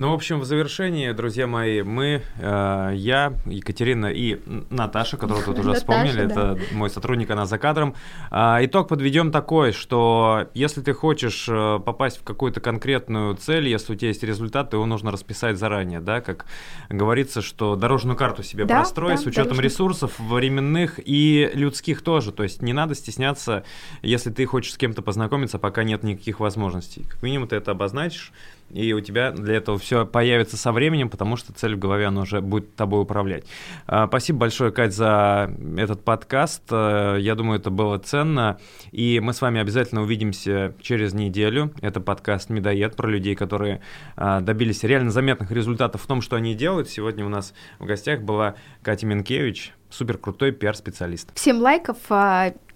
Ну, 0.00 0.12
в 0.12 0.14
общем, 0.14 0.40
в 0.40 0.46
завершении, 0.46 1.12
друзья 1.12 1.46
мои, 1.46 1.82
мы, 1.82 2.22
э, 2.38 2.92
я, 2.94 3.34
Екатерина 3.44 4.06
и 4.06 4.40
Наташа, 4.70 5.18
которую 5.18 5.44
тут 5.44 5.58
уже 5.58 5.74
вспомнили, 5.74 6.24
это 6.24 6.58
мой 6.72 6.88
сотрудник, 6.88 7.30
она 7.30 7.44
за 7.44 7.58
кадром. 7.58 7.94
Э, 8.30 8.56
итог 8.62 8.88
подведем 8.88 9.30
такой, 9.30 9.72
что 9.72 10.48
если 10.54 10.80
ты 10.80 10.94
хочешь 10.94 11.46
э, 11.50 11.80
попасть 11.84 12.16
в 12.16 12.22
какую-то 12.22 12.62
конкретную 12.62 13.34
цель, 13.34 13.68
если 13.68 13.92
у 13.92 13.94
тебя 13.94 14.08
есть 14.08 14.22
результат, 14.22 14.70
то 14.70 14.78
его 14.78 14.86
нужно 14.86 15.10
расписать 15.10 15.58
заранее, 15.58 16.00
да, 16.00 16.22
как 16.22 16.46
говорится, 16.88 17.42
что 17.42 17.76
дорожную 17.76 18.16
карту 18.16 18.42
себе 18.42 18.64
да, 18.64 18.76
прострой 18.76 19.16
да, 19.16 19.18
с 19.18 19.26
учетом 19.26 19.60
ресурсов 19.60 20.18
временных 20.18 20.98
и 21.04 21.50
людских 21.52 22.00
тоже. 22.00 22.32
То 22.32 22.42
есть 22.42 22.62
не 22.62 22.72
надо 22.72 22.94
стесняться, 22.94 23.64
если 24.00 24.30
ты 24.30 24.46
хочешь 24.46 24.72
с 24.72 24.78
кем-то 24.78 25.02
познакомиться, 25.02 25.58
пока 25.58 25.84
нет 25.84 26.02
никаких 26.04 26.40
возможностей. 26.40 27.04
Как 27.06 27.22
минимум 27.22 27.48
ты 27.48 27.56
это 27.56 27.72
обозначишь 27.72 28.32
и 28.70 28.92
у 28.92 29.00
тебя 29.00 29.32
для 29.32 29.56
этого 29.56 29.78
все 29.78 30.06
появится 30.06 30.56
со 30.56 30.72
временем, 30.72 31.08
потому 31.08 31.36
что 31.36 31.52
цель 31.52 31.74
в 31.74 31.78
голове, 31.78 32.06
она 32.06 32.22
уже 32.22 32.40
будет 32.40 32.74
тобой 32.74 33.02
управлять. 33.02 33.44
А, 33.86 34.06
спасибо 34.06 34.40
большое, 34.40 34.72
Кать, 34.72 34.94
за 34.94 35.52
этот 35.76 36.04
подкаст. 36.04 36.62
А, 36.70 37.16
я 37.16 37.34
думаю, 37.34 37.58
это 37.58 37.70
было 37.70 37.98
ценно. 37.98 38.58
И 38.92 39.20
мы 39.20 39.32
с 39.32 39.40
вами 39.40 39.60
обязательно 39.60 40.02
увидимся 40.02 40.74
через 40.80 41.12
неделю. 41.12 41.72
Это 41.80 42.00
подкаст 42.00 42.50
«Медоед» 42.50 42.96
про 42.96 43.08
людей, 43.08 43.34
которые 43.34 43.80
а, 44.16 44.40
добились 44.40 44.82
реально 44.84 45.10
заметных 45.10 45.50
результатов 45.50 46.02
в 46.02 46.06
том, 46.06 46.22
что 46.22 46.36
они 46.36 46.54
делают. 46.54 46.88
Сегодня 46.88 47.24
у 47.24 47.28
нас 47.28 47.54
в 47.78 47.86
гостях 47.86 48.20
была 48.20 48.54
Катя 48.82 49.06
Минкевич, 49.06 49.72
супер 49.90 50.18
крутой 50.18 50.52
пиар-специалист. 50.52 51.34
Всем 51.34 51.58
лайков 51.58 51.98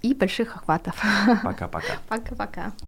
и 0.05 0.13
больших 0.13 0.57
охватов. 0.57 0.95
Пока-пока. 1.43 1.95
Пока-пока. 2.09 2.73